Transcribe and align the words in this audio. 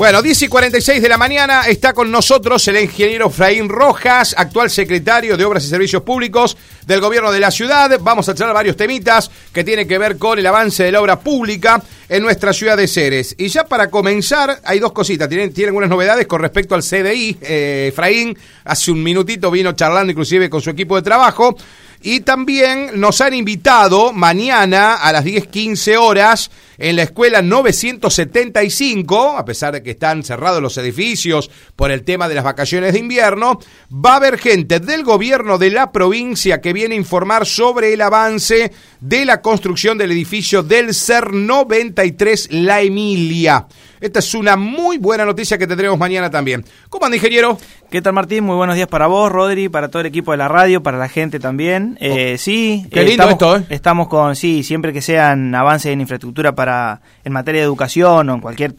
Bueno, 0.00 0.22
10 0.22 0.44
y 0.44 0.48
46 0.48 1.02
de 1.02 1.08
la 1.10 1.18
mañana 1.18 1.64
está 1.68 1.92
con 1.92 2.10
nosotros 2.10 2.66
el 2.68 2.80
ingeniero 2.80 3.28
Fraín 3.28 3.68
Rojas, 3.68 4.34
actual 4.34 4.70
secretario 4.70 5.36
de 5.36 5.44
Obras 5.44 5.66
y 5.66 5.68
Servicios 5.68 6.02
Públicos 6.02 6.56
del 6.86 7.02
Gobierno 7.02 7.30
de 7.30 7.38
la 7.38 7.50
Ciudad. 7.50 8.00
Vamos 8.00 8.26
a 8.26 8.34
charlar 8.34 8.54
varios 8.54 8.78
temitas 8.78 9.30
que 9.52 9.62
tienen 9.62 9.86
que 9.86 9.98
ver 9.98 10.16
con 10.16 10.38
el 10.38 10.46
avance 10.46 10.84
de 10.84 10.92
la 10.92 11.02
obra 11.02 11.20
pública 11.20 11.82
en 12.08 12.22
nuestra 12.22 12.54
ciudad 12.54 12.78
de 12.78 12.88
Ceres. 12.88 13.34
Y 13.36 13.48
ya 13.48 13.64
para 13.64 13.90
comenzar, 13.90 14.62
hay 14.64 14.78
dos 14.78 14.92
cositas. 14.92 15.28
Tienen, 15.28 15.52
tienen 15.52 15.68
algunas 15.68 15.90
novedades 15.90 16.26
con 16.26 16.40
respecto 16.40 16.74
al 16.74 16.82
CDI. 16.82 17.36
Eh, 17.42 17.88
Efraín 17.92 18.34
hace 18.64 18.92
un 18.92 19.02
minutito 19.02 19.50
vino 19.50 19.72
charlando 19.72 20.12
inclusive 20.12 20.48
con 20.48 20.62
su 20.62 20.70
equipo 20.70 20.96
de 20.96 21.02
trabajo. 21.02 21.54
Y 22.02 22.20
también 22.20 22.98
nos 22.98 23.20
han 23.20 23.34
invitado 23.34 24.12
mañana 24.14 24.94
a 24.94 25.12
las 25.12 25.22
10.15 25.22 25.98
horas 25.98 26.50
en 26.78 26.96
la 26.96 27.02
escuela 27.02 27.42
975, 27.42 29.36
a 29.36 29.44
pesar 29.44 29.74
de 29.74 29.82
que 29.82 29.90
están 29.90 30.22
cerrados 30.22 30.62
los 30.62 30.78
edificios 30.78 31.50
por 31.76 31.90
el 31.90 32.02
tema 32.02 32.26
de 32.26 32.36
las 32.36 32.44
vacaciones 32.44 32.94
de 32.94 33.00
invierno, 33.00 33.60
va 33.92 34.14
a 34.14 34.16
haber 34.16 34.38
gente 34.38 34.80
del 34.80 35.04
gobierno 35.04 35.58
de 35.58 35.70
la 35.70 35.92
provincia 35.92 36.62
que 36.62 36.72
viene 36.72 36.94
a 36.94 36.98
informar 36.98 37.44
sobre 37.44 37.92
el 37.92 38.00
avance 38.00 38.72
de 39.00 39.26
la 39.26 39.42
construcción 39.42 39.98
del 39.98 40.12
edificio 40.12 40.62
del 40.62 40.94
CER 40.94 41.34
93 41.34 42.48
La 42.52 42.80
Emilia. 42.80 43.66
Esta 44.00 44.20
es 44.20 44.32
una 44.32 44.56
muy 44.56 44.96
buena 44.96 45.26
noticia 45.26 45.58
que 45.58 45.66
tendremos 45.66 45.98
mañana 45.98 46.30
también. 46.30 46.64
¿Cómo 46.88 47.04
anda, 47.04 47.16
ingeniero? 47.16 47.58
¿Qué 47.90 48.00
tal, 48.00 48.12
Martín? 48.12 48.44
Muy 48.44 48.54
buenos 48.54 48.76
días 48.76 48.86
para 48.86 49.08
vos, 49.08 49.32
Rodri, 49.32 49.68
para 49.68 49.88
todo 49.88 49.98
el 49.98 50.06
equipo 50.06 50.30
de 50.30 50.36
la 50.36 50.46
radio, 50.46 50.80
para 50.80 50.96
la 50.96 51.08
gente 51.08 51.40
también. 51.40 51.98
Eh, 52.00 52.34
oh. 52.36 52.38
sí, 52.38 52.86
Qué 52.88 53.02
lindo 53.02 53.24
estamos, 53.24 53.32
esto, 53.32 53.56
¿eh? 53.56 53.74
Estamos 53.74 54.06
con, 54.06 54.36
sí, 54.36 54.62
siempre 54.62 54.92
que 54.92 55.02
sean 55.02 55.52
avances 55.56 55.90
en 55.90 56.00
infraestructura 56.00 56.54
para 56.54 57.00
en 57.24 57.32
materia 57.32 57.62
de 57.62 57.64
educación 57.64 58.28
o 58.28 58.34
en 58.34 58.40
cualquier 58.40 58.74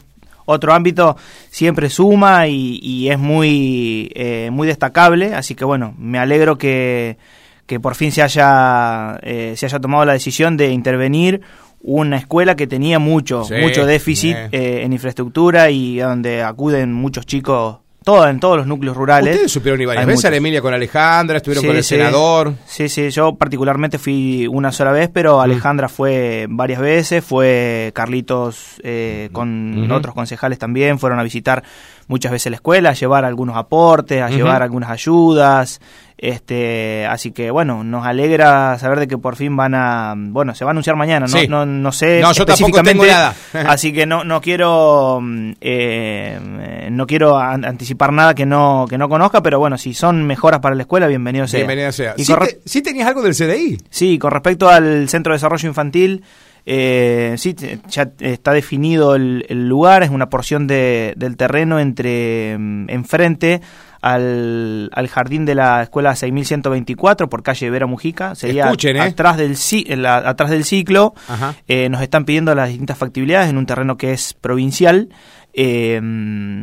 otro 0.46 0.72
ámbito, 0.72 1.18
siempre 1.50 1.90
suma 1.90 2.48
y, 2.48 3.10
es 3.10 3.18
muy, 3.18 4.10
eh, 4.14 4.48
muy 4.50 4.66
destacable. 4.66 5.34
Así 5.34 5.54
que, 5.54 5.66
bueno, 5.66 5.94
me 5.98 6.18
alegro 6.18 6.56
que, 6.56 7.18
que 7.66 7.78
por 7.78 7.96
fin 7.96 8.12
se 8.12 8.22
haya, 8.22 9.18
eh, 9.22 9.52
se 9.58 9.66
haya 9.66 9.78
tomado 9.78 10.06
la 10.06 10.14
decisión 10.14 10.56
de 10.56 10.70
intervenir 10.70 11.42
una 11.82 12.16
escuela 12.16 12.56
que 12.56 12.66
tenía 12.66 12.98
mucho, 12.98 13.44
mucho 13.60 13.84
déficit 13.84 14.36
eh, 14.52 14.84
en 14.84 14.94
infraestructura 14.94 15.68
y 15.70 15.98
donde 15.98 16.42
acuden 16.42 16.94
muchos 16.94 17.26
chicos 17.26 17.81
todo, 18.02 18.28
en 18.28 18.40
todos 18.40 18.56
los 18.56 18.66
núcleos 18.66 18.96
rurales. 18.96 19.34
Ustedes 19.34 19.52
supieron 19.52 19.80
y 19.80 19.84
varias 19.84 20.06
veces 20.06 20.32
Emilia 20.32 20.60
con 20.60 20.74
Alejandra, 20.74 21.36
estuvieron 21.36 21.66
con 21.66 21.76
el 21.76 21.84
senador. 21.84 22.54
Sí, 22.66 22.88
sí, 22.88 23.10
yo 23.10 23.34
particularmente 23.34 23.98
fui 23.98 24.46
una 24.46 24.72
sola 24.72 24.92
vez, 24.92 25.10
pero 25.12 25.38
mm. 25.38 25.40
Alejandra 25.40 25.88
fue 25.88 26.46
varias 26.48 26.80
veces, 26.80 27.24
fue 27.24 27.92
Carlitos 27.94 28.80
eh, 28.82 29.28
con 29.32 29.90
otros 29.90 30.14
concejales 30.14 30.58
también, 30.58 30.98
fueron 30.98 31.18
a 31.18 31.22
visitar 31.22 31.62
muchas 32.12 32.30
veces 32.30 32.50
la 32.50 32.56
escuela, 32.56 32.90
a 32.90 32.92
llevar 32.92 33.24
algunos 33.24 33.56
aportes, 33.56 34.20
a 34.20 34.28
llevar 34.28 34.62
algunas 34.62 34.90
ayudas. 34.90 35.80
Este, 36.18 37.06
así 37.06 37.32
que 37.32 37.50
bueno, 37.50 37.82
nos 37.82 38.06
alegra 38.06 38.78
saber 38.78 39.00
de 39.00 39.08
que 39.08 39.18
por 39.18 39.34
fin 39.34 39.56
van 39.56 39.74
a, 39.74 40.14
bueno, 40.16 40.54
se 40.54 40.64
va 40.64 40.70
a 40.70 40.72
anunciar 40.72 40.94
mañana, 40.94 41.26
no, 41.26 41.46
no, 41.48 41.66
no 41.66 41.90
sé 41.90 42.20
no, 42.20 42.32
yo 42.32 42.44
específicamente, 42.44 43.08
nada. 43.08 43.34
así 43.66 43.92
que 43.92 44.06
no, 44.06 44.22
no 44.22 44.40
quiero, 44.40 45.20
eh, 45.60 46.88
no 46.92 47.06
quiero 47.08 47.38
anticipar 47.38 48.12
nada 48.12 48.34
que 48.34 48.46
no, 48.46 48.86
que 48.88 48.98
no 48.98 49.08
conozca, 49.08 49.42
pero 49.42 49.58
bueno, 49.58 49.78
si 49.78 49.94
son 49.94 50.24
mejoras 50.24 50.60
para 50.60 50.76
la 50.76 50.82
escuela, 50.82 51.08
bienvenido 51.08 51.48
sea. 51.48 51.58
Bienvenido 51.58 51.90
sea. 51.90 52.14
¿Sí, 52.64 52.82
tenías 52.82 53.08
algo 53.08 53.22
del 53.22 53.34
CDI? 53.34 53.78
Sí, 53.90 54.18
con 54.18 54.30
respecto 54.30 54.68
al 54.68 55.08
Centro 55.08 55.32
de 55.32 55.36
Desarrollo 55.36 55.66
Infantil, 55.66 56.22
eh, 56.64 57.34
sí, 57.38 57.56
ya 57.88 58.12
está 58.20 58.52
definido 58.52 59.14
el, 59.14 59.68
lugar, 59.68 60.02
es 60.02 60.10
una 60.10 60.28
porción 60.28 60.66
de, 60.66 61.14
del 61.16 61.36
terreno 61.36 61.80
entre 61.80 62.56
mm, 62.58 62.90
enfrente 62.90 63.60
al, 64.00 64.90
al, 64.92 65.08
jardín 65.08 65.44
de 65.44 65.54
la 65.54 65.82
escuela 65.82 66.14
6124 66.14 67.28
por 67.28 67.42
calle 67.42 67.70
Vera 67.70 67.86
Mujica, 67.86 68.34
sería 68.34 68.70
¿eh? 68.70 69.00
atrás, 69.00 69.36
del, 69.36 70.06
atrás 70.06 70.50
del 70.50 70.64
ciclo. 70.64 71.14
Eh, 71.68 71.88
nos 71.88 72.02
están 72.02 72.24
pidiendo 72.24 72.54
las 72.54 72.68
distintas 72.68 72.98
factibilidades 72.98 73.48
en 73.48 73.58
un 73.58 73.66
terreno 73.66 73.96
que 73.96 74.12
es 74.12 74.34
provincial. 74.34 75.08
Eh, 75.54 76.00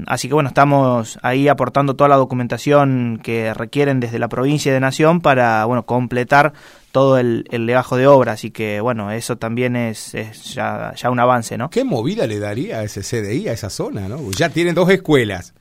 así 0.08 0.28
que 0.28 0.34
bueno, 0.34 0.50
estamos 0.50 1.20
ahí 1.22 1.48
aportando 1.48 1.96
toda 1.96 2.10
la 2.10 2.16
documentación 2.16 3.20
que 3.22 3.54
requieren 3.54 4.00
desde 4.00 4.20
la 4.20 4.28
provincia 4.28 4.72
y 4.72 4.74
de 4.74 4.80
Nación 4.80 5.22
para 5.22 5.64
bueno 5.66 5.86
completar 5.86 6.54
todo 6.92 7.18
el, 7.18 7.46
el 7.52 7.66
legajo 7.66 7.98
de 7.98 8.08
obra. 8.08 8.34
Así 8.34 8.52
que 8.52 8.82
bueno, 8.82 9.12
eso 9.12 9.38
también 9.38 9.76
es, 9.76 10.14
ya, 10.54 10.94
ya, 10.96 11.10
un 11.10 11.20
avance, 11.20 11.58
¿no? 11.58 11.70
¿Qué 11.70 11.84
movida 11.84 12.28
le 12.28 12.40
daría 12.40 12.80
a 12.80 12.84
ese 12.84 13.02
CDI, 13.02 13.48
a 13.48 13.54
esa 13.54 13.70
zona, 13.70 14.08
no? 14.08 14.32
Ya 14.32 14.50
tienen 14.50 14.76
dos 14.76 14.90
escuelas. 14.90 15.54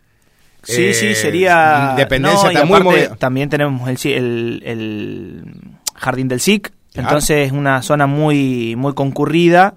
Sí, 0.63 0.93
sí, 0.93 1.09
eh, 1.09 1.15
sería... 1.15 1.89
Independencia 1.91 2.51
está 2.51 2.65
muy 2.65 2.81
movida. 2.81 3.17
También 3.17 3.49
tenemos 3.49 3.89
el, 3.89 4.13
el, 4.13 4.63
el 4.65 5.45
jardín 5.95 6.29
del 6.29 6.41
SIC, 6.41 6.73
entonces 6.95 7.47
es 7.47 7.53
una 7.53 7.81
zona 7.83 8.07
muy, 8.07 8.75
muy 8.77 8.95
concurrida 8.95 9.75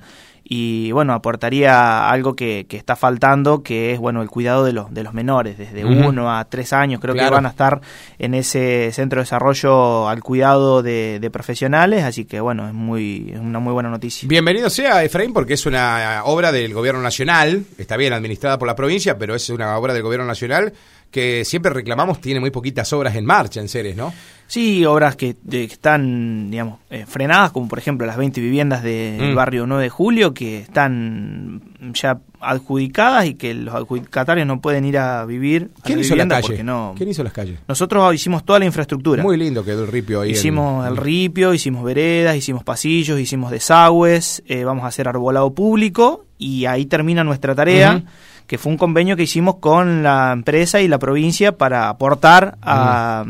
y 0.53 0.91
bueno, 0.91 1.13
aportaría 1.13 2.09
algo 2.09 2.35
que, 2.35 2.66
que, 2.67 2.75
está 2.75 2.97
faltando, 2.97 3.63
que 3.63 3.94
es 3.94 4.00
bueno 4.00 4.22
el 4.22 4.29
cuidado 4.29 4.66
de 4.66 4.73
los, 4.73 4.94
de 4.94 5.01
los 5.01 5.13
menores, 5.13 5.57
desde 5.57 5.85
uno 5.85 6.29
a 6.29 6.44
tres 6.44 6.73
años, 6.73 7.00
creo 7.00 7.16
que 7.16 7.29
van 7.29 7.45
a 7.45 7.50
estar 7.50 7.79
en 8.19 8.34
ese 8.34 8.91
centro 8.91 9.19
de 9.19 9.23
desarrollo 9.23 10.09
al 10.09 10.22
cuidado 10.22 10.84
de, 10.84 11.29
profesionales, 11.31 12.03
así 12.03 12.25
que 12.25 12.41
bueno, 12.41 12.67
es 12.67 12.73
muy 12.73 13.31
es 13.34 13.40
una 13.40 13.59
muy 13.59 13.72
buena 13.72 13.88
noticia. 13.88 14.28
Bienvenido 14.28 14.69
sea 14.69 15.01
Efraín, 15.06 15.31
porque 15.31 15.53
es 15.53 15.66
una 15.66 16.23
obra 16.25 16.51
del 16.51 16.73
gobierno 16.73 17.01
nacional, 17.01 17.63
está 17.78 17.95
bien 17.95 18.11
administrada 18.11 18.59
por 18.59 18.67
la 18.67 18.75
provincia, 18.75 19.17
pero 19.17 19.35
es 19.35 19.50
una 19.50 19.78
obra 19.78 19.94
del 19.94 20.03
gobierno 20.03 20.25
nacional 20.25 20.73
que 21.11 21.45
siempre 21.45 21.72
reclamamos 21.72 22.19
tiene 22.19 22.41
muy 22.41 22.51
poquitas 22.51 22.91
obras 22.91 23.16
en 23.16 23.25
marcha 23.25 23.61
en 23.61 23.69
Ceres, 23.69 23.95
¿no? 23.95 24.13
Sí, 24.51 24.84
obras 24.84 25.16
que, 25.16 25.38
están, 25.50 26.51
digamos, 26.51 26.79
eh, 26.89 27.06
frenadas, 27.07 27.51
como 27.51 27.69
por 27.69 27.79
ejemplo 27.79 28.06
las 28.06 28.17
20 28.17 28.41
viviendas 28.41 28.84
del 28.84 29.31
mm. 29.31 29.34
barrio 29.34 29.66
9 29.66 29.84
de 29.84 29.89
Julio, 29.89 30.34
que 30.34 30.59
están 30.59 31.62
ya 31.94 32.19
adjudicadas 32.41 33.28
y 33.28 33.35
que 33.35 33.53
los 33.53 33.73
adjudicatarios 33.73 34.45
no 34.45 34.59
pueden 34.59 34.84
ir 34.84 34.97
a 34.97 35.23
vivir 35.23 35.72
¿Quién 35.85 36.00
a 36.00 36.01
hizo 36.01 36.17
la 36.17 36.28
calle? 36.28 36.66
No... 36.66 36.95
¿Quién 36.97 37.07
hizo 37.07 37.23
las 37.23 37.31
calles? 37.31 37.59
Nosotros 37.66 38.13
hicimos 38.13 38.44
toda 38.44 38.59
la 38.59 38.66
infraestructura. 38.66 39.23
Muy 39.23 39.38
lindo 39.38 39.63
quedó 39.63 39.85
el 39.85 39.90
ripio 39.90 40.19
ahí. 40.19 40.31
Hicimos 40.31 40.85
el 40.85 40.97
ripio, 40.97 41.53
hicimos 41.53 41.85
veredas, 41.85 42.35
hicimos 42.35 42.66
pasillos, 42.66 43.22
hicimos 43.22 43.51
desagües, 43.51 44.44
eh, 44.47 44.66
vamos 44.66 44.84
a 44.84 44.88
hacer 44.88 45.07
arbolado 45.07 45.53
público 45.53 46.25
y 46.38 46.66
ahí 46.66 46.88
termina 46.88 47.23
nuestra 47.23 47.56
tarea 47.56 48.03
que 48.51 48.57
fue 48.57 48.69
un 48.69 48.78
convenio 48.78 49.16
que 49.16 49.23
hicimos 49.23 49.59
con 49.62 50.03
la 50.03 50.34
empresa 50.34 50.81
y 50.81 50.89
la 50.89 51.00
provincia 51.00 51.53
para 51.53 51.88
aportar 51.88 52.57
a, 52.62 53.23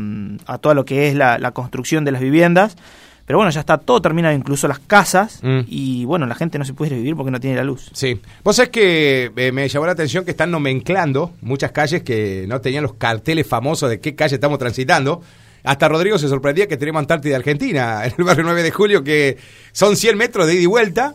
todo 0.61 0.73
lo 0.73 0.83
que 0.83 1.09
es 1.09 1.13
la, 1.13 1.51
construcción 1.51 2.03
de 2.03 2.11
las 2.11 2.23
viviendas. 2.23 2.75
Pero 3.27 3.37
bueno, 3.37 3.51
ya 3.51 3.59
está 3.59 3.77
todo 3.77 4.01
terminado, 4.01 4.33
incluso 4.35 4.67
las 4.67 4.79
casas, 4.79 5.39
mm. 5.43 5.59
y 5.67 6.05
bueno, 6.05 6.25
la 6.25 6.33
gente 6.33 6.57
no 6.57 6.65
se 6.65 6.73
puede 6.73 6.95
vivir 6.95 7.15
porque 7.15 7.29
no 7.29 7.39
tiene 7.39 7.55
la 7.55 7.63
luz. 7.63 7.91
Sí. 7.93 8.19
Vos 8.43 8.55
sabés 8.55 8.71
que 8.71 9.31
eh, 9.35 9.51
me 9.51 9.69
llamó 9.69 9.85
la 9.85 9.91
atención 9.91 10.25
que 10.25 10.31
están 10.31 10.49
nomenclando 10.49 11.33
muchas 11.41 11.71
calles 11.71 12.01
que 12.01 12.45
no 12.47 12.59
tenían 12.59 12.81
los 12.81 12.95
carteles 12.95 13.45
famosos 13.45 13.91
de 13.91 13.99
qué 13.99 14.15
calle 14.15 14.33
estamos 14.33 14.57
transitando. 14.57 15.21
Hasta 15.63 15.87
Rodrigo 15.87 16.17
se 16.17 16.29
sorprendía 16.29 16.67
que 16.67 16.77
tenemos 16.77 16.99
Antártida 16.99 17.35
Argentina, 17.35 18.03
en 18.05 18.13
el 18.17 18.23
barrio 18.23 18.43
9 18.43 18.63
de 18.63 18.71
julio, 18.71 19.03
que 19.03 19.37
son 19.71 19.95
100 19.95 20.17
metros 20.17 20.47
de 20.47 20.55
ida 20.55 20.63
y 20.63 20.65
vuelta, 20.65 21.13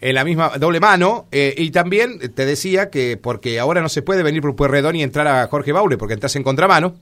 en 0.00 0.14
la 0.14 0.24
misma 0.24 0.52
doble 0.58 0.80
mano. 0.80 1.26
Eh, 1.32 1.54
y 1.56 1.70
también 1.70 2.18
te 2.34 2.46
decía 2.46 2.90
que 2.90 3.16
porque 3.16 3.58
ahora 3.58 3.80
no 3.80 3.88
se 3.88 4.02
puede 4.02 4.22
venir 4.22 4.42
por 4.42 4.56
Pueyrredón 4.56 4.96
y 4.96 5.02
entrar 5.02 5.26
a 5.26 5.46
Jorge 5.48 5.72
Baule 5.72 5.96
porque 5.96 6.14
entras 6.14 6.36
en 6.36 6.42
contramano. 6.42 6.96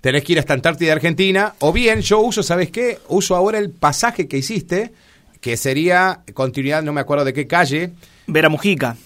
Tenés 0.00 0.22
que 0.22 0.32
ir 0.32 0.38
hasta 0.38 0.54
Antártida 0.54 0.92
Argentina. 0.92 1.54
O 1.58 1.72
bien, 1.72 2.00
yo 2.00 2.20
uso, 2.20 2.42
¿sabes 2.42 2.70
qué? 2.70 2.98
Uso 3.08 3.34
ahora 3.34 3.58
el 3.58 3.70
pasaje 3.70 4.28
que 4.28 4.38
hiciste, 4.38 4.92
que 5.40 5.56
sería 5.56 6.22
continuidad, 6.34 6.82
no 6.82 6.92
me 6.92 7.00
acuerdo 7.00 7.24
de 7.24 7.32
qué 7.32 7.46
calle. 7.46 7.90
Vera 8.26 8.48
Mujica. 8.48 8.96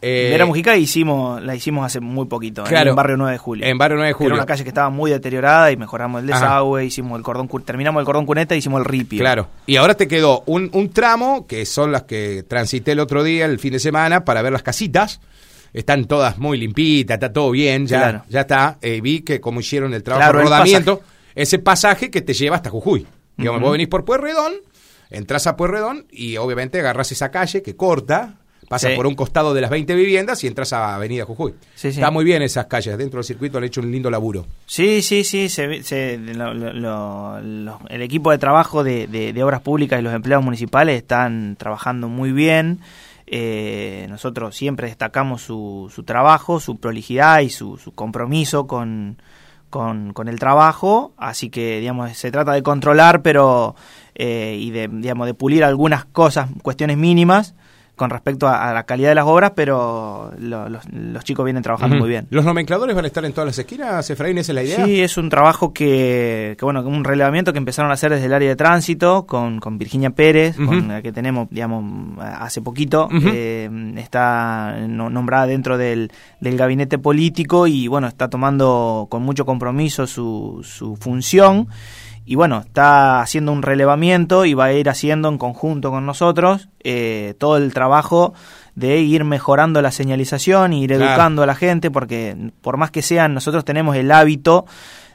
Eh, 0.00 0.28
Vera 0.30 0.46
Mujica 0.46 0.76
hicimos, 0.76 1.42
la 1.42 1.56
hicimos 1.56 1.84
hace 1.84 1.98
muy 1.98 2.26
poquito, 2.26 2.64
en 2.68 2.94
Barrio 2.94 3.16
9 3.16 3.32
de 3.32 3.38
Julio. 3.38 3.66
En 3.66 3.78
Barrio 3.78 3.96
9 3.96 4.08
de 4.08 4.12
Julio. 4.12 4.28
Era 4.28 4.42
una 4.42 4.46
calle 4.46 4.62
que 4.62 4.68
estaba 4.68 4.90
muy 4.90 5.10
deteriorada 5.10 5.72
y 5.72 5.76
mejoramos 5.76 6.20
el 6.20 6.28
desagüe, 6.28 6.84
hicimos 6.84 7.18
el 7.18 7.24
cordón, 7.24 7.48
terminamos 7.64 8.00
el 8.00 8.06
cordón 8.06 8.26
cuneta 8.26 8.54
y 8.54 8.58
hicimos 8.58 8.78
el 8.80 8.84
ripio. 8.84 9.18
Claro. 9.18 9.48
Y 9.66 9.76
ahora 9.76 9.94
te 9.94 10.06
quedó 10.06 10.44
un, 10.46 10.70
un 10.72 10.90
tramo, 10.90 11.46
que 11.46 11.66
son 11.66 11.90
las 11.90 12.04
que 12.04 12.44
transité 12.46 12.92
el 12.92 13.00
otro 13.00 13.24
día, 13.24 13.46
el 13.46 13.58
fin 13.58 13.72
de 13.72 13.80
semana, 13.80 14.24
para 14.24 14.40
ver 14.42 14.52
las 14.52 14.62
casitas 14.62 15.20
están 15.72 16.06
todas 16.06 16.38
muy 16.38 16.58
limpitas, 16.58 17.16
está 17.16 17.32
todo 17.32 17.50
bien, 17.50 17.86
ya, 17.86 18.24
ya 18.28 18.40
está. 18.40 18.78
Eh, 18.80 19.00
vi 19.00 19.20
que 19.20 19.40
como 19.40 19.60
hicieron 19.60 19.94
el 19.94 20.02
trabajo 20.02 20.32
de 20.32 20.44
rodamiento, 20.44 21.02
ese 21.34 21.58
pasaje 21.58 22.10
que 22.10 22.22
te 22.22 22.34
lleva 22.34 22.56
hasta 22.56 22.70
Jujuy. 22.70 23.06
Digamos, 23.36 23.60
vos 23.60 23.72
venís 23.72 23.88
por 23.88 24.04
Pueyrredón, 24.04 24.54
entras 25.10 25.46
a 25.46 25.56
Pueyrredón 25.56 26.06
y 26.10 26.36
obviamente 26.38 26.80
agarras 26.80 27.12
esa 27.12 27.30
calle 27.30 27.62
que 27.62 27.76
corta 27.76 28.37
Pasas 28.68 28.92
por 28.92 29.06
un 29.06 29.14
costado 29.14 29.54
de 29.54 29.62
las 29.62 29.70
20 29.70 29.94
viviendas 29.94 30.44
y 30.44 30.46
entras 30.46 30.74
a 30.74 30.94
Avenida 30.94 31.24
Jujuy. 31.24 31.54
Está 31.82 32.10
muy 32.10 32.24
bien 32.24 32.42
esas 32.42 32.66
calles, 32.66 32.98
dentro 32.98 33.18
del 33.18 33.24
circuito 33.24 33.56
han 33.58 33.64
hecho 33.64 33.80
un 33.80 33.90
lindo 33.90 34.10
laburo. 34.10 34.46
Sí, 34.66 35.00
sí, 35.02 35.24
sí, 35.24 35.48
el 35.58 35.92
equipo 38.02 38.30
de 38.30 38.38
trabajo 38.38 38.84
de, 38.84 39.42
Obras 39.42 39.62
Públicas 39.62 39.98
y 39.98 40.02
los 40.02 40.12
empleados 40.12 40.44
municipales 40.44 40.98
están 40.98 41.56
trabajando 41.56 42.08
muy 42.08 42.32
bien. 42.32 42.80
Eh, 43.30 44.06
nosotros 44.08 44.56
siempre 44.56 44.88
destacamos 44.88 45.42
su, 45.42 45.90
su 45.94 46.02
trabajo, 46.02 46.60
su 46.60 46.78
prolijidad 46.78 47.40
y 47.40 47.50
su, 47.50 47.76
su 47.76 47.92
compromiso 47.92 48.66
con, 48.66 49.18
con, 49.68 50.14
con, 50.14 50.28
el 50.28 50.38
trabajo, 50.38 51.12
así 51.18 51.50
que 51.50 51.78
digamos 51.80 52.10
se 52.16 52.30
trata 52.30 52.52
de 52.52 52.62
controlar, 52.62 53.20
pero 53.20 53.76
eh, 54.14 54.56
y 54.58 54.70
de 54.70 54.88
digamos 54.90 55.26
de 55.26 55.34
pulir 55.34 55.62
algunas 55.62 56.06
cosas, 56.06 56.48
cuestiones 56.62 56.96
mínimas, 56.96 57.54
con 57.98 58.08
respecto 58.08 58.48
a, 58.48 58.70
a, 58.70 58.72
la 58.72 58.84
calidad 58.84 59.10
de 59.10 59.16
las 59.16 59.26
obras, 59.26 59.52
pero 59.54 60.32
lo, 60.38 60.68
los, 60.70 60.82
los, 60.90 61.24
chicos 61.24 61.44
vienen 61.44 61.62
trabajando 61.62 61.96
uh 61.96 61.98
-huh. 61.98 62.02
muy 62.02 62.08
bien. 62.08 62.26
¿Los 62.30 62.44
nomencladores 62.46 62.96
van 62.96 63.04
a 63.04 63.08
estar 63.08 63.22
en 63.26 63.32
todas 63.32 63.46
las 63.48 63.58
esquinas, 63.58 64.08
Efraín? 64.08 64.38
¿Esa 64.38 64.52
es 64.52 64.54
la 64.54 64.62
idea? 64.62 64.84
Sí, 64.86 65.02
es 65.02 65.18
un 65.18 65.28
trabajo 65.28 65.74
que, 65.74 66.56
que 66.58 66.64
bueno, 66.64 66.80
un 66.80 67.04
relevamiento 67.04 67.52
que 67.52 67.58
empezaron 67.58 67.90
a 67.90 67.94
hacer 67.94 68.12
desde 68.12 68.26
el 68.26 68.32
área 68.32 68.48
de 68.48 68.56
tránsito 68.56 69.26
con, 69.26 69.60
con 69.60 69.76
Virginia 69.76 70.10
Pérez, 70.10 70.58
uh 70.58 70.62
-huh. 70.62 70.66
con 70.66 70.88
la 70.88 71.02
que 71.02 71.12
tenemos, 71.12 71.48
digamos, 71.50 71.84
hace 72.18 72.62
poquito. 72.62 73.08
Uh 73.10 73.16
-huh. 73.16 73.32
eh, 73.34 73.94
está 73.98 74.76
nombrada 74.88 75.46
dentro 75.46 75.76
del, 75.76 76.10
del 76.40 76.56
gabinete 76.56 76.98
político 76.98 77.66
y, 77.66 77.88
bueno, 77.88 78.06
está 78.06 78.30
tomando 78.30 79.08
con 79.10 79.22
mucho 79.22 79.44
compromiso 79.44 80.06
su, 80.06 80.60
su 80.62 80.96
función 80.96 81.68
y 82.28 82.34
bueno, 82.34 82.60
está 82.60 83.22
haciendo 83.22 83.52
un 83.52 83.62
relevamiento 83.62 84.44
y 84.44 84.52
va 84.52 84.66
a 84.66 84.72
ir 84.74 84.90
haciendo 84.90 85.30
en 85.30 85.38
conjunto 85.38 85.90
con 85.90 86.04
nosotros 86.04 86.68
eh, 86.84 87.32
todo 87.38 87.56
el 87.56 87.72
trabajo 87.72 88.34
de 88.74 88.98
ir 88.98 89.24
mejorando 89.24 89.80
la 89.80 89.90
señalización, 89.90 90.74
ir 90.74 90.90
claro. 90.90 91.06
educando 91.06 91.42
a 91.42 91.46
la 91.46 91.54
gente, 91.54 91.90
porque 91.90 92.36
por 92.60 92.76
más 92.76 92.90
que 92.90 93.00
sean, 93.00 93.32
nosotros 93.32 93.64
tenemos 93.64 93.96
el 93.96 94.12
hábito 94.12 94.66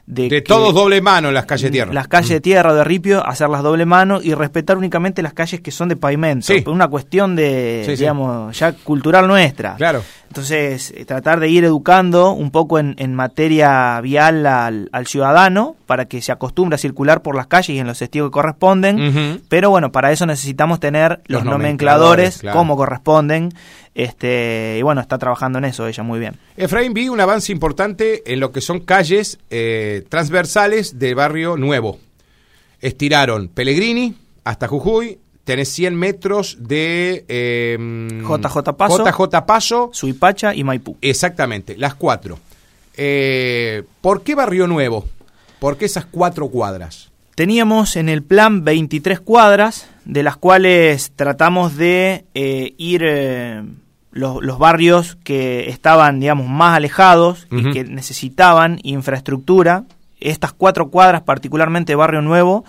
de, 0.06 0.28
de 0.28 0.42
todos 0.42 0.74
doble 0.74 1.00
mano 1.00 1.28
en 1.28 1.34
las 1.34 1.46
calles 1.46 1.62
de 1.62 1.70
tierra. 1.70 1.92
Las 1.92 2.08
calles 2.08 2.30
de 2.30 2.40
tierra 2.40 2.72
o 2.72 2.74
de 2.74 2.82
ripio, 2.82 3.24
hacerlas 3.24 3.62
doble 3.62 3.86
mano 3.86 4.20
y 4.20 4.34
respetar 4.34 4.76
únicamente 4.76 5.22
las 5.22 5.34
calles 5.34 5.60
que 5.60 5.70
son 5.70 5.88
de 5.88 5.96
pavimento. 5.96 6.46
Sí. 6.46 6.64
Una 6.66 6.88
cuestión 6.88 7.36
de, 7.36 7.84
sí, 7.86 7.94
digamos, 7.94 8.56
sí. 8.56 8.60
ya 8.60 8.72
cultural 8.72 9.28
nuestra. 9.28 9.76
Claro. 9.76 10.02
Entonces, 10.34 10.92
eh, 10.96 11.04
tratar 11.04 11.38
de 11.38 11.48
ir 11.48 11.62
educando 11.62 12.32
un 12.32 12.50
poco 12.50 12.80
en, 12.80 12.96
en 12.98 13.14
materia 13.14 14.00
vial 14.00 14.44
al, 14.46 14.88
al, 14.90 15.06
ciudadano 15.06 15.76
para 15.86 16.06
que 16.06 16.20
se 16.20 16.32
acostumbre 16.32 16.74
a 16.74 16.78
circular 16.78 17.22
por 17.22 17.36
las 17.36 17.46
calles 17.46 17.76
y 17.76 17.78
en 17.78 17.86
los 17.86 18.00
testigos 18.00 18.30
que 18.30 18.32
corresponden. 18.32 18.96
Uh 18.96 19.12
-huh. 19.12 19.40
Pero 19.48 19.70
bueno, 19.70 19.92
para 19.92 20.10
eso 20.10 20.26
necesitamos 20.26 20.80
tener 20.80 21.20
los, 21.26 21.44
los 21.44 21.52
nomencladores, 21.52 22.38
claro. 22.38 22.58
como 22.58 22.76
corresponden. 22.76 23.50
Este, 23.94 24.74
y 24.76 24.82
bueno, 24.82 25.00
está 25.00 25.18
trabajando 25.18 25.58
en 25.58 25.66
eso 25.66 25.86
ella 25.86 26.02
muy 26.02 26.18
bien. 26.18 26.34
Efraín, 26.56 26.94
vi 26.94 27.08
un 27.08 27.20
avance 27.20 27.52
importante 27.52 28.32
en 28.32 28.40
lo 28.40 28.50
que 28.50 28.60
son 28.60 28.80
calles 28.80 29.38
eh, 29.50 30.02
transversales 30.08 30.98
del 30.98 31.14
barrio 31.14 31.56
nuevo. 31.56 32.00
Estiraron 32.80 33.46
Pellegrini 33.46 34.16
hasta 34.42 34.66
Jujuy, 34.66 35.20
tenés 35.44 35.68
100 35.70 35.94
metros 35.94 36.56
de 36.60 37.24
eh, 37.28 37.76
JJ 38.22 38.76
Paso, 38.76 39.04
JJ 39.04 39.46
Paso, 39.46 39.90
Suipacha 39.92 40.54
y 40.54 40.64
Maipú. 40.64 40.96
Exactamente, 41.00 41.76
las 41.76 41.94
cuatro. 41.94 42.38
Eh, 42.96 43.84
¿Por 44.00 44.22
qué 44.22 44.34
Barrio 44.34 44.66
Nuevo? 44.66 45.06
¿Por 45.58 45.76
qué 45.76 45.84
esas 45.84 46.06
cuatro 46.06 46.48
cuadras? 46.48 47.10
Teníamos 47.34 47.96
en 47.96 48.08
el 48.08 48.22
plan 48.22 48.64
23 48.64 49.20
cuadras, 49.20 49.88
de 50.04 50.22
las 50.22 50.36
cuales 50.36 51.12
tratamos 51.16 51.76
de 51.76 52.24
eh, 52.34 52.74
ir 52.78 53.02
eh, 53.04 53.62
los, 54.12 54.42
los, 54.42 54.58
barrios 54.58 55.16
que 55.24 55.68
estaban, 55.68 56.20
digamos, 56.20 56.46
más 56.48 56.76
alejados 56.76 57.48
uh 57.50 57.56
-huh. 57.56 57.70
y 57.70 57.72
que 57.72 57.84
necesitaban 57.84 58.78
infraestructura. 58.84 59.84
Estas 60.20 60.52
cuatro 60.52 60.90
cuadras, 60.90 61.22
particularmente 61.22 61.96
Barrio 61.96 62.22
Nuevo, 62.22 62.64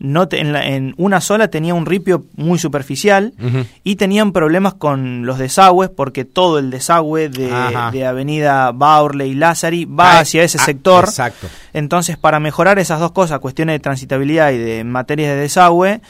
no 0.00 0.28
te, 0.28 0.40
en, 0.40 0.52
la, 0.52 0.66
en, 0.66 0.94
una 0.96 1.20
sola 1.20 1.48
tenía 1.48 1.74
un 1.74 1.84
ripio 1.84 2.24
muy 2.34 2.58
superficial 2.58 3.34
uh 3.38 3.44
-huh. 3.44 3.66
y 3.84 3.96
tenían 3.96 4.32
problemas 4.32 4.72
con 4.72 5.26
los 5.26 5.38
desagües 5.38 5.90
porque 5.90 6.24
todo 6.24 6.58
el 6.58 6.70
desagüe 6.70 7.28
de, 7.28 7.52
de 7.92 8.06
Avenida 8.06 8.72
Baurle 8.72 9.26
y 9.26 9.34
Lázari 9.34 9.84
va 9.84 10.12
ah, 10.12 10.20
hacia 10.20 10.42
ese 10.42 10.56
ah, 10.58 10.64
sector. 10.64 11.04
Exacto. 11.04 11.48
Entonces, 11.74 12.16
para 12.16 12.40
mejorar 12.40 12.78
esas 12.78 12.98
dos 12.98 13.12
cosas, 13.12 13.40
cuestiones 13.40 13.74
de 13.74 13.80
transitabilidad 13.80 14.50
y 14.52 14.58
de 14.58 14.84
materias 14.84 15.34
de 15.34 15.36
desagüe, 15.36 16.00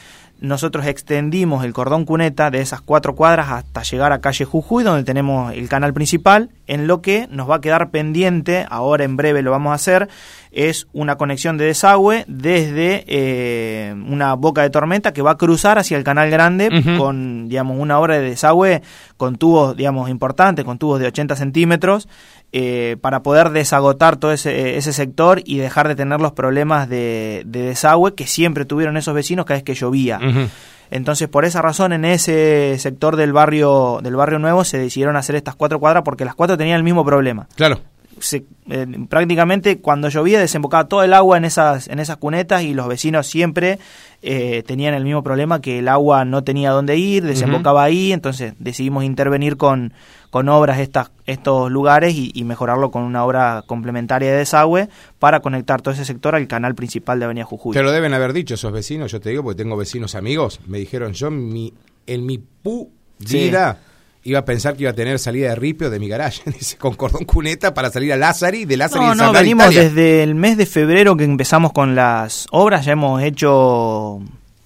nosotros 0.41 0.87
extendimos 0.87 1.65
el 1.65 1.73
cordón 1.73 2.05
cuneta 2.05 2.51
de 2.51 2.61
esas 2.61 2.81
cuatro 2.81 3.15
cuadras 3.15 3.51
hasta 3.51 3.83
llegar 3.83 4.13
a 4.13 4.21
calle 4.21 4.45
Jujuy, 4.45 4.85
donde 4.85 5.05
tenemos 5.05 5.53
el 5.53 5.69
canal 5.69 5.93
principal, 5.93 6.51
en 6.67 6.87
lo 6.87 7.03
que 7.03 7.29
nos 7.31 7.49
va 7.49 7.57
a 7.57 7.61
quedar 7.61 7.91
pendiente, 7.91 8.67
ahora 8.71 9.05
en 9.05 9.17
breve 9.17 9.43
lo 9.43 9.51
vamos 9.51 9.73
a 9.73 9.75
hacer, 9.75 10.09
es 10.51 10.89
una 10.93 11.17
conexión 11.17 11.59
de 11.59 11.67
desagüe 11.67 12.25
desde 12.27 13.05
eh, 13.07 13.95
una 14.09 14.35
boca 14.35 14.63
de 14.63 14.71
tormenta 14.71 15.13
que 15.13 15.23
va 15.23 15.33
a 15.33 15.37
cruzar 15.37 15.79
hacia 15.79 15.97
el 15.97 16.05
canal 16.05 16.31
grande 16.31 16.69
uh 16.69 16.73
-huh. 16.73 16.99
con, 16.99 17.49
digamos, 17.49 17.79
una 17.79 17.99
obra 17.99 18.19
de 18.19 18.31
desagüe 18.31 18.83
con 19.17 19.37
tubos, 19.37 19.77
digamos, 19.77 20.09
importantes, 20.09 20.65
con 20.65 20.79
tubos 20.79 20.99
de 21.01 21.07
80 21.07 21.37
centímetros, 21.37 22.09
eh, 22.53 22.97
para 23.01 23.23
poder 23.23 23.51
desagotar 23.51 24.17
todo 24.17 24.33
ese, 24.33 24.77
ese, 24.77 24.93
sector 24.93 25.41
y 25.45 25.59
dejar 25.59 25.87
de 25.87 25.95
tener 25.95 26.21
los 26.21 26.33
problemas 26.33 26.89
de, 26.89 27.43
de, 27.47 27.63
desagüe 27.63 28.15
que 28.15 28.27
siempre 28.27 28.65
tuvieron 28.65 28.97
esos 28.97 29.15
vecinos 29.15 29.47
cada 29.47 29.59
vez 29.59 29.65
que 29.65 29.75
llovía. 29.75 30.19
Uh 30.19 30.27
-huh. 30.27 30.49
Entonces, 30.91 31.29
por 31.29 31.45
esa 31.45 31.63
razón, 31.63 31.93
en 31.93 32.05
ese 32.05 32.77
sector 32.79 33.15
del 33.17 33.33
barrio, 33.33 34.01
del 34.03 34.17
barrio 34.17 34.41
nuevo 34.41 34.65
se 34.65 34.79
decidieron 34.79 35.17
hacer 35.17 35.37
estas 35.37 35.55
cuatro 35.55 35.79
cuadras 35.79 36.03
porque 36.03 36.25
las 36.25 36.35
cuatro 36.35 36.59
tenían 36.59 36.77
el 36.79 36.83
mismo 36.83 37.05
problema. 37.05 37.47
Claro. 37.55 37.81
Se, 38.21 38.45
eh, 38.69 38.87
prácticamente 39.09 39.81
cuando 39.81 40.09
llovía 40.09 40.39
desembocaba 40.39 40.89
todo 40.89 41.03
el 41.03 41.13
agua 41.13 41.37
en 41.37 41.45
esas, 41.45 41.89
en 41.89 41.99
esas 41.99 42.19
cunetas 42.19 42.63
y 42.63 42.75
los 42.75 42.87
vecinos 42.87 43.27
siempre 43.27 43.79
eh, 44.23 44.63
tenían 44.67 44.95
el 44.95 45.05
mismo 45.05 45.23
problema 45.23 45.61
que 45.61 45.79
el 45.79 45.89
agua 45.89 46.25
no 46.25 46.45
tenía 46.45 46.71
dónde 46.71 46.97
ir, 46.97 47.25
desembocaba 47.25 47.81
uh 47.81 47.85
-huh. 47.85 47.87
ahí, 47.87 48.13
entonces 48.13 48.55
decidimos 48.59 49.05
intervenir 49.05 49.57
con, 49.57 49.93
con 50.31 50.49
obras 50.49 50.79
estas, 50.79 51.11
estos 51.27 51.71
lugares 51.71 52.15
y, 52.15 52.31
y, 52.35 52.45
mejorarlo 52.45 52.91
con 52.91 53.03
una 53.03 53.25
obra 53.25 53.65
complementaria 53.67 54.31
de 54.31 54.39
desagüe 54.39 54.89
para 55.19 55.41
conectar 55.41 55.83
todo 55.83 55.95
ese 55.95 56.05
sector 56.05 56.35
al 56.35 56.47
canal 56.47 56.75
principal 56.75 57.19
de 57.19 57.25
Avenida 57.25 57.45
Jujuy. 57.45 57.75
Te 57.75 57.83
lo 57.83 57.91
deben 57.91 58.15
haber 58.15 58.33
dicho 58.33 58.55
esos 58.55 58.73
vecinos, 58.73 59.11
yo 59.11 59.21
te 59.21 59.31
digo, 59.31 59.43
porque 59.43 59.63
tengo 59.63 59.77
vecinos 59.77 60.15
amigos, 60.15 60.61
me 60.67 60.79
dijeron, 60.79 61.13
yo 61.13 61.29
en 61.29 61.53
mi, 61.53 61.73
en 62.07 62.27
mi 62.27 62.39
pu 62.39 62.91
vida... 63.19 63.79
Sí 63.81 63.90
iba 64.23 64.39
a 64.41 64.45
pensar 64.45 64.77
que 64.77 64.83
iba 64.83 64.91
a 64.91 64.95
tener 64.95 65.19
salida 65.19 65.49
de 65.51 65.55
ripio 65.57 65.91
de 65.91 65.99
mi 65.99 66.09
garaje, 66.09 66.43
dice, 66.51 66.77
con 66.77 66.95
cordón 66.95 67.25
cuneta 67.25 67.73
para 67.75 67.91
salir 67.91 68.13
a 68.13 68.17
Lázari, 68.17 68.65
de 68.65 68.77
Lázari 68.77 69.05
no, 69.07 69.15
No, 69.15 69.33
venimos 69.33 69.67
Italia. 69.67 69.83
desde 69.85 70.23
el 70.23 70.35
mes 70.35 70.57
de 70.57 70.67
febrero 70.67 71.17
que 71.17 71.25
empezamos 71.25 71.73
con 71.73 71.95
las 71.95 72.47
obras, 72.51 72.85
ya 72.85 72.93
hemos 72.93 73.23
hecho 73.23 74.21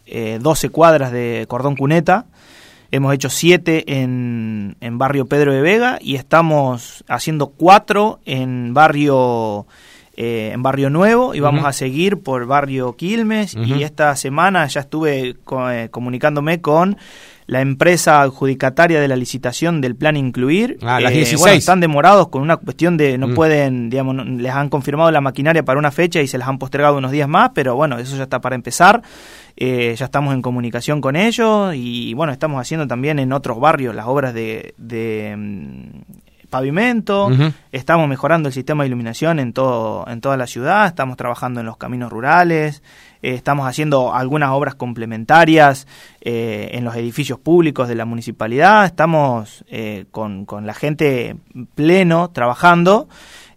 eh, 0.07 0.39
12 0.41 0.69
cuadras 0.71 1.13
de 1.13 1.45
cordón 1.49 1.77
cuneta, 1.77 2.27
hemos 2.91 3.15
hecho 3.15 3.31
7 3.31 3.85
en, 4.01 4.77
en 4.81 4.99
barrio 4.99 5.27
Pedro 5.27 5.53
de 5.53 5.61
Vega 5.61 5.99
y 6.01 6.17
estamos 6.17 7.05
haciendo 7.09 7.49
4 7.49 8.21
en 8.25 8.75
barrio... 8.75 9.67
Eh, 10.17 10.53
en 10.55 10.63
Barrio 10.63 10.91
Nuevo 10.91 11.35
y 11.35 11.41
vamos 11.41 11.63
uh 11.63 11.65
-huh. 11.65 11.71
a 11.71 11.73
seguir 11.73 12.19
por 12.23 12.47
Barrio 12.47 12.95
Quilmes 12.95 13.57
uh 13.57 13.59
-huh. 13.59 13.81
y 13.81 13.83
esta 13.83 14.15
semana 14.15 14.65
ya 14.69 14.83
estuve 14.83 15.35
co 15.43 15.69
eh, 15.69 15.89
comunicándome 15.91 16.61
con 16.61 16.99
la 17.47 17.61
empresa 17.61 18.23
adjudicataria 18.23 19.01
de 19.01 19.09
la 19.09 19.17
licitación 19.17 19.81
del 19.81 19.97
plan 19.97 20.17
incluir. 20.17 20.79
Ah, 20.83 21.01
las 21.01 21.13
16. 21.13 21.33
Eh, 21.33 21.43
bueno, 21.43 21.57
están 21.57 21.81
demorados 21.81 22.29
con 22.29 22.43
una 22.43 22.57
cuestión 22.57 22.97
de 22.97 23.19
no 23.19 23.29
mm. 23.29 23.35
pueden, 23.35 23.91
digamos, 23.91 24.15
no, 24.15 24.25
les 24.25 24.53
han 24.53 24.69
confirmado 24.69 25.11
la 25.11 25.21
maquinaria 25.21 25.65
para 25.65 25.79
una 25.79 25.91
fecha 25.91 26.21
y 26.21 26.27
se 26.27 26.39
les 26.39 26.47
han 26.47 26.59
postergado 26.59 26.97
unos 26.97 27.11
días 27.13 27.29
más, 27.29 27.51
pero 27.55 27.75
bueno, 27.77 27.99
eso 27.99 28.17
ya 28.17 28.25
está 28.25 28.41
para 28.41 28.55
empezar. 28.55 29.03
Eh, 29.57 29.95
ya 29.97 30.07
estamos 30.07 30.35
en 30.35 30.43
comunicación 30.43 31.01
con 31.01 31.15
ellos 31.15 31.75
y 31.77 32.13
bueno, 32.15 32.33
estamos 32.33 32.61
haciendo 32.61 32.89
también 32.89 33.21
en 33.21 33.33
otros 33.33 33.61
barrios 33.61 33.95
las 33.95 34.07
obras 34.07 34.35
de, 34.35 34.75
de 34.79 35.35
mm, 35.37 36.24
pavimento, 36.55 37.27
uh 37.27 37.31
-huh. 37.31 37.53
estamos 37.73 38.09
mejorando 38.09 38.49
el 38.49 38.53
sistema 38.53 38.85
de 38.85 38.89
iluminación 38.89 39.41
en 39.41 39.53
todo 39.53 40.05
en 40.07 40.21
toda 40.21 40.37
la 40.37 40.47
ciudad, 40.47 40.87
estamos 40.87 41.17
trabajando 41.17 41.59
en 41.59 41.67
los 41.67 41.77
caminos 41.77 42.13
rurales, 42.13 42.81
eh, 43.25 43.35
estamos 43.35 43.67
haciendo 43.67 44.15
algunas 44.15 44.51
obras 44.51 44.75
complementarias 44.75 45.89
eh, 46.21 46.71
en 46.73 46.85
los 46.85 46.95
edificios 46.95 47.41
públicos 47.41 47.89
de 47.89 47.95
la 47.95 48.05
municipalidad, 48.05 48.85
estamos 48.85 49.65
eh, 49.67 50.05
con, 50.11 50.45
con, 50.45 50.67
la 50.67 50.75
gente 50.75 51.37
pleno 51.75 52.31
trabajando. 52.31 53.09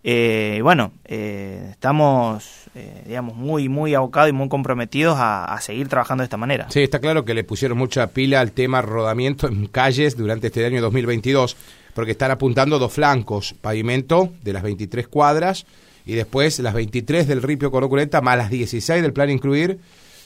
Eh, 0.03 0.61
bueno, 0.63 0.93
estamos, 1.03 2.69
digamos, 3.05 3.35
muy, 3.35 3.67
muy 3.67 3.93
abocados 3.93 4.29
y 4.29 4.33
muy 4.33 4.47
comprometidos 4.47 5.17
a, 5.17 5.43
a, 5.43 5.59
seguir 5.59 5.89
trabajando 5.89 6.21
de 6.21 6.25
esta 6.25 6.37
manera. 6.37 6.67
Sí, 6.69 6.81
está 6.81 6.99
claro 6.99 7.25
que 7.25 7.33
le 7.33 7.43
pusieron 7.43 7.77
mucha 7.77 8.07
pila 8.07 8.39
al 8.39 8.53
tema 8.53 8.81
rodamiento 8.81 9.49
en 9.49 9.67
calles 9.67 10.15
durante 10.15 10.47
este 10.47 10.65
año 10.65 10.81
2022 10.81 11.57
porque 11.97 12.11
están 12.11 12.29
apuntando 12.29 12.77
dos 12.77 12.93
flancos, 12.93 13.55
pavimento 13.59 14.31
de 14.43 14.53
las 14.53 14.61
23 14.61 15.07
cuadras 15.07 15.65
y 16.05 16.13
después 16.13 16.59
las 16.59 16.75
23 16.75 17.27
del 17.27 17.41
Ripio 17.41 17.71
Coroculenta 17.71 18.21
más 18.21 18.37
las 18.37 18.51
16 18.51 19.01
del 19.01 19.13
plan 19.13 19.31
incluir 19.31 19.79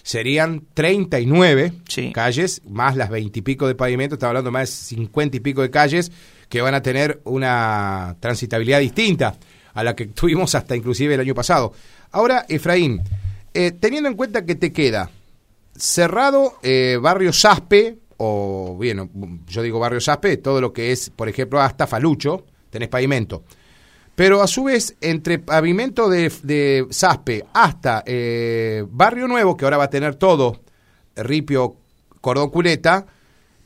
serían 0.03 0.63
39 0.73 1.71
sí. 1.87 2.11
calles 2.11 2.61
más 2.67 2.97
las 2.97 3.09
20 3.09 3.39
y 3.39 3.41
pico 3.41 3.69
de 3.69 3.75
pavimento, 3.75 4.15
está 4.15 4.27
hablando 4.27 4.51
más 4.51 4.69
de 4.69 4.75
50 4.97 5.37
y 5.37 5.39
pico 5.39 5.61
de 5.61 5.69
calles 5.69 6.11
que 6.49 6.59
van 6.61 6.73
a 6.73 6.81
tener 6.81 7.21
una 7.23 8.17
transitabilidad 8.19 8.81
distinta 8.81 9.37
a 9.73 9.81
la 9.85 9.95
que 9.95 10.07
tuvimos 10.07 10.53
hasta 10.55 10.75
inclusive 10.75 11.13
el 11.13 11.21
año 11.21 11.33
pasado. 11.33 11.71
Ahora, 12.11 12.45
Efraín, 12.49 13.01
eh, 13.53 13.71
teniendo 13.71 14.09
en 14.09 14.17
cuenta 14.17 14.43
que 14.43 14.55
te 14.55 14.73
queda 14.73 15.09
cerrado 15.73 16.57
eh, 16.63 16.99
barrio 17.01 17.31
Saspe, 17.31 17.95
o 18.23 18.77
bien, 18.77 19.09
yo 19.47 19.63
digo 19.63 19.79
barrio 19.79 19.99
Saspe, 19.99 20.37
todo 20.37 20.61
lo 20.61 20.71
que 20.71 20.91
es, 20.91 21.09
por 21.09 21.27
ejemplo, 21.27 21.59
hasta 21.59 21.87
Falucho, 21.87 22.45
tenés 22.69 22.87
pavimento. 22.87 23.43
Pero 24.13 24.43
a 24.43 24.47
su 24.47 24.65
vez, 24.65 24.95
entre 25.01 25.39
pavimento 25.39 26.07
de, 26.07 26.31
de 26.43 26.85
Saspe 26.91 27.45
hasta 27.51 28.03
eh, 28.05 28.85
Barrio 28.91 29.27
Nuevo, 29.27 29.57
que 29.57 29.65
ahora 29.65 29.77
va 29.77 29.85
a 29.85 29.89
tener 29.89 30.15
todo, 30.15 30.61
Ripio, 31.15 31.77
Cordón 32.21 32.51
Cuneta, 32.51 33.07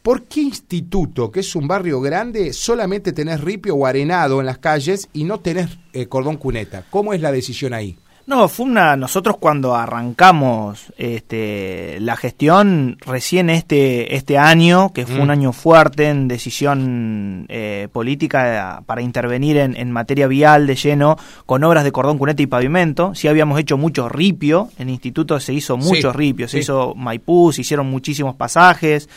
¿por 0.01 0.23
qué 0.23 0.39
instituto, 0.39 1.31
que 1.31 1.41
es 1.41 1.53
un 1.55 1.67
barrio 1.67 1.99
grande, 1.99 2.53
solamente 2.53 3.11
tenés 3.11 3.41
ripio 3.41 3.75
o 3.75 3.85
arenado 3.85 4.39
en 4.39 4.45
las 4.45 4.59
calles 4.59 5.09
y 5.11 5.25
no 5.25 5.41
tenés 5.41 5.77
eh, 5.91 6.07
cordón 6.07 6.37
cuneta? 6.37 6.85
¿Cómo 6.89 7.13
es 7.13 7.19
la 7.19 7.33
decisión 7.33 7.73
ahí? 7.73 7.97
No, 8.27 8.47
fue 8.47 8.65
una. 8.65 8.95
Nosotros 8.95 9.37
cuando 9.37 9.75
arrancamos 9.75 10.91
este, 10.97 11.99
la 11.99 12.15
gestión, 12.15 12.97
recién 13.05 13.51
este, 13.51 14.15
este 14.15 14.39
año, 14.39 14.93
que 14.93 15.05
fue 15.05 15.19
un 15.19 15.27
mm. 15.27 15.31
año 15.31 15.53
fuerte 15.53 16.09
en 16.09 16.27
decisión 16.27 17.45
eh, 17.49 17.87
política 17.91 18.81
para 18.87 19.03
intervenir 19.03 19.57
en, 19.57 19.77
en, 19.77 19.91
materia 19.91 20.25
vial 20.25 20.65
de 20.65 20.75
lleno, 20.75 21.17
con 21.45 21.63
obras 21.63 21.83
de 21.83 21.91
cordón, 21.91 22.17
cuneta 22.17 22.41
y 22.41 22.47
pavimento. 22.47 23.13
Sí 23.13 23.27
habíamos 23.27 23.59
hecho 23.59 23.77
mucho 23.77 24.09
ripio, 24.09 24.69
en 24.79 24.87
el 24.87 24.95
instituto 24.95 25.39
se 25.39 25.53
hizo 25.53 25.77
mucho 25.77 26.11
ripio, 26.11 26.47
se 26.47 26.59
hizo 26.59 26.95
Maipú, 26.95 27.53
se 27.53 27.61
hicieron 27.61 27.87
muchísimos 27.91 28.35
pasajes. 28.35 29.07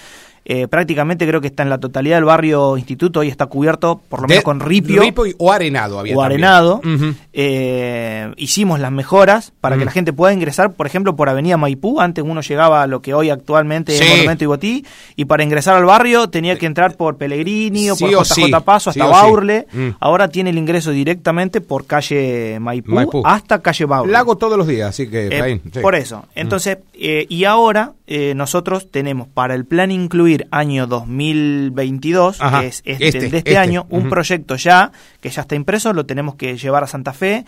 Eh, 0.51 0.67
prácticamente 0.67 1.27
creo 1.27 1.43
que 1.43 1.49
está 1.49 1.63
en 1.63 1.69
la 1.69 1.77
totalidad 1.77 2.17
del 2.17 2.25
barrio 2.25 2.79
Instituto, 2.79 3.23
y 3.23 3.29
está 3.29 3.45
cubierto 3.47 4.01
por 4.09 4.23
lo 4.23 4.29
menos 4.29 4.43
con 4.43 4.61
ripio. 4.61 5.03
o 5.37 5.53
arenado 5.53 5.99
había 5.99 6.17
O 6.17 6.23
arenado. 6.23 6.81
Eh, 7.35 8.33
hicimos 8.39 8.81
las 8.81 8.91
mejoras 8.91 9.53
para 9.61 9.77
que 9.77 9.85
la 9.85 9.91
gente 9.91 10.15
pueda 10.15 10.33
ingresar, 10.33 10.73
por 10.73 10.87
ejemplo, 10.87 11.15
por 11.17 11.29
Avenida 11.29 11.59
Maipú. 11.59 12.01
Antes 12.01 12.25
uno 12.27 12.41
llegaba 12.41 12.83
a 12.83 12.87
lo 12.87 13.03
que 13.03 13.13
hoy 13.13 13.29
actualmente 13.29 13.95
es 13.95 14.09
Monumento 14.09 14.45
Ibotí, 14.45 14.87
y 15.17 15.27
para 15.27 15.43
ingresar 15.43 15.77
al 15.77 15.85
barrio 15.85 16.31
tenía 16.31 16.57
que 16.57 16.65
entrar 16.65 16.97
por 16.97 17.19
Pellegrini 17.19 17.91
o 17.91 17.97
por 17.97 18.09
JJ 18.09 18.61
Paso 18.65 18.89
hasta 18.89 19.05
Baurle. 19.05 19.67
Mm. 19.71 19.89
Ahora 20.01 20.29
tiene 20.29 20.49
el 20.49 20.57
ingreso 20.57 20.93
directamente 20.93 21.61
por 21.61 21.85
calle 21.85 22.59
Maipú, 22.59 23.21
hasta 23.23 23.61
calle 23.61 23.85
Baurle. 23.85 24.13
La 24.15 24.21
hago 24.21 24.37
todos 24.37 24.57
los 24.57 24.67
días, 24.67 24.89
así 24.89 25.09
que... 25.09 25.29
Eh, 25.31 25.81
por 25.83 25.95
eso. 25.95 26.25
Entonces, 26.35 26.79
y 26.99 27.45
ahora 27.45 27.95
nosotros 28.35 28.91
tenemos 28.91 29.29
para 29.29 29.55
el 29.55 29.65
plan 29.65 29.91
incluir 29.91 30.49
año 30.51 30.87
2022, 30.87 32.39
que 32.39 32.67
es 32.67 32.83
este, 32.85 33.09
este 33.09 33.19
de 33.21 33.27
este, 33.27 33.37
este. 33.39 33.59
año, 33.59 33.87
un 33.91 34.09
proyecto 34.09 34.57
ya, 34.57 34.93
que 35.21 35.31
ya 35.31 35.43
está 35.43 35.55
impreso, 35.55 35.93
lo 35.93 36.07
tenemos 36.07 36.35
que 36.35 36.57
llevar 36.57 36.85
a 36.85 36.87
Santa 36.87 37.13
Fe, 37.13 37.45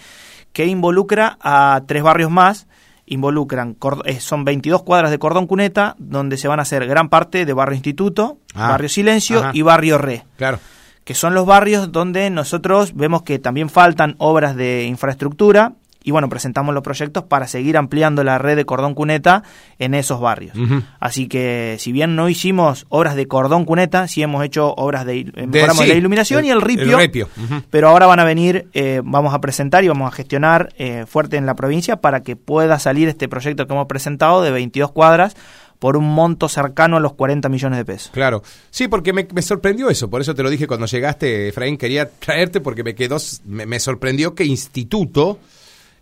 que 0.53 0.67
involucra 0.67 1.39
a 1.41 1.83
tres 1.87 2.03
barrios 2.03 2.31
más, 2.31 2.67
involucran, 3.07 3.77
eh, 4.05 4.21
son 4.21 4.45
22 4.45 4.83
cuadras 4.83 5.11
de 5.11 5.19
cordón 5.19 5.47
cuneta, 5.47 5.97
donde 5.99 6.37
se 6.37 6.49
van 6.49 6.61
a 6.61 6.63
hacer 6.63 6.87
gran 6.87 7.09
parte 7.09 7.45
de 7.45 7.53
barrio 7.53 7.75
Instituto, 7.75 8.39
ah. 8.55 8.71
barrio 8.71 8.89
Silencio 8.89 9.51
y 9.53 9.63
barrio 9.63 9.99
Re. 9.99 10.25
Claro 10.37 10.59
que 11.05 11.15
son 11.15 11.35
los 11.35 11.45
barrios 11.45 11.91
donde 11.91 12.31
nosotros 12.31 12.95
vemos 12.95 13.23
que 13.23 13.41
también 13.41 13.69
faltan 13.69 14.15
obras 14.19 14.55
de 14.55 14.85
infraestructura 14.85 15.73
y 16.03 16.13
bueno, 16.13 16.29
presentamos 16.29 16.75
los 16.75 16.83
proyectos 16.83 17.25
para 17.25 17.47
seguir 17.47 17.77
ampliando 17.77 18.25
la 18.25 18.39
red 18.39 18.57
de 18.57 18.65
cordón 18.65 18.95
cuneta 18.95 19.43
en 19.79 19.95
esos 19.95 20.21
barrios. 20.21 20.57
Así 20.99 21.29
que 21.29 21.77
si 21.79 21.93
bien 21.93 22.17
no 22.17 22.29
hicimos 22.29 22.87
obras 22.89 23.17
de 23.17 23.27
cordón 23.27 23.65
cuneta, 23.65 24.09
sí 24.09 24.23
hemos 24.23 24.45
hecho 24.45 24.73
obras 24.75 25.05
de, 25.05 25.25
de, 25.25 25.67
la 25.67 25.95
iluminación 25.95 26.45
y 26.45 26.51
el 26.51 26.61
ripio, 26.63 26.99
pero 27.71 27.89
ahora 27.89 28.07
van 28.07 28.21
a 28.21 28.25
venir, 28.25 28.69
eh, 28.73 29.03
vamos 29.05 29.35
a 29.35 29.41
presentar 29.41 29.85
y 29.85 29.89
vamos 29.89 30.11
a 30.11 30.17
gestionar 30.17 30.73
eh, 30.79 31.05
fuerte 31.07 31.37
en 31.37 31.47
la 31.47 31.55
provincia 31.55 31.97
para 31.97 32.23
que 32.23 32.37
pueda 32.37 32.79
salir 32.79 33.09
este 33.09 33.29
proyecto 33.29 33.67
que 33.67 33.73
hemos 33.73 33.87
presentado 33.87 34.43
de 34.43 34.51
22 34.51 34.93
cuadras 34.93 35.37
por 35.79 35.97
un 35.97 36.05
monto 36.05 36.49
cercano 36.49 36.99
a 36.99 37.01
los 37.01 37.15
40 37.15 37.49
millones 37.49 37.79
de 37.79 37.85
pesos. 37.85 38.11
Claro, 38.13 38.43
sí, 38.71 38.87
porque 38.87 39.13
me, 39.13 39.27
sorprendió 39.43 39.89
eso, 39.91 40.09
por 40.09 40.21
eso 40.21 40.35
te 40.35 40.43
lo 40.43 40.51
dije 40.51 40.67
cuando 40.67 40.87
llegaste, 40.87 41.49
Efraín, 41.49 41.77
quería 41.77 42.09
traerte 42.09 42.61
porque 42.61 42.85
me 42.85 42.95
quedó, 42.95 43.17
me 43.47 43.81
sorprendió 43.81 44.35
que 44.35 44.45
Instituto 44.45 45.39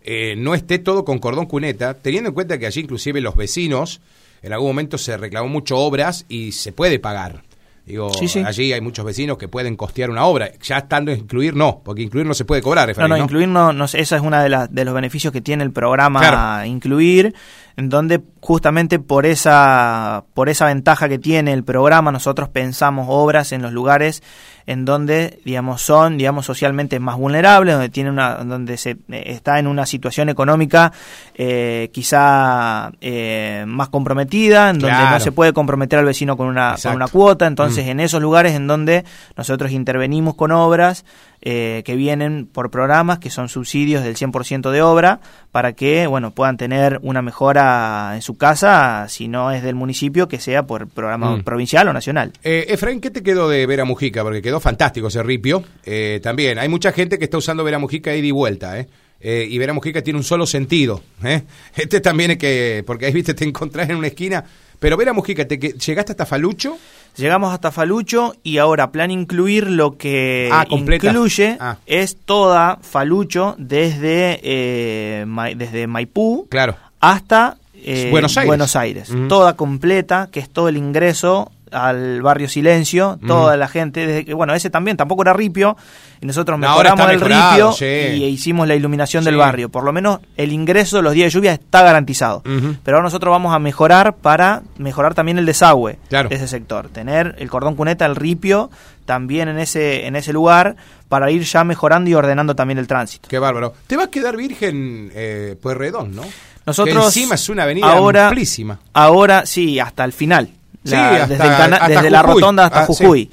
eh, 0.02 0.34
no 0.36 0.54
esté 0.54 0.78
todo 0.78 1.04
con 1.04 1.18
cordón 1.18 1.46
cuneta, 1.46 1.94
teniendo 1.94 2.28
en 2.28 2.34
cuenta 2.34 2.58
que 2.58 2.66
allí 2.66 2.80
inclusive 2.80 3.20
los 3.20 3.36
vecinos 3.36 4.00
en 4.42 4.52
algún 4.52 4.68
momento 4.68 4.98
se 4.98 5.16
reclamó 5.16 5.48
mucho 5.48 5.76
obras 5.78 6.24
y 6.28 6.52
se 6.52 6.72
puede 6.72 6.98
pagar. 6.98 7.42
Digo, 7.88 8.10
allí 8.44 8.74
hay 8.74 8.82
muchos 8.82 9.02
vecinos 9.02 9.38
que 9.38 9.48
pueden 9.48 9.74
costear 9.74 10.10
una 10.10 10.26
obra. 10.26 10.50
Ya 10.62 10.76
estando 10.76 11.10
incluir, 11.10 11.56
no, 11.56 11.80
porque 11.82 12.02
incluir 12.02 12.26
no 12.26 12.34
se 12.34 12.44
puede 12.44 12.60
cobrar. 12.60 12.94
no, 12.98 13.08
no, 13.08 13.16
incluir 13.16 13.48
no, 13.48 13.72
no, 13.72 13.86
esa 13.86 14.16
es 14.16 14.20
una 14.20 14.42
de, 14.42 14.68
de 14.68 14.84
los 14.84 14.92
beneficios 14.92 15.32
que 15.32 15.40
tiene 15.40 15.64
el 15.64 15.72
programa 15.72 16.66
incluir, 16.66 17.34
en 17.78 17.88
donde 17.88 18.20
justamente 18.42 18.98
por 18.98 19.24
esa, 19.24 20.24
por 20.34 20.50
esa 20.50 20.66
ventaja 20.66 21.08
que 21.08 21.18
tiene 21.18 21.54
el 21.54 21.64
programa, 21.64 22.12
nosotros 22.12 22.50
pensamos 22.50 23.06
obras 23.08 23.52
en 23.52 23.62
los 23.62 23.72
lugares 23.72 24.22
en 24.68 24.84
donde, 24.84 25.40
digamos, 25.46 25.80
son, 25.80 26.18
digamos, 26.18 26.44
socialmente 26.44 27.00
más 27.00 27.16
vulnerables, 27.16 27.72
donde 27.72 27.88
tiene 27.88 28.10
una, 28.10 28.34
donde 28.44 28.76
se 28.76 28.98
eh, 29.08 29.22
está 29.24 29.58
en 29.58 29.66
una 29.66 29.86
situación 29.86 30.28
económica 30.28 30.92
eh, 31.34 31.88
quizá 31.90 32.92
eh, 33.00 33.64
más 33.66 33.88
comprometida, 33.88 34.68
en 34.68 34.78
donde 34.78 35.10
no 35.10 35.20
se 35.20 35.32
puede 35.32 35.54
comprometer 35.54 35.98
al 35.98 36.04
vecino 36.04 36.36
con 36.36 36.48
una, 36.48 36.76
con 36.82 36.94
una 36.94 37.08
cuota, 37.08 37.46
entonces 37.46 37.86
mm. 37.86 37.88
en 37.88 38.00
esos 38.00 38.20
lugares 38.20 38.52
en 38.52 38.66
donde 38.66 39.06
nosotros 39.38 39.72
intervenimos 39.72 40.34
con 40.34 40.52
obras 40.52 41.06
eh, 41.40 41.82
que 41.84 41.94
vienen 41.94 42.46
por 42.46 42.68
programas 42.68 43.20
que 43.20 43.30
son 43.30 43.48
subsidios 43.48 44.02
del 44.02 44.16
100% 44.16 44.72
de 44.72 44.82
obra 44.82 45.20
para 45.52 45.72
que 45.72 46.08
bueno 46.08 46.32
puedan 46.32 46.56
tener 46.56 46.98
una 47.02 47.22
mejora 47.22 48.10
en 48.16 48.22
su 48.22 48.36
casa 48.36 49.06
si 49.08 49.28
no 49.28 49.52
es 49.52 49.62
del 49.62 49.76
municipio 49.76 50.26
que 50.26 50.40
sea 50.40 50.64
por 50.64 50.88
programa 50.88 51.36
mm. 51.36 51.44
provincial 51.44 51.86
o 51.86 51.92
nacional. 51.92 52.32
Eh, 52.42 52.66
Efraín, 52.70 53.00
¿qué 53.00 53.10
te 53.10 53.22
quedó 53.22 53.48
de 53.48 53.64
Vera 53.66 53.84
Mujica? 53.84 54.24
Porque 54.24 54.42
quedó 54.42 54.57
fantástico 54.60 55.08
ese 55.08 55.22
ripio. 55.22 55.62
Eh, 55.84 56.20
también 56.22 56.58
hay 56.58 56.68
mucha 56.68 56.92
gente 56.92 57.18
que 57.18 57.24
está 57.24 57.38
usando 57.38 57.64
Vera 57.64 57.78
Mujica 57.78 58.14
ida 58.14 58.26
y 58.26 58.30
vuelta, 58.30 58.78
¿eh? 58.78 58.88
Eh, 59.20 59.46
y 59.50 59.58
Vera 59.58 59.72
Mujica 59.72 60.02
tiene 60.02 60.18
un 60.18 60.24
solo 60.24 60.46
sentido. 60.46 61.02
¿eh? 61.24 61.42
Este 61.76 62.00
también 62.00 62.32
es 62.32 62.38
que, 62.38 62.84
porque 62.86 63.06
ahí 63.06 63.12
viste, 63.12 63.34
te 63.34 63.44
encontrás 63.44 63.90
en 63.90 63.96
una 63.96 64.06
esquina. 64.08 64.44
Pero 64.78 64.96
Vera 64.96 65.12
Mujica, 65.12 65.46
¿te, 65.46 65.58
¿llegaste 65.58 66.12
hasta 66.12 66.24
Falucho? 66.24 66.78
Llegamos 67.16 67.52
hasta 67.52 67.72
Falucho 67.72 68.36
y 68.44 68.58
ahora 68.58 68.92
plan 68.92 69.10
incluir 69.10 69.68
lo 69.68 69.96
que 69.96 70.48
ah, 70.52 70.66
incluye 70.70 71.56
ah. 71.58 71.78
es 71.86 72.16
toda 72.16 72.78
Falucho 72.80 73.56
desde, 73.58 74.38
eh, 74.40 75.26
desde 75.56 75.88
Maipú 75.88 76.46
claro. 76.48 76.76
hasta 77.00 77.56
eh, 77.74 78.08
Buenos 78.12 78.76
Aires. 78.76 79.10
Toda 79.28 79.56
completa, 79.56 80.28
que 80.30 80.38
es 80.38 80.48
todo 80.48 80.68
el 80.68 80.76
ingreso 80.76 81.50
al 81.72 82.22
barrio 82.22 82.48
Silencio, 82.48 83.18
toda 83.26 83.56
la 83.56 83.68
gente, 83.68 84.06
desde 84.06 84.24
que, 84.24 84.34
bueno, 84.34 84.54
ese 84.54 84.70
también 84.70 84.96
tampoco 84.96 85.22
era 85.22 85.32
ripio, 85.32 85.76
y 86.20 86.26
nosotros 86.26 86.58
mejoramos 86.58 87.10
el 87.10 87.20
ripio 87.20 87.74
y 87.80 88.24
hicimos 88.24 88.66
la 88.66 88.74
iluminación 88.74 89.24
del 89.24 89.36
barrio. 89.36 89.68
Por 89.68 89.84
lo 89.84 89.92
menos 89.92 90.20
el 90.36 90.52
ingreso 90.52 90.96
de 90.96 91.02
los 91.02 91.12
días 91.12 91.26
de 91.26 91.30
lluvia 91.30 91.52
está 91.52 91.82
garantizado. 91.82 92.42
Pero 92.44 92.96
ahora 92.96 93.02
nosotros 93.02 93.30
vamos 93.30 93.54
a 93.54 93.58
mejorar 93.58 94.16
para 94.16 94.62
mejorar 94.78 95.14
también 95.14 95.38
el 95.38 95.46
desagüe 95.46 95.98
de 96.10 96.26
ese 96.30 96.48
sector. 96.48 96.88
Tener 96.88 97.36
el 97.38 97.48
cordón 97.50 97.74
cuneta, 97.74 98.06
el 98.06 98.16
ripio, 98.16 98.70
también 99.04 99.48
en 99.48 99.58
ese, 99.58 100.06
en 100.06 100.16
ese 100.16 100.32
lugar 100.32 100.76
para 101.08 101.30
ir 101.30 101.42
ya 101.42 101.64
mejorando 101.64 102.10
y 102.10 102.14
ordenando 102.14 102.54
también 102.54 102.78
el 102.78 102.86
tránsito. 102.86 103.28
Qué 103.28 103.38
bárbaro. 103.38 103.72
Te 103.86 103.96
va 103.96 104.04
a 104.04 104.10
quedar 104.10 104.36
virgen 104.36 105.10
eh, 105.14 105.56
Pueyrredón, 105.60 106.14
¿no? 106.14 106.24
Nosotros 106.66 107.06
encima 107.06 107.36
es 107.36 107.48
una 107.48 107.62
avenida 107.62 107.90
ahora, 107.90 108.28
amplísima. 108.28 108.78
Ahora 108.92 109.46
sí, 109.46 109.80
hasta 109.80 110.04
el 110.04 110.12
final 110.12 110.50
desde, 110.90 112.10
la 112.10 112.22
rotonda 112.22 112.66
hasta 112.66 112.82
ah, 112.82 112.86
Jujuy. 112.86 113.30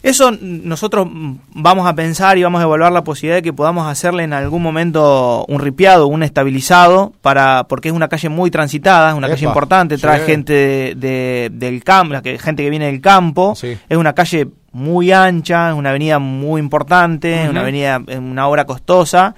Eso 0.00 0.30
nosotros 0.40 1.08
vamos 1.54 1.86
a 1.88 1.94
pensar 1.94 2.38
y 2.38 2.42
vamos 2.44 2.60
a 2.60 2.64
evaluar 2.64 2.92
la 2.92 3.02
posibilidad 3.02 3.38
de 3.38 3.42
que 3.42 3.52
podamos 3.52 3.88
hacerle 3.88 4.22
en 4.22 4.32
algún 4.32 4.62
momento 4.62 5.44
un 5.48 5.58
ripiado, 5.58 6.06
un 6.06 6.22
estabilizado, 6.22 7.12
para 7.20 7.64
porque 7.64 7.88
es 7.88 7.94
una 7.94 8.06
calle 8.06 8.28
muy 8.28 8.50
transitada, 8.50 9.10
es 9.10 9.16
una 9.16 9.28
calle 9.28 9.44
importante, 9.44 9.98
trae 9.98 10.20
gente 10.20 10.94
de, 10.96 11.50
del 11.52 11.82
campo, 11.82 12.14
gente 12.22 12.62
que 12.62 12.70
viene 12.70 12.86
del 12.86 13.00
campo, 13.00 13.54
es 13.60 13.96
una 13.96 14.14
calle 14.14 14.48
muy 14.70 15.10
ancha, 15.10 15.70
es 15.70 15.74
una 15.74 15.90
avenida 15.90 16.20
muy 16.20 16.60
importante, 16.60 17.42
es 17.42 17.50
una 17.50 17.60
avenida, 17.60 18.00
una 18.16 18.46
obra 18.46 18.66
costosa, 18.66 19.34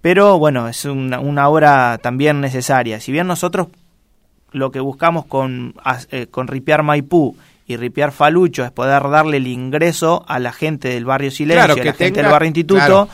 pero 0.00 0.40
bueno, 0.40 0.66
es 0.66 0.84
una, 0.86 1.20
una 1.20 1.48
obra 1.48 1.98
también 1.98 2.40
necesaria. 2.40 2.98
Si 2.98 3.12
bien 3.12 3.28
nosotros 3.28 3.68
lo 4.52 4.70
que 4.70 4.80
buscamos 4.80 5.26
con, 5.26 5.74
eh, 6.10 6.26
con 6.30 6.48
Ripiar 6.48 6.82
Maipú 6.82 7.36
y 7.66 7.76
Ripiar 7.76 8.10
Falucho 8.10 8.64
es 8.64 8.72
poder 8.72 9.08
darle 9.10 9.36
el 9.36 9.46
ingreso 9.46 10.24
a 10.26 10.40
la 10.40 10.52
gente 10.52 10.88
del 10.88 11.04
barrio 11.04 11.30
Silencio, 11.30 11.64
a 11.64 11.84
la 11.84 11.92
gente 11.92 12.22
del 12.22 12.30
barrio 12.30 12.48
Instituto. 12.48 13.08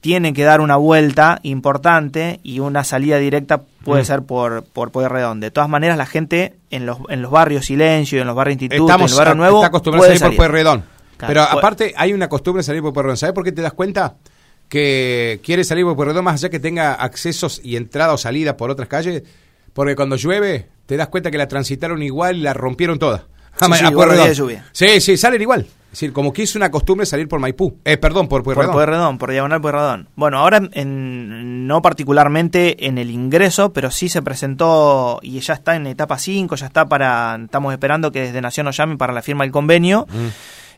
Tienen 0.00 0.34
que 0.34 0.42
dar 0.42 0.60
una 0.60 0.76
vuelta 0.76 1.38
importante 1.44 2.40
y 2.42 2.58
una 2.58 2.82
salida 2.82 3.18
directa 3.18 3.62
puede 3.84 4.02
mm. 4.02 4.06
ser 4.06 4.22
por, 4.22 4.64
por 4.64 4.90
Poder 4.90 5.12
Redondo. 5.12 5.44
De 5.44 5.52
todas 5.52 5.68
maneras, 5.68 5.96
la 5.96 6.06
gente 6.06 6.54
en 6.70 6.86
los, 6.86 6.98
en 7.08 7.22
los 7.22 7.30
barrios 7.30 7.66
Silencio, 7.66 8.20
en 8.20 8.26
los 8.26 8.34
barrios 8.34 8.60
Instituto, 8.60 8.94
en 8.94 9.00
los 9.00 9.16
barrios 9.16 9.36
Nuevo, 9.36 9.58
está 9.58 9.68
acostumbrada 9.68 10.12
a 10.12 10.16
salir, 10.16 10.36
por 10.36 10.48
Pueyrredón. 10.48 10.84
Pero 11.18 11.42
aparte, 11.42 11.94
hay 11.96 12.12
una 12.12 12.28
costumbre 12.28 12.60
de 12.60 12.64
salir 12.64 12.82
por 12.82 12.92
Pueyrredón. 12.92 13.16
¿Sabes 13.16 13.32
por 13.32 13.44
qué 13.44 13.52
te 13.52 13.62
das 13.62 13.72
cuenta? 13.72 14.14
Que 14.68 15.40
quiere 15.44 15.62
salir 15.62 15.84
por 15.84 15.94
Pueyrredón 15.94 16.24
más 16.24 16.34
allá 16.34 16.50
que 16.50 16.58
tenga 16.58 16.94
accesos 16.94 17.60
y 17.62 17.76
entrada 17.76 18.12
o 18.12 18.18
salida 18.18 18.56
por 18.56 18.70
otras 18.70 18.88
calles 18.88 19.22
porque 19.72 19.96
cuando 19.96 20.16
llueve 20.16 20.68
te 20.86 20.96
das 20.96 21.08
cuenta 21.08 21.30
que 21.30 21.38
la 21.38 21.48
transitaron 21.48 22.02
igual 22.02 22.36
y 22.36 22.40
la 22.42 22.54
rompieron 22.54 22.98
toda. 22.98 23.24
a, 23.60 23.66
sí, 23.76 23.84
a 23.84 23.90
Pueyrredón. 23.90 24.16
días 24.16 24.28
de 24.28 24.34
lluvia. 24.34 24.64
Sí, 24.72 25.00
sí, 25.00 25.16
salen 25.16 25.40
igual. 25.42 25.60
Es 25.86 25.98
decir, 25.98 26.12
como 26.14 26.32
que 26.32 26.42
es 26.42 26.56
una 26.56 26.70
costumbre 26.70 27.04
salir 27.04 27.28
por 27.28 27.38
Maipú. 27.38 27.76
Eh, 27.84 27.98
perdón, 27.98 28.26
por 28.26 28.42
Por 28.42 28.54
Pueyrredón. 28.54 28.74
Pueyrredón, 28.74 29.18
por 29.18 29.30
Diagonal 29.30 29.60
Pueyrredón. 29.60 30.08
Bueno, 30.16 30.38
ahora 30.38 30.62
en- 30.72 31.66
no 31.66 31.82
particularmente 31.82 32.86
en 32.86 32.96
el 32.96 33.10
ingreso, 33.10 33.74
pero 33.74 33.90
sí 33.90 34.08
se 34.08 34.22
presentó 34.22 35.18
y 35.22 35.38
ya 35.40 35.52
está 35.54 35.76
en 35.76 35.86
etapa 35.86 36.18
5, 36.18 36.56
ya 36.56 36.66
está 36.66 36.86
para, 36.88 37.38
estamos 37.44 37.72
esperando 37.74 38.10
que 38.10 38.20
desde 38.22 38.40
Nación 38.40 38.64
nos 38.64 38.76
llamen 38.76 38.96
para 38.96 39.12
la 39.12 39.20
firma 39.20 39.44
del 39.44 39.52
convenio. 39.52 40.06
Mm. 40.10 40.28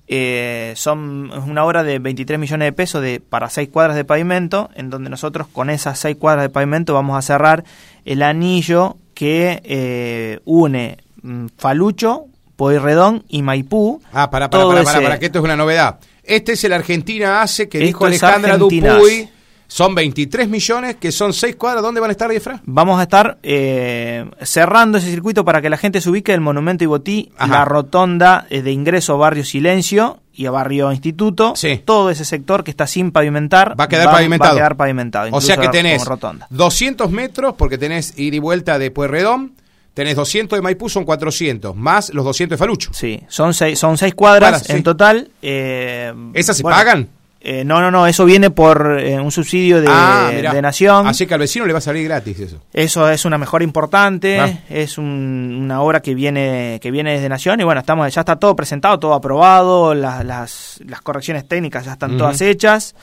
Eh, 0.06 0.75
son 0.76 1.30
es 1.32 1.44
una 1.49 1.64
obra 1.64 1.82
de 1.82 1.99
23 1.99 2.38
millones 2.38 2.66
de 2.66 2.73
pesos 2.73 3.00
de, 3.02 3.20
para 3.20 3.49
6 3.49 3.70
cuadras 3.70 3.96
de 3.96 4.04
pavimento, 4.04 4.68
en 4.75 4.90
donde 4.90 5.08
nosotros 5.11 5.46
con 5.50 5.70
esas 5.70 5.99
6 5.99 6.16
cuadras 6.18 6.42
de 6.44 6.50
pavimento 6.50 6.92
vamos 6.94 7.16
a 7.16 7.23
cerrar 7.23 7.64
el 8.04 8.23
anillo 8.23 8.96
que 9.14 9.61
eh, 9.64 10.40
une 10.44 10.99
mm, 11.23 11.46
Falucho, 11.56 12.25
Pueyrredón 12.56 13.25
y 13.28 13.42
Maipú. 13.42 14.02
Ah, 14.12 14.30
para, 14.30 14.50
para, 14.50 14.64
para, 14.64 14.84
para, 14.84 14.96
ese- 14.99 15.04
para, 15.04 15.18
que 15.18 15.26
esto 15.26 15.38
es 15.38 15.44
una 15.44 15.56
novedad. 15.56 15.99
Este 16.23 16.52
es 16.52 16.64
el 16.64 16.73
Argentina 16.73 17.42
Hace 17.42 17.68
que 17.68 17.78
Esto 17.78 17.87
dijo 17.87 18.06
Alejandra 18.06 18.56
Dupuy. 18.58 19.28
Son 19.75 19.93
23 19.93 20.49
millones, 20.49 20.95
que 21.00 21.11
son 21.11 21.33
6 21.33 21.57
cuadras. 21.57 21.83
¿Dónde 21.83 22.00
van 22.00 22.09
a 22.09 22.12
estar, 22.12 22.31
Efra? 22.31 22.61
Vamos 22.64 23.00
a 23.00 23.02
estar 23.02 23.38
eh, 23.43 24.25
cerrando 24.43 24.99
ese 24.99 25.11
circuito 25.11 25.45
para 25.45 25.61
que 25.61 25.69
la 25.69 25.76
gente 25.76 26.00
se 26.00 26.09
ubique 26.11 26.33
el 26.33 26.40
Monumento 26.40 26.85
Ibotí, 26.85 27.33
Ajá. 27.37 27.52
la 27.52 27.64
rotonda 27.64 28.47
eh, 28.50 28.62
de 28.62 28.71
ingreso 28.71 29.14
a 29.14 29.16
Barrio 29.16 29.45
Silencio 29.45 30.21
y 30.33 30.47
a 30.47 30.52
Barrio 30.52 30.93
Instituto. 30.93 31.54
Sí. 31.57 31.83
Todo 31.85 32.11
ese 32.11 32.25
sector 32.25 32.62
que 32.62 32.71
está 32.71 32.87
sin 32.87 33.11
pavimentar 33.11 33.75
Va 33.78 33.87
a 33.87 33.88
quedar 33.88 34.07
Va 34.07 34.12
pavimentado. 34.12 34.52
a 34.52 34.57
quedar 34.59 34.76
pavimentado. 34.76 35.28
O 35.33 35.40
sea 35.40 35.57
que 35.57 35.69
tenés 35.71 35.99
como 36.04 36.11
rotonda. 36.11 36.47
200 36.50 37.11
metros, 37.11 37.54
porque 37.59 37.76
tenés 37.76 38.16
ida 38.16 38.37
y 38.37 38.38
vuelta 38.38 38.78
de 38.78 38.93
Pueyrredón. 38.93 39.54
Tenés 39.93 40.14
200 40.14 40.57
de 40.57 40.62
Maipú, 40.62 40.88
son 40.88 41.02
400. 41.04 41.75
Más 41.75 42.14
los 42.14 42.25
200 42.25 42.57
de 42.57 42.59
Falucho. 42.59 42.90
Sí, 42.95 43.21
son 43.26 43.52
seis, 43.52 43.76
son 43.76 43.99
seis 43.99 44.14
cuadras 44.14 44.50
Cuadras, 44.50 44.71
en 44.71 44.76
sí. 44.76 44.83
total. 44.85 45.31
eh, 45.43 46.12
¿Esas 46.33 46.59
se 46.59 46.62
bueno, 46.62 46.78
pagan? 46.78 47.09
Eh, 47.47 47.63
no, 47.65 47.81
no, 47.81 47.91
no, 47.91 48.07
eso 48.07 48.25
viene 48.25 48.51
por 48.51 48.99
eh, 48.99 49.21
un 49.21 49.31
subsidio 49.31 49.81
de, 49.83 49.87
ah, 49.91 50.31
de 50.33 50.63
Nación. 50.63 51.07
Así 51.07 51.27
que 51.27 51.35
al 51.35 51.41
vecino 51.41 51.67
le 51.67 51.73
va 51.75 51.79
a 51.79 51.83
salir 51.83 52.05
gratis 52.05 52.41
eso. 52.41 52.63
Eso 52.73 53.09
es 53.11 53.25
una 53.27 53.37
mejora 53.37 53.63
importante, 53.65 54.41
Ah. 54.41 54.51
es 54.71 54.97
un- 54.97 55.61
una 55.65 55.83
obra 55.83 56.01
que 56.01 56.15
viene 56.15 56.79
que 56.81 56.91
viene 56.91 57.13
desde 57.13 57.29
Nación 57.29 57.61
y 57.61 57.65
bueno, 57.65 57.81
estamos 57.81 58.13
ya 58.15 58.23
está 58.23 58.37
todo 58.37 58.57
presentado, 58.57 58.99
todo 58.99 59.13
aprobado, 59.15 59.95
las, 59.95 60.25
las, 60.25 60.81
las 60.87 61.01
correcciones 61.03 61.47
técnicas 61.47 61.85
ya 61.85 61.93
están 61.93 62.17
todas 62.17 62.41
hechas. 62.41 62.95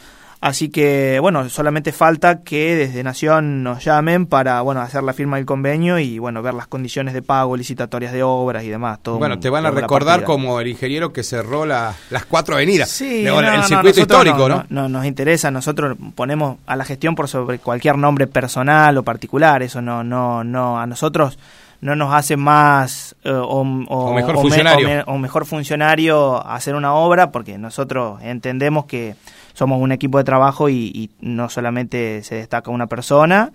Así 0.43 0.69
que, 0.69 1.19
bueno, 1.21 1.47
solamente 1.49 1.91
falta 1.91 2.41
que 2.41 2.75
desde 2.75 3.03
Nación 3.03 3.61
nos 3.61 3.83
llamen 3.85 4.25
para, 4.25 4.61
bueno, 4.61 4.81
hacer 4.81 5.03
la 5.03 5.13
firma 5.13 5.37
del 5.37 5.45
convenio 5.45 5.99
y, 5.99 6.17
bueno, 6.17 6.41
ver 6.41 6.55
las 6.55 6.65
condiciones 6.65 7.13
de 7.13 7.21
pago, 7.21 7.55
licitatorias 7.55 8.11
de 8.11 8.23
obras 8.23 8.63
y 8.63 8.69
demás. 8.69 8.97
Todo 9.03 9.19
bueno, 9.19 9.39
te 9.39 9.51
van 9.51 9.67
a 9.67 9.71
recordar 9.71 10.23
como 10.23 10.59
el 10.59 10.67
ingeniero 10.67 11.13
que 11.13 11.21
cerró 11.21 11.67
la- 11.67 11.93
las 12.09 12.25
cuatro 12.25 12.55
avenidas. 12.55 12.89
Sí, 12.89 13.21
no, 13.23 13.39
el 13.39 13.45
no, 13.45 13.51
circuito 13.63 13.85
nosotros 13.85 13.97
histórico, 13.99 14.49
¿no? 14.49 14.65
No, 14.69 14.89
nos 14.89 15.05
interesa, 15.05 15.51
nosotros 15.51 15.95
ponemos 16.15 16.57
a 16.65 16.75
la 16.75 16.85
gestión 16.85 17.13
por 17.13 17.27
sobre 17.27 17.59
cualquier 17.59 17.99
nombre 17.99 18.25
personal 18.25 18.97
o 18.97 19.03
particular, 19.03 19.61
eso 19.61 19.79
no, 19.79 20.03
no, 20.03 20.43
no, 20.43 20.79
a 20.79 20.87
nosotros 20.87 21.37
no 21.81 21.95
nos 21.95 22.13
hace 22.15 22.35
más 22.35 23.15
eh, 23.23 23.31
o, 23.31 23.61
O 23.61 24.13
mejor 24.15 24.35
me- 24.35 24.41
funcionario. 24.41 24.87
me- 24.87 25.03
o 25.05 25.17
mejor 25.19 25.45
funcionario 25.45 26.43
hacer 26.47 26.73
una 26.73 26.93
obra 26.95 27.31
porque 27.31 27.59
nosotros 27.59 28.19
entendemos 28.23 28.85
que 28.85 29.15
somos 29.61 29.79
un 29.79 29.91
equipo 29.91 30.17
de 30.17 30.23
trabajo 30.23 30.69
y, 30.69 30.91
y 30.91 31.11
no 31.19 31.47
solamente 31.47 32.23
se 32.23 32.33
destaca 32.33 32.71
una 32.71 32.87
persona, 32.87 33.51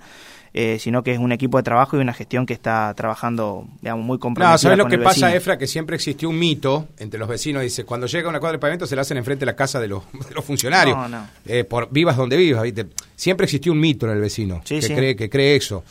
eh, 0.54 0.78
sino 0.78 1.02
que 1.02 1.10
es 1.10 1.18
un 1.18 1.32
equipo 1.32 1.56
de 1.56 1.64
trabajo 1.64 1.96
y 1.96 2.00
una 2.00 2.12
gestión 2.12 2.46
que 2.46 2.52
está 2.52 2.94
trabajando 2.94 3.66
digamos, 3.82 4.06
muy 4.06 4.16
comprometida 4.20 4.52
No, 4.52 4.58
¿sabes 4.58 4.78
lo 4.78 4.84
con 4.84 4.92
que 4.92 4.98
pasa. 4.98 5.34
Efra? 5.34 5.58
Que 5.58 5.66
siempre 5.66 5.96
existió 5.96 6.28
un 6.28 6.38
mito 6.38 6.86
entre 6.98 7.18
los 7.18 7.28
vecinos. 7.28 7.60
Dice, 7.64 7.82
cuando 7.82 8.06
llega 8.06 8.28
una 8.28 8.38
cuadra 8.38 8.52
de 8.52 8.60
pavimento 8.60 8.86
se 8.86 8.94
la 8.94 9.02
hacen 9.02 9.16
enfrente 9.16 9.40
de 9.40 9.46
la 9.46 9.56
casa 9.56 9.80
de 9.80 9.88
los, 9.88 10.04
de 10.28 10.32
los 10.32 10.44
funcionarios. 10.44 10.96
No, 10.96 11.08
no. 11.08 11.26
Eh, 11.44 11.64
por 11.64 11.90
vivas 11.90 12.16
donde 12.16 12.36
vivas, 12.36 12.62
¿viste? 12.62 12.86
Siempre 13.16 13.46
existió 13.46 13.72
un 13.72 13.80
mito 13.80 14.06
en 14.06 14.12
el 14.12 14.20
vecino 14.20 14.62
Sí, 14.64 14.76
que, 14.76 14.82
sí. 14.82 14.94
Cree, 14.94 15.16
que 15.16 15.28
cree 15.28 15.56
eso. 15.56 15.82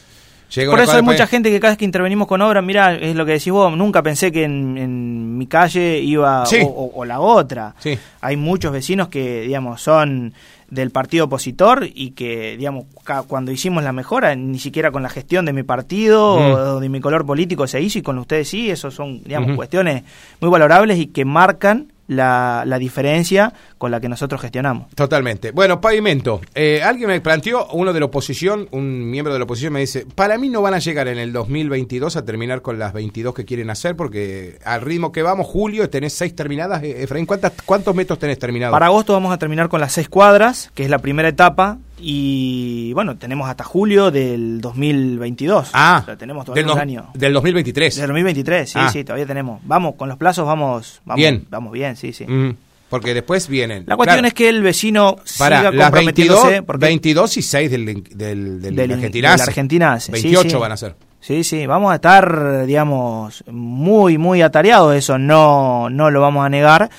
Llega 0.53 0.71
Por 0.71 0.79
eso 0.79 0.91
hay 0.93 1.01
mucha 1.01 1.27
gente 1.27 1.49
que 1.49 1.60
cada 1.60 1.71
vez 1.71 1.77
que 1.77 1.86
intervenimos 1.86 2.27
con 2.27 2.41
obras, 2.41 2.63
mira, 2.63 2.93
es 2.95 3.15
lo 3.15 3.25
que 3.25 3.34
decís 3.34 3.51
vos, 3.51 3.75
nunca 3.75 4.01
pensé 4.03 4.31
que 4.31 4.43
en, 4.43 4.77
en 4.77 5.38
mi 5.38 5.47
calle 5.47 5.99
iba 5.99 6.45
Sí. 6.45 6.58
o, 6.63 6.67
o- 6.67 6.91
o 6.95 7.05
la 7.05 7.19
otra. 7.19 7.73
Sí. 7.79 7.97
Hay 8.21 8.38
muchos 8.38 8.71
vecinos 8.71 9.08
que, 9.08 9.41
digamos, 9.41 9.81
son 9.81 10.34
del 10.69 10.89
partido 10.91 11.25
opositor 11.25 11.88
y 11.93 12.12
que, 12.12 12.58
digamos, 12.58 12.86
cuando 13.27 13.51
hicimos 13.51 13.84
la 13.84 13.91
mejora, 13.91 14.36
ni 14.36 14.58
siquiera 14.60 14.91
con 14.91 15.03
la 15.03 15.10
gestión 15.10 15.45
de 15.45 15.53
mi 15.53 15.63
partido 15.63 16.38
Mm. 16.39 16.51
o 16.53 16.79
de 16.79 16.89
mi 16.89 16.99
color 17.01 17.25
político 17.25 17.67
se 17.67 17.81
hizo 17.81 17.99
y 17.99 18.01
con 18.01 18.17
ustedes 18.17 18.47
sí, 18.49 18.69
eso 18.71 18.89
son, 18.91 19.21
digamos, 19.23 19.55
cuestiones 19.55 20.03
muy 20.41 20.49
valorables 20.49 20.97
y 20.97 21.08
que 21.08 21.23
marcan 21.25 21.88
la, 22.07 22.63
la 22.65 22.79
diferencia 22.79 23.53
con 23.77 23.91
la 23.91 23.99
que 23.99 24.09
nosotros 24.09 24.41
gestionamos. 24.41 24.89
Totalmente. 24.95 25.51
Bueno, 25.51 25.81
pavimento. 25.81 26.41
Eh, 26.53 26.81
alguien 26.83 27.09
me 27.09 27.21
planteó, 27.21 27.67
uno 27.73 27.93
de 27.93 27.99
la 27.99 28.05
oposición, 28.05 28.67
un 28.71 29.09
miembro 29.09 29.33
de 29.33 29.39
la 29.39 29.45
oposición 29.45 29.73
me 29.73 29.79
dice, 29.79 30.05
para 30.15 30.37
mí 30.37 30.49
no 30.49 30.61
van 30.61 30.73
a 30.73 30.79
llegar 30.79 31.07
en 31.07 31.17
el 31.17 31.33
2022 31.33 32.15
a 32.15 32.25
terminar 32.25 32.61
con 32.61 32.79
las 32.79 32.93
22 32.93 33.33
que 33.33 33.45
quieren 33.45 33.69
hacer, 33.69 33.95
porque 33.95 34.59
al 34.65 34.81
ritmo 34.81 35.11
que 35.11 35.21
vamos, 35.21 35.47
julio, 35.47 35.89
tenés 35.89 36.13
seis 36.13 36.35
terminadas. 36.35 36.83
Eh, 36.83 37.03
Efraín, 37.03 37.25
¿cuántas, 37.25 37.53
¿cuántos 37.65 37.95
metros 37.95 38.19
tenés 38.19 38.39
terminados? 38.39 38.73
Para 38.73 38.87
agosto 38.87 39.13
vamos 39.13 39.33
a 39.33 39.37
terminar 39.37 39.69
con 39.69 39.81
las 39.81 39.93
seis 39.93 40.09
cuadras, 40.09 40.71
que 40.73 40.83
es 40.83 40.89
la 40.89 40.99
primera 40.99 41.29
etapa, 41.29 41.79
y 41.99 42.91
bueno, 42.93 43.17
tenemos 43.17 43.49
hasta 43.49 43.63
julio 43.63 44.12
del 44.12 44.60
2022. 44.62 45.69
Ah, 45.73 45.99
O 46.01 46.05
sea, 46.05 46.15
tenemos 46.17 46.45
del, 46.45 46.53
todavía 46.65 46.71
un 46.73 46.75
no- 46.77 46.81
año. 46.81 47.10
del 47.13 47.34
2023. 47.34 47.95
Del 47.95 48.08
2023, 48.08 48.69
sí, 48.69 48.79
Ah. 48.81 48.89
sí, 48.91 49.03
todavía 49.03 49.25
tenemos. 49.25 49.62
Vamos, 49.63 49.95
con 49.95 50.10
los 50.10 50.17
plazos 50.17 50.45
vamos, 50.45 51.01
vamos 51.05 51.17
Bien. 51.17 51.45
Vamos 51.49 51.71
bien, 51.71 51.95
sí, 51.95 52.12
sí. 52.13 52.25
Mm, 52.27 52.55
porque 52.89 53.13
después 53.13 53.47
vienen. 53.47 53.84
La 53.88 53.95
cuestión 53.95 54.17
Claro, 54.19 54.27
es 54.27 54.34
que 54.34 54.49
el 54.49 54.62
vecino 54.62 55.15
para 55.38 55.58
siga 55.58 55.71
las 55.71 55.91
22, 55.91 56.36
comprometiéndose 56.39 56.62
porque 56.63 56.86
22 56.86 57.38
y 57.38 57.41
6 57.41 57.71
del, 57.71 57.86
del, 57.86 58.03
del, 58.03 58.17
Del- 58.17 58.75
del 58.75 58.88
de 58.88 58.93
Argentina. 58.93 59.36
la 59.38 59.43
Argentina, 59.43 59.99
sí, 59.99 60.12
28 60.12 60.49
sí. 60.49 60.55
van 60.58 60.71
a 60.71 60.77
ser. 60.77 60.95
Sí, 61.21 61.43
sí, 61.43 61.65
vamos 61.65 61.91
a 61.91 61.95
estar, 61.95 62.67
digamos, 62.67 63.43
muy, 63.49 64.19
muy 64.19 64.43
atareados, 64.43 64.95
eso 64.95 65.17
no, 65.17 65.89
no 65.89 66.12
lo 66.12 66.21
vamos 66.21 66.45
a 66.45 66.49
negar, 66.49 66.91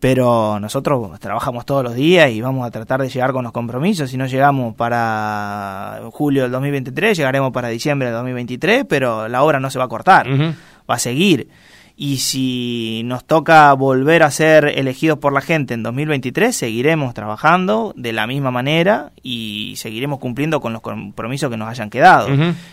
pero 0.00 0.58
nosotros 0.58 1.20
trabajamos 1.20 1.66
todos 1.66 1.84
los 1.84 1.94
días 1.94 2.30
y 2.30 2.40
vamos 2.40 2.66
a 2.66 2.70
tratar 2.70 3.02
de 3.02 3.10
llegar 3.10 3.32
con 3.32 3.44
los 3.44 3.52
compromisos. 3.52 4.10
Si 4.10 4.16
no 4.16 4.26
llegamos 4.26 4.74
para 4.74 6.00
julio 6.10 6.42
del 6.42 6.52
2023, 6.52 7.18
llegaremos 7.18 7.52
para 7.52 7.68
diciembre 7.68 8.08
del 8.08 8.16
2023, 8.16 8.86
pero 8.88 9.28
la 9.28 9.42
obra 9.42 9.60
no 9.60 9.70
se 9.70 9.78
va 9.78 9.84
a 9.84 9.88
cortar, 9.88 10.26
va 10.28 10.94
a 10.94 10.98
seguir. 10.98 11.48
Y 11.96 12.16
si 12.16 13.02
nos 13.04 13.26
toca 13.26 13.70
volver 13.74 14.22
a 14.22 14.30
ser 14.30 14.64
elegidos 14.64 15.18
por 15.18 15.34
la 15.34 15.42
gente 15.42 15.74
en 15.74 15.82
2023, 15.82 16.56
seguiremos 16.56 17.12
trabajando 17.12 17.92
de 17.94 18.14
la 18.14 18.26
misma 18.26 18.50
manera 18.50 19.12
y 19.22 19.74
seguiremos 19.76 20.18
cumpliendo 20.18 20.62
con 20.62 20.72
los 20.72 20.80
compromisos 20.80 21.50
que 21.50 21.58
nos 21.58 21.68
hayan 21.68 21.90
quedado. 21.90 22.28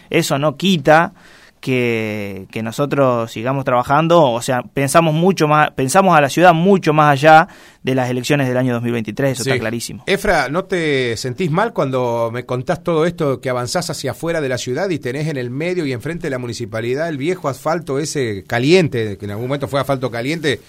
Eso 0.09 0.39
no 0.39 0.55
quita 0.55 1.11
que, 1.59 2.47
que 2.51 2.61
nosotros 2.63 3.31
sigamos 3.31 3.65
trabajando, 3.65 4.21
o 4.31 4.41
sea, 4.41 4.61
pensamos 4.61 5.13
mucho 5.13 5.47
más, 5.47 5.71
pensamos 5.71 6.17
a 6.17 6.21
la 6.21 6.29
ciudad 6.29 6.53
mucho 6.53 6.93
más 6.93 7.11
allá 7.13 7.47
de 7.83 7.95
las 7.95 8.09
elecciones 8.09 8.47
del 8.47 8.57
año 8.57 8.73
2023, 8.73 9.31
eso 9.31 9.43
Sí. 9.43 9.49
está 9.49 9.59
clarísimo. 9.59 10.03
Efra, 10.07 10.49
¿no 10.49 10.65
te 10.65 11.15
sentís 11.17 11.49
mal 11.51 11.73
cuando 11.73 12.29
me 12.33 12.45
contás 12.45 12.83
todo 12.83 13.05
esto 13.05 13.39
que 13.41 13.49
avanzás 13.49 13.89
hacia 13.89 14.11
afuera 14.11 14.41
de 14.41 14.49
la 14.49 14.57
ciudad 14.57 14.89
y 14.89 14.99
tenés 14.99 15.27
en 15.27 15.37
el 15.37 15.49
medio 15.49 15.85
y 15.85 15.93
enfrente 15.93 16.27
de 16.27 16.31
la 16.31 16.37
municipalidad 16.39 17.09
el 17.09 17.17
viejo 17.17 17.49
asfalto 17.49 17.99
ese 17.99 18.43
caliente, 18.45 19.17
que 19.17 19.25
en 19.25 19.31
algún 19.31 19.47
momento 19.47 19.67
fue 19.67 19.79
asfalto 19.79 20.11
caliente, 20.11 20.59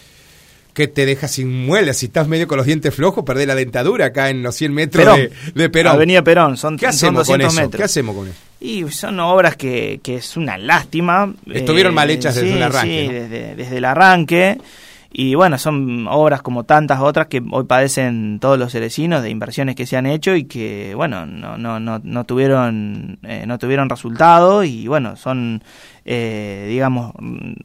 que 0.78 0.88
te 0.88 1.04
deja 1.06 1.26
sin 1.28 1.66
muelas? 1.66 1.96
Si 1.98 2.06
estás 2.06 2.28
medio 2.28 2.46
con 2.46 2.56
los 2.56 2.64
dientes 2.66 2.94
flojos, 2.94 3.24
perdés 3.24 3.46
la 3.48 3.54
dentadura 3.56 4.06
acá 4.06 4.30
en 4.30 4.42
los 4.44 4.54
100 4.54 4.72
metros 4.72 5.04
Perón, 5.04 5.20
de, 5.20 5.32
de 5.62 5.68
Perón. 5.70 5.92
Avenida 5.94 6.22
Perón, 6.22 6.56
son, 6.56 6.76
¿Qué 6.78 6.86
son 6.86 6.90
hacemos 6.94 7.26
con 7.26 7.38
200 7.40 7.52
eso? 7.52 7.60
metros. 7.62 7.78
¿Qué 7.78 7.84
hacemos 7.84 8.14
con 8.16 8.28
eso? 8.28 8.36
Y 8.60 8.88
son 8.90 9.18
obras 9.20 9.56
que, 9.56 9.98
que 10.02 10.16
es 10.16 10.36
una 10.36 10.56
lástima. 10.56 11.34
Estuvieron 11.52 11.94
mal 11.94 12.08
hechas 12.10 12.36
desde 12.36 12.48
sí, 12.48 12.54
el 12.56 12.62
arranque, 12.62 13.00
Sí, 13.00 13.06
¿no? 13.08 13.12
desde, 13.12 13.54
desde 13.56 13.76
el 13.76 13.84
arranque. 13.84 14.58
Y 15.10 15.34
bueno, 15.36 15.56
son 15.56 16.06
obras 16.06 16.42
como 16.42 16.64
tantas 16.64 17.00
otras 17.00 17.28
que 17.28 17.42
hoy 17.50 17.64
padecen 17.64 18.38
todos 18.40 18.58
los 18.58 18.72
cerecinos 18.72 19.22
de 19.22 19.30
inversiones 19.30 19.74
que 19.74 19.86
se 19.86 19.96
han 19.96 20.04
hecho 20.04 20.36
y 20.36 20.44
que, 20.44 20.92
bueno, 20.94 21.24
no, 21.24 21.56
no, 21.56 21.80
no, 21.80 21.98
no 22.04 22.24
tuvieron 22.24 23.18
eh, 23.22 23.44
no 23.46 23.58
tuvieron 23.58 23.88
resultado 23.88 24.64
y 24.64 24.86
bueno, 24.86 25.16
son, 25.16 25.62
eh, 26.04 26.66
digamos, 26.68 27.14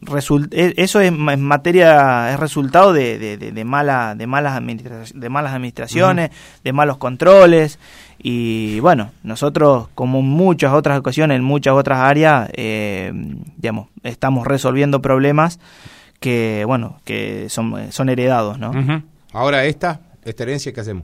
result- 0.04 0.54
eh, 0.54 0.74
eso 0.78 1.02
es, 1.02 1.12
ma- 1.12 1.34
es 1.34 1.40
materia, 1.40 2.32
es 2.32 2.40
resultado 2.40 2.94
de, 2.94 3.20
de, 3.20 3.36
de, 3.38 3.52
de 3.52 3.66
mala, 3.66 4.16
de, 4.16 4.26
malas 4.26 4.54
administra- 4.58 5.04
de 5.14 5.30
malas 5.30 5.52
administraciones, 5.54 6.32
de 6.64 6.72
malos 6.72 6.96
controles 6.98 7.78
y 8.20 8.80
bueno, 8.80 9.12
nosotros 9.24 9.90
como 9.96 10.20
en 10.20 10.26
muchas 10.28 10.72
otras 10.72 10.98
ocasiones, 10.98 11.36
en 11.40 11.44
muchas 11.44 11.74
otras 11.74 12.00
áreas, 12.00 12.50
eh, 12.54 13.12
digamos, 13.58 13.90
estamos 14.04 14.48
resolviendo 14.48 15.02
problemas 15.02 15.60
que, 16.24 16.64
bueno, 16.66 17.02
que 17.04 17.50
son, 17.50 17.92
son 17.92 18.08
heredados, 18.08 18.58
¿no? 18.58 18.72
Ahora 19.34 19.66
esta, 19.66 20.00
esta 20.24 20.44
herencia, 20.44 20.72
¿qué 20.72 20.80
hacemos? 20.80 21.04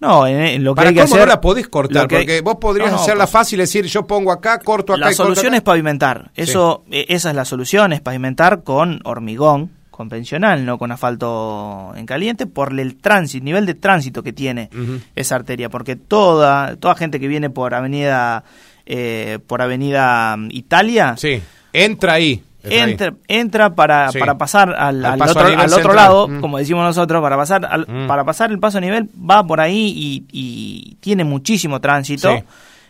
No, 0.00 0.26
en, 0.26 0.40
en 0.40 0.64
lo 0.64 0.72
que 0.74 0.76
Para 0.76 0.88
hay 0.88 0.94
que 0.94 1.02
cómo 1.02 1.14
hacer... 1.14 1.26
no 1.28 1.34
la 1.34 1.40
podés 1.40 1.68
cortar, 1.68 2.02
hay- 2.02 2.08
porque 2.08 2.40
vos 2.40 2.56
podrías 2.56 2.90
No, 2.90 2.96
no, 2.96 3.02
hacerla 3.02 3.24
pues, 3.24 3.32
fácil, 3.32 3.58
decir 3.58 3.84
yo 3.84 4.06
pongo 4.06 4.32
acá, 4.32 4.58
corto 4.58 4.94
acá 4.94 5.00
La 5.06 5.12
y 5.12 5.14
corto 5.14 5.24
solución 5.34 5.48
acá. 5.52 5.56
es 5.58 5.62
pavimentar. 5.62 6.30
Eso, 6.34 6.82
eh, 6.90 7.04
esa 7.10 7.28
es 7.30 7.36
la 7.36 7.44
solución, 7.44 7.92
es 7.92 8.00
pavimentar 8.00 8.62
con 8.64 9.00
hormigón, 9.04 9.70
convencional, 9.90 10.64
no 10.64 10.78
con 10.78 10.90
asfalto 10.92 11.92
en 11.94 12.06
caliente, 12.06 12.46
por 12.46 12.78
el 12.78 12.96
tránsito, 12.96 13.44
nivel 13.44 13.66
de 13.66 13.74
tránsito 13.74 14.22
que 14.22 14.32
tiene 14.32 14.70
esa 15.14 15.36
arteria, 15.36 15.68
porque 15.68 15.94
toda, 15.94 16.76
toda 16.76 16.94
gente 16.96 17.20
que 17.20 17.28
viene 17.28 17.50
por 17.50 17.74
avenida, 17.74 18.44
eh, 18.86 19.38
por 19.46 19.62
avenida 19.62 20.36
mm, 20.36 20.48
Italia, 20.52 21.14
sí. 21.16 21.40
entra 21.72 22.14
ahí. 22.14 22.42
Entra, 22.64 23.14
entra 23.28 23.74
para, 23.74 24.10
para 24.18 24.38
pasar 24.38 24.74
al, 24.74 25.04
otro, 25.04 25.40
al 25.40 25.72
otro 25.72 25.92
lado, 25.92 26.28
mm. 26.28 26.40
como 26.40 26.58
decimos 26.58 26.84
nosotros, 26.84 27.22
para 27.22 27.36
pasar 27.36 27.66
al, 27.66 27.86
mm. 27.86 28.06
para 28.06 28.24
pasar 28.24 28.50
el 28.50 28.58
paso 28.58 28.78
a 28.78 28.80
nivel, 28.80 29.08
va 29.18 29.46
por 29.46 29.60
ahí 29.60 29.92
y, 29.96 30.24
y 30.32 30.96
tiene 31.00 31.24
muchísimo 31.24 31.80
tránsito. 31.80 32.42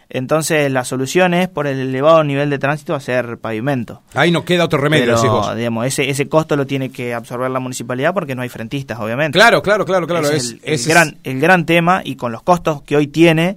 Entonces 0.08 0.70
la 0.70 0.84
solución 0.84 1.34
es 1.34 1.48
por 1.48 1.66
el 1.66 1.80
elevado 1.80 2.22
nivel 2.24 2.50
de 2.50 2.58
tránsito 2.58 2.94
hacer 2.94 3.38
pavimento. 3.38 4.02
Ahí 4.14 4.30
no 4.30 4.44
queda 4.44 4.64
otro 4.64 4.78
remedio, 4.78 5.16
Pero, 5.20 5.54
digamos, 5.54 5.86
ese, 5.86 6.08
ese 6.08 6.28
costo 6.28 6.56
lo 6.56 6.66
tiene 6.66 6.90
que 6.90 7.14
absorber 7.14 7.50
la 7.50 7.58
municipalidad 7.58 8.14
porque 8.14 8.34
no 8.34 8.42
hay 8.42 8.48
frentistas, 8.48 8.98
obviamente. 9.00 9.36
Claro, 9.36 9.62
claro, 9.62 9.84
claro, 9.84 10.06
claro. 10.06 10.30
Es, 10.30 10.56
el, 10.62 10.84
gran, 10.86 11.16
el 11.24 11.40
gran 11.40 11.66
tema 11.66 12.02
y 12.04 12.16
con 12.16 12.32
los 12.32 12.42
costos 12.42 12.82
que 12.82 12.96
hoy 12.96 13.08
tiene, 13.08 13.56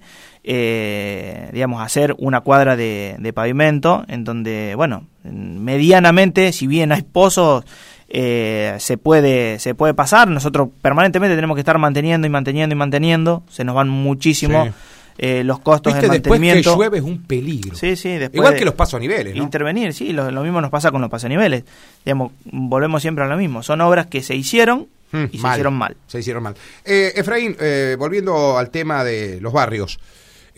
eh, 0.49 1.49
digamos, 1.51 1.81
hacer 1.81 2.15
una 2.19 2.39
cuadra 2.39 2.77
de, 2.77 3.17
de 3.19 3.33
pavimento 3.33 4.05
en 4.07 4.23
donde, 4.23 4.75
bueno, 4.75 5.05
medianamente, 5.23 6.53
si 6.53 6.67
bien 6.67 6.93
hay 6.93 7.01
pozos, 7.01 7.65
eh, 8.07 8.77
se 8.79 8.97
puede 8.97 9.59
se 9.59 9.75
puede 9.75 9.93
pasar. 9.93 10.29
Nosotros 10.29 10.69
permanentemente 10.81 11.35
tenemos 11.35 11.55
que 11.55 11.61
estar 11.61 11.77
manteniendo 11.77 12.27
y 12.27 12.29
manteniendo 12.29 12.73
y 12.73 12.77
manteniendo. 12.77 13.43
Se 13.49 13.65
nos 13.65 13.75
van 13.75 13.89
muchísimo. 13.89 14.69
Eh, 15.17 15.43
los 15.43 15.59
costos 15.59 15.95
de 15.95 16.07
mantenimiento. 16.07 16.57
Después 16.57 16.75
que 16.75 16.77
llueve 16.77 16.97
es 16.99 17.03
un 17.03 17.23
peligro. 17.23 17.75
Sí, 17.75 17.97
sí, 17.97 18.17
Igual 18.31 18.55
que 18.55 18.63
los 18.63 18.75
pasos 18.75 18.93
a 18.93 18.99
niveles. 18.99 19.35
Intervenir, 19.35 19.93
sí, 19.93 20.13
lo, 20.13 20.31
mismo 20.43 20.61
nos 20.61 20.69
pasa 20.69 20.91
con 20.91 21.01
los 21.01 21.09
pasos 21.09 21.25
a 21.25 21.29
niveles. 21.29 21.65
Digamos, 22.05 22.31
volvemos 22.45 23.01
siempre 23.01 23.25
a 23.25 23.27
lo 23.27 23.35
mismo. 23.35 23.63
Son 23.63 23.81
obras 23.81 24.05
que 24.05 24.21
se 24.21 24.35
hicieron 24.35 24.87
hmm, 25.11 25.25
y 25.31 25.39
se 25.39 25.47
hicieron 25.47 25.73
mal. 25.73 25.97
Se 26.07 26.19
hicieron 26.19 26.43
mal. 26.43 26.55
Eh, 26.85 27.11
Efraín, 27.15 27.57
eh, 27.59 27.97
volviendo 27.99 28.57
al 28.57 28.69
tema 28.69 29.03
de 29.03 29.41
los 29.41 29.51
barrios. 29.51 29.99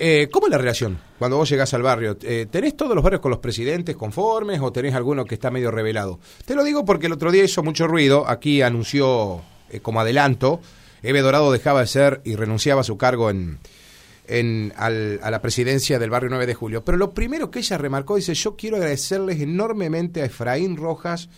Eh, 0.01 0.29
¿Cómo 0.31 0.47
es 0.47 0.51
la 0.51 0.57
relación 0.57 0.97
cuando 1.17 1.35
vos 1.35 1.49
llegás 1.49 1.73
al 1.73 1.81
barrio? 1.81 2.15
¿Tenés 2.15 2.77
todos 2.77 2.95
los 2.95 3.03
barrios 3.03 3.21
con 3.21 3.31
los 3.31 3.41
presidentes 3.41 3.97
conformes 3.97 4.61
o 4.61 4.71
tenés 4.71 4.95
alguno 4.95 5.25
que 5.25 5.35
está 5.35 5.51
medio 5.51 5.71
revelado? 5.71 6.19
Te 6.45 6.55
lo 6.55 6.63
digo 6.63 6.85
porque 6.85 7.07
el 7.07 7.11
otro 7.11 7.31
día 7.33 7.43
hizo 7.43 7.63
mucho 7.63 7.85
ruido. 7.85 8.25
Aquí 8.25 8.61
anunció 8.61 9.41
como 9.81 9.99
adelanto, 9.99 10.61
Eve 11.03 11.21
Dorado 11.21 11.51
dejaba 11.51 11.81
de 11.81 11.87
ser 11.87 12.21
y 12.23 12.35
renunciaba 12.35 12.81
a 12.81 12.85
su 12.85 12.97
cargo 12.97 13.29
en, 13.29 13.59
en, 14.29 14.73
a 14.77 14.89
la 14.89 15.41
presidencia 15.41 15.99
del 15.99 16.09
barrio 16.09 16.29
9 16.29 16.45
de 16.45 16.53
julio. 16.53 16.85
Pero 16.85 16.97
lo 16.97 17.11
primero 17.11 17.51
que 17.51 17.59
ella 17.59 17.77
remarcó, 17.77 18.15
dice, 18.15 18.33
yo 18.33 18.55
quiero 18.55 18.77
agradecerles 18.77 19.41
enormemente 19.41 20.21
a 20.21 20.25
Efraín 20.25 20.77
Rojas 20.77 21.29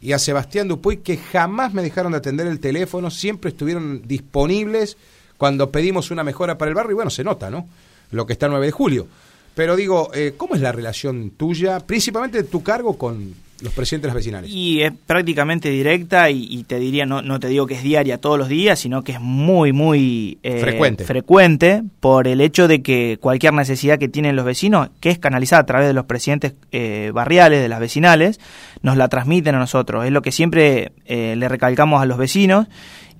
y 0.00 0.12
a 0.12 0.18
Sebastián 0.18 0.68
Dupuy 0.68 0.98
que 0.98 1.16
jamás 1.16 1.72
me 1.72 1.82
dejaron 1.82 2.12
de 2.12 2.18
atender 2.18 2.46
el 2.46 2.60
teléfono, 2.60 3.10
siempre 3.10 3.50
estuvieron 3.50 4.02
disponibles 4.06 4.96
cuando 5.36 5.70
pedimos 5.70 6.10
una 6.10 6.24
mejora 6.24 6.58
para 6.58 6.68
el 6.68 6.74
barrio 6.74 6.92
y 6.92 6.94
bueno, 6.96 7.10
se 7.10 7.24
nota, 7.24 7.50
¿no? 7.50 7.68
Lo 8.10 8.26
que 8.26 8.32
está 8.32 8.46
el 8.46 8.52
9 8.52 8.66
de 8.66 8.72
julio. 8.72 9.06
Pero 9.54 9.76
digo, 9.76 10.10
eh, 10.14 10.34
¿cómo 10.36 10.54
es 10.54 10.60
la 10.60 10.72
relación 10.72 11.30
tuya, 11.30 11.80
principalmente 11.80 12.42
tu 12.44 12.62
cargo 12.62 12.96
con 12.96 13.34
los 13.62 13.72
presidentes 13.72 14.12
vecinales. 14.12 14.50
Y 14.50 14.82
es 14.82 14.92
prácticamente 15.06 15.70
directa 15.70 16.30
y, 16.30 16.64
te 16.64 16.78
diría, 16.78 17.06
no, 17.06 17.22
no 17.22 17.40
te 17.40 17.48
digo 17.48 17.66
que 17.66 17.74
es 17.74 17.82
diaria 17.82 18.18
todos 18.18 18.38
los 18.38 18.48
días, 18.48 18.78
sino 18.78 19.02
que 19.02 19.12
es 19.12 19.20
muy, 19.20 19.72
muy 19.72 20.38
eh, 20.42 20.60
frecuente. 20.60 21.04
frecuente 21.04 21.82
por 22.00 22.26
el 22.26 22.40
hecho 22.40 22.68
de 22.68 22.82
que 22.82 23.18
cualquier 23.20 23.52
necesidad 23.52 23.98
que 23.98 24.08
tienen 24.08 24.36
los 24.36 24.44
vecinos, 24.44 24.90
que 25.00 25.10
es 25.10 25.18
canalizada 25.18 25.62
a 25.62 25.66
través 25.66 25.88
de 25.88 25.94
los 25.94 26.06
presidentes 26.06 26.54
eh, 26.72 27.10
barriales, 27.12 27.60
de 27.60 27.68
las 27.68 27.80
vecinales, 27.80 28.40
nos 28.82 28.96
la 28.96 29.08
transmiten 29.08 29.54
a 29.54 29.58
nosotros. 29.58 30.04
Es 30.04 30.12
lo 30.12 30.22
que 30.22 30.32
siempre 30.32 30.92
eh, 31.06 31.34
le 31.36 31.48
recalcamos 31.48 32.02
a 32.02 32.06
los 32.06 32.18
vecinos 32.18 32.66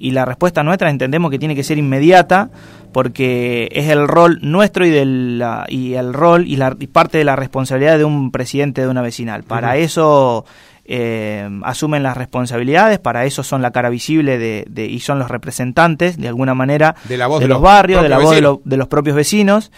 y 0.00 0.12
la 0.12 0.24
respuesta 0.24 0.62
nuestra 0.62 0.90
entendemos 0.90 1.30
que 1.30 1.38
tiene 1.38 1.54
que 1.54 1.62
ser 1.62 1.78
inmediata 1.78 2.50
porque 2.92 3.68
es 3.70 3.88
el 3.88 4.08
rol 4.08 4.38
nuestro 4.42 4.84
y, 4.84 4.90
del, 4.90 5.44
y 5.68 5.94
el 5.94 6.12
rol 6.12 6.46
y, 6.48 6.56
la, 6.56 6.76
parte 6.90 7.18
de 7.18 7.24
la 7.24 7.36
responsabilidad 7.36 7.98
de 7.98 8.04
un 8.04 8.32
presidente 8.32 8.80
de 8.80 8.88
una 8.88 9.02
vecinal. 9.02 9.44
Para 9.44 9.76
eso 9.76 10.44
eh, 10.92 11.48
asumen 11.62 12.02
las 12.02 12.16
responsabilidades, 12.16 12.98
para 12.98 13.24
eso 13.24 13.44
son 13.44 13.62
la 13.62 13.70
cara 13.70 13.90
visible 13.90 14.38
de, 14.38 14.86
y 14.86 14.98
son 14.98 15.20
los 15.20 15.30
representantes, 15.30 16.16
de 16.16 16.26
alguna 16.26 16.54
manera, 16.54 16.96
de, 17.04 17.16
la 17.16 17.28
voz 17.28 17.40
de, 17.40 17.46
los, 17.46 17.60
barrios, 17.60 18.02
de 18.02 18.08
la 18.08 18.18
voz 18.18 18.34
de, 18.64 18.76
los 18.76 18.88
propios 18.88 19.14
vecinos. 19.14 19.70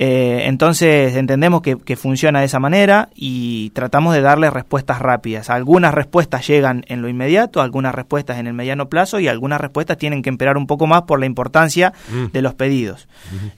Eh, 0.00 0.42
entonces 0.44 1.16
entendemos 1.16 1.60
que, 1.60 1.96
funciona 1.96 2.38
de 2.38 2.46
esa 2.46 2.60
manera 2.60 3.08
y 3.16 3.70
tratamos 3.70 4.14
de 4.14 4.20
darle 4.20 4.48
respuestas 4.48 5.00
rápidas. 5.00 5.50
Algunas 5.50 5.92
respuestas 5.92 6.46
llegan 6.46 6.84
en 6.86 7.02
lo 7.02 7.08
inmediato, 7.08 7.60
algunas 7.60 7.92
respuestas 7.92 8.38
en 8.38 8.46
el 8.46 8.54
mediano 8.54 8.88
plazo 8.88 9.18
y 9.18 9.26
algunas 9.26 9.60
respuestas 9.60 9.98
tienen 9.98 10.22
que 10.22 10.30
esperar 10.30 10.56
un 10.56 10.68
poco 10.68 10.86
más 10.86 11.02
por 11.02 11.18
la 11.18 11.26
importancia 11.26 11.92
mm. 12.12 12.26
de 12.32 12.42
los 12.42 12.54
pedidos. 12.54 13.08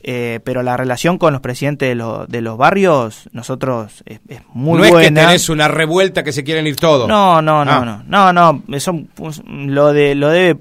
Eh, 0.02 0.40
pero 0.42 0.62
la 0.62 0.78
relación 0.78 1.18
con 1.18 1.34
los 1.34 1.42
presidentes 1.42 1.90
de, 1.90 2.40
los 2.40 2.56
barrios, 2.56 3.28
nosotros 3.32 4.02
es, 4.06 4.20
muy 4.54 4.78
buena. 4.78 4.92
No 4.92 4.98
es 4.98 5.08
que 5.08 5.14
tenés 5.14 5.48
una 5.50 5.68
revuelta 5.68 6.24
que 6.24 6.32
se 6.32 6.42
quieren 6.42 6.66
ir 6.66 6.76
todos. 6.76 7.06
No, 7.06 7.42
no, 7.42 7.66
no, 7.66 7.70
ah. 7.70 8.02
no, 8.06 8.32
no, 8.32 8.52
no. 8.54 8.74
Eso, 8.74 8.98
pues, 9.14 9.42
lo 9.44 9.92
de 9.92 10.14
lo 10.14 10.30
debe. 10.30 10.58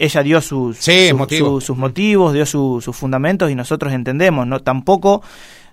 Ella 0.00 0.22
dio 0.22 0.42
sus, 0.42 0.76
sus, 0.76 1.76
motivos, 1.76 2.34
dio 2.34 2.44
sus 2.44 2.84
fundamentos 2.94 3.50
y 3.50 3.54
nosotros 3.54 3.94
entendemos. 3.94 4.46
No, 4.46 4.60
tampoco 4.60 5.13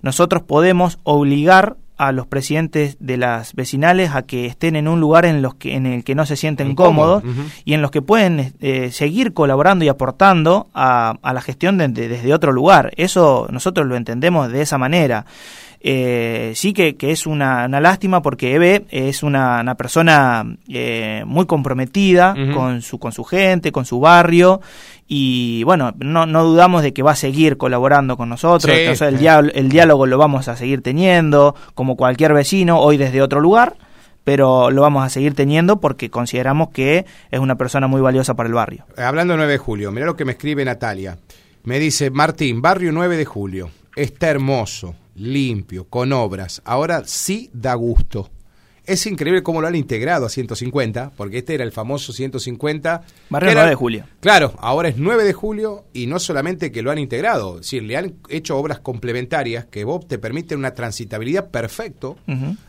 nosotros 0.01 0.43
podemos 0.43 0.99
obligar 1.03 1.77
a 2.01 2.11
los 2.11 2.25
presidentes 2.25 2.97
de 2.99 3.15
las 3.15 3.53
vecinales 3.53 4.15
a 4.15 4.23
que 4.23 4.47
estén 4.47 4.75
en 4.75 4.87
un 4.87 4.99
lugar 4.99 5.23
en 5.23 5.43
los 5.43 5.53
que 5.53 5.75
en 5.75 5.85
el 5.85 6.03
que 6.03 6.15
no 6.15 6.25
se 6.25 6.35
sienten 6.35 6.73
cómodos 6.73 7.21
y 7.63 7.75
en 7.75 7.83
los 7.83 7.91
que 7.91 8.01
pueden 8.01 8.53
eh, 8.59 8.89
seguir 8.91 9.33
colaborando 9.33 9.85
y 9.85 9.87
aportando 9.87 10.67
a, 10.73 11.19
la 11.21 11.41
gestión 11.41 11.77
desde 11.77 12.33
otro 12.33 12.53
lugar. 12.53 12.91
Eso 12.97 13.47
nosotros 13.51 13.85
lo 13.85 13.95
entendemos 13.95 14.51
de 14.51 14.63
esa 14.63 14.79
manera. 14.79 15.27
Eh, 15.83 16.51
sí 16.55 16.73
que, 16.73 16.95
que 16.95 17.11
es 17.11 17.25
una, 17.25 17.67
lástima 17.67 18.21
porque 18.21 18.53
Eve 18.53 18.85
es 18.89 19.23
una, 19.23 19.75
persona 19.75 20.45
eh, 20.69 21.23
muy 21.25 21.45
comprometida 21.47 22.35
con, 22.53 22.81
su, 22.81 22.99
con 22.99 23.11
su 23.11 23.23
gente, 23.23 23.71
con 23.71 23.85
su 23.85 23.99
barrio. 23.99 24.61
Y 25.07 25.63
bueno, 25.63 25.93
no, 25.97 26.25
no 26.25 26.43
dudamos 26.43 26.83
de 26.83 26.93
que 26.93 27.03
va 27.03 27.11
a 27.11 27.15
seguir 27.15 27.57
colaborando 27.57 28.15
con 28.15 28.29
nosotros, 28.29 28.73
el, 28.73 29.51
el 29.53 29.69
diálogo 29.69 30.05
lo 30.05 30.17
vamos 30.17 30.47
a 30.47 30.55
seguir 30.55 30.81
teniendo 30.81 31.55
como 31.73 31.97
cualquier 31.97 32.33
vecino, 32.33 32.79
hoy 32.79 32.97
desde 32.97 33.21
otro 33.21 33.41
lugar 33.41 33.75
pero 34.23 34.69
lo 34.69 34.81
vamos 34.81 35.03
a 35.03 35.09
seguir 35.09 35.33
teniendo 35.33 35.79
porque 35.79 36.09
consideramos 36.09 36.69
que 36.69 37.05
es 37.31 37.39
una 37.39 37.55
persona 37.55 37.87
muy 37.87 38.01
valiosa 38.01 38.35
para 38.35 38.47
el 38.47 38.53
barrio. 38.53 38.85
Hablando 38.97 39.35
9 39.35 39.51
de 39.51 39.57
julio, 39.57 39.91
mira 39.91 40.05
lo 40.05 40.15
que 40.15 40.25
me 40.25 40.33
escribe 40.33 40.63
Natalia. 40.63 41.17
Me 41.63 41.79
dice, 41.79 42.09
Martín, 42.09 42.61
barrio 42.61 42.91
9 42.91 43.17
de 43.17 43.25
julio, 43.25 43.71
está 43.95 44.29
hermoso, 44.29 44.95
limpio, 45.15 45.85
con 45.85 46.13
obras. 46.13 46.61
Ahora 46.65 47.03
sí 47.05 47.49
da 47.53 47.73
gusto. 47.75 48.29
Es 48.83 49.05
increíble 49.05 49.43
cómo 49.43 49.61
lo 49.61 49.67
han 49.67 49.75
integrado 49.75 50.25
a 50.25 50.29
150, 50.29 51.11
porque 51.15 51.37
este 51.37 51.53
era 51.53 51.63
el 51.63 51.71
famoso 51.71 52.11
150. 52.13 53.03
Barrio 53.29 53.53
9 53.53 53.69
de 53.69 53.75
julio. 53.75 54.05
Claro, 54.19 54.55
ahora 54.57 54.89
es 54.89 54.97
9 54.97 55.23
de 55.23 55.33
julio 55.33 55.85
y 55.93 56.07
no 56.07 56.19
solamente 56.19 56.71
que 56.71 56.81
lo 56.81 56.89
han 56.89 56.97
integrado, 56.97 57.55
es 57.55 57.61
decir, 57.61 57.83
le 57.83 57.95
han 57.95 58.15
hecho 58.27 58.57
obras 58.57 58.79
complementarias 58.79 59.65
que 59.65 59.83
Bob 59.83 60.07
te 60.07 60.17
permiten 60.17 60.57
una 60.57 60.73
transitabilidad 60.73 61.51
perfecto 61.51 62.17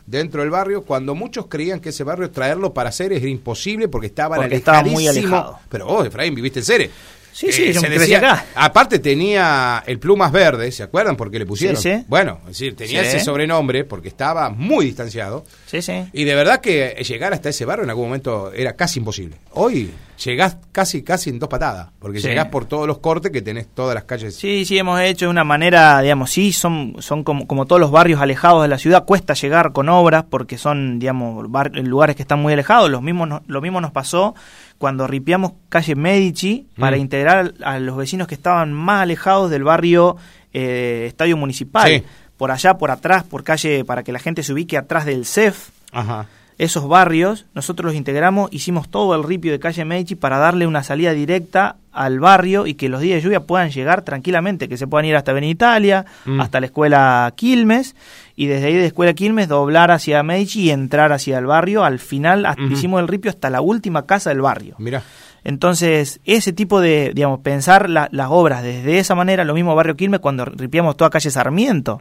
dentro 0.05 0.41
del 0.41 0.51
barrio, 0.51 0.83
cuando 0.83 1.15
muchos 1.15 1.47
creían 1.47 1.79
que 1.79 1.89
ese 1.89 2.03
barrio 2.03 2.29
traerlo 2.29 2.75
para 2.75 2.91
Ceres 2.91 3.19
era 3.19 3.31
imposible 3.31 3.87
porque 3.87 4.07
estaba 4.07 4.37
muy 4.85 5.07
alejado. 5.07 5.59
Pero 5.67 5.87
vos, 5.87 6.05
Efraín, 6.05 6.35
viviste 6.35 6.59
en 6.59 6.65
Ceres. 6.65 6.91
Sí, 7.33 7.51
sí, 7.51 7.63
eh, 7.69 7.73
se 7.73 7.89
decía, 7.89 8.19
acá. 8.19 8.45
Aparte 8.55 8.99
tenía 8.99 9.83
el 9.87 9.99
plumas 9.99 10.31
verde, 10.31 10.71
¿se 10.71 10.83
acuerdan 10.83 11.17
por 11.17 11.31
qué 11.31 11.39
le 11.39 11.45
pusieron? 11.45 11.81
Sí, 11.81 11.91
sí. 11.95 12.05
Bueno, 12.07 12.39
es 12.43 12.49
decir, 12.49 12.75
tenía 12.75 13.01
ese 13.01 13.19
sobrenombre 13.19 13.83
porque 13.83 14.07
estaba 14.07 14.49
muy 14.49 14.85
distanciado. 14.85 15.43
Sí, 15.65 15.81
sí. 15.81 16.05
Y 16.13 16.23
de 16.23 16.35
verdad 16.35 16.61
que 16.61 17.03
llegar 17.07 17.33
hasta 17.33 17.49
ese 17.49 17.65
barrio 17.65 17.83
en 17.83 17.89
algún 17.89 18.05
momento 18.05 18.53
era 18.53 18.73
casi 18.73 18.99
imposible. 18.99 19.37
Hoy 19.51 19.91
llegás 20.23 20.57
casi 20.71 21.03
casi 21.03 21.29
en 21.29 21.39
dos 21.39 21.49
patadas, 21.49 21.89
porque 21.99 22.19
llegás 22.19 22.47
por 22.47 22.65
todos 22.65 22.87
los 22.87 22.99
cortes 22.99 23.31
que 23.31 23.41
tenés 23.41 23.67
todas 23.67 23.95
las 23.95 24.03
calles. 24.05 24.35
Sí, 24.35 24.65
sí, 24.65 24.77
hemos 24.77 24.99
hecho 25.01 25.25
de 25.25 25.31
una 25.31 25.43
manera, 25.43 26.01
digamos, 26.01 26.31
sí, 26.31 26.53
son, 26.53 26.95
son 26.99 27.23
como, 27.23 27.47
como 27.47 27.65
todos 27.65 27.79
los 27.79 27.91
barrios 27.91 28.21
alejados 28.21 28.61
de 28.61 28.67
la 28.67 28.77
ciudad, 28.77 29.05
cuesta 29.05 29.33
llegar 29.33 29.73
con 29.73 29.89
obras 29.89 30.25
porque 30.29 30.57
son, 30.57 30.99
digamos, 30.99 31.47
lugares 31.73 32.15
que 32.15 32.21
están 32.21 32.41
muy 32.41 32.53
alejados. 32.53 32.89
Los 32.89 33.01
mismos, 33.01 33.41
lo 33.47 33.61
mismo 33.61 33.81
nos 33.81 33.91
pasó 33.91 34.35
cuando 34.77 35.07
ripiamos 35.07 35.53
calle 35.69 35.95
Medici 35.95 36.67
para 36.77 36.97
mm. 36.97 36.99
integrar 36.99 37.53
a 37.63 37.79
los 37.79 37.97
vecinos 37.97 38.27
que 38.27 38.35
estaban 38.35 38.73
más 38.73 39.03
alejados 39.03 39.49
del 39.49 39.63
barrio 39.63 40.17
eh, 40.53 41.05
Estadio 41.07 41.37
Municipal. 41.37 42.03
Por 42.37 42.51
allá, 42.51 42.77
por 42.77 42.91
atrás, 42.91 43.23
por 43.23 43.43
calle, 43.43 43.85
para 43.85 44.03
que 44.03 44.11
la 44.11 44.19
gente 44.19 44.43
se 44.43 44.53
ubique 44.53 44.75
atrás 44.75 45.05
del 45.05 45.25
CEF. 45.25 45.69
Ajá 45.91 46.27
esos 46.63 46.87
barrios, 46.87 47.45
nosotros 47.53 47.85
los 47.87 47.95
integramos, 47.95 48.51
hicimos 48.51 48.89
todo 48.89 49.15
el 49.15 49.23
ripio 49.23 49.51
de 49.51 49.59
calle 49.59 49.85
Meiji 49.85 50.15
para 50.15 50.37
darle 50.37 50.65
una 50.67 50.83
salida 50.83 51.13
directa 51.13 51.75
al 51.91 52.19
barrio 52.19 52.65
y 52.65 52.73
que 52.73 52.89
los 52.89 53.01
días 53.01 53.17
de 53.17 53.21
lluvia 53.21 53.41
puedan 53.41 53.69
llegar 53.69 54.01
tranquilamente, 54.01 54.67
que 54.67 54.77
se 54.77 54.87
puedan 54.87 55.05
ir 55.05 55.15
hasta 55.15 55.31
Benitalia, 55.33 56.05
Mm. 56.25 56.41
hasta 56.41 56.59
la 56.59 56.65
escuela 56.65 57.31
Quilmes, 57.35 57.95
y 58.35 58.47
desde 58.47 58.67
ahí 58.67 58.73
de 58.75 58.87
escuela 58.87 59.13
Quilmes 59.13 59.47
doblar 59.47 59.91
hacia 59.91 60.23
Meiji 60.23 60.61
y 60.63 60.71
entrar 60.71 61.11
hacia 61.11 61.37
el 61.37 61.45
barrio. 61.45 61.83
Al 61.83 61.99
final 61.99 62.45
hasta- 62.45 62.63
hicimos 62.63 62.99
el 63.01 63.07
ripio 63.07 63.29
hasta 63.29 63.49
la 63.49 63.61
última 63.61 64.05
casa 64.05 64.29
del 64.31 64.41
barrio. 64.41 64.75
Mira. 64.79 65.03
Entonces, 65.45 66.19
ese 66.23 66.53
tipo 66.53 66.79
de, 66.79 67.11
digamos, 67.13 67.41
pensar 67.41 67.89
la- 67.89 68.07
las 68.11 68.27
obras 68.31 68.63
desde 68.63 68.97
esa 68.99 69.13
manera, 69.13 69.43
lo 69.43 69.53
mismo 69.53 69.75
Barrio 69.75 69.95
Quilmes 69.97 70.21
cuando 70.21 70.45
ripiamos 70.45 70.95
toda 70.97 71.09
calle 71.09 71.29
Sarmiento. 71.29 71.99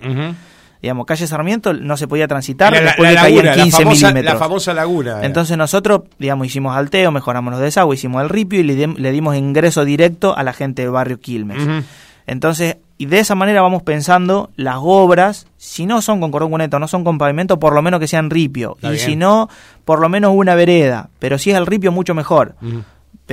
Digamos, 0.83 1.07
calle 1.07 1.27
Sarmiento 1.29 1.73
no 1.73 1.97
se 1.97 2.09
podía 2.09 2.27
transitar, 2.27 2.73
La, 2.73 2.81
la- 2.81 2.87
después 2.89 3.07
la 3.07 3.11
le 3.15 3.21
caían 3.29 3.45
laguna, 3.47 3.63
15 3.63 3.79
la 3.79 3.85
famosa, 3.85 4.07
milímetros. 4.09 4.35
la 4.35 4.39
famosa 4.39 4.75
laguna. 4.75 5.11
era. 5.19 5.27
Entonces 5.27 5.57
nosotros, 5.57 6.03
digamos, 6.19 6.47
hicimos 6.49 6.77
alteo, 6.77 7.13
mejoramos 7.13 7.53
los 7.53 7.61
desagües, 7.63 8.01
hicimos 8.01 8.21
el 8.23 8.29
ripio 8.29 8.59
y 8.61 8.65
le, 8.65 8.75
dim- 8.77 8.97
le 8.99 9.13
dimos 9.13 9.37
ingreso 9.37 9.85
directo 9.85 10.37
a 10.37 10.43
la 10.43 10.53
gente 10.53 10.83
del 10.83 10.91
barrio 10.91 11.21
Quilmes. 11.21 11.85
Entonces, 12.27 12.77
y 12.99 13.07
de 13.07 13.19
esa 13.19 13.35
manera 13.35 13.63
vamos 13.63 13.83
pensando 13.83 14.51
las 14.57 14.77
obras, 14.81 15.47
si 15.57 15.87
no 15.87 16.01
son 16.03 16.21
con 16.21 16.31
cordón 16.31 16.51
cuneta, 16.51 16.79
no 16.79 16.87
son 16.87 17.03
con 17.03 17.19
pavimento, 17.19 17.59
por 17.59 17.75
lo 17.75 17.83
menos 17.83 17.99
que 17.99 18.07
sean 18.07 18.31
ripio. 18.31 18.75
Está 18.77 18.89
y 18.89 18.93
bien. 18.93 19.05
si 19.07 19.17
no, 19.17 19.49
por 19.85 20.01
lo 20.01 20.09
menos 20.09 20.33
una 20.35 20.55
vereda. 20.55 21.11
Pero 21.19 21.37
si 21.39 21.51
es 21.51 21.57
el 21.57 21.67
ripio, 21.67 21.91
mucho 21.91 22.15
mejor. 22.15 22.55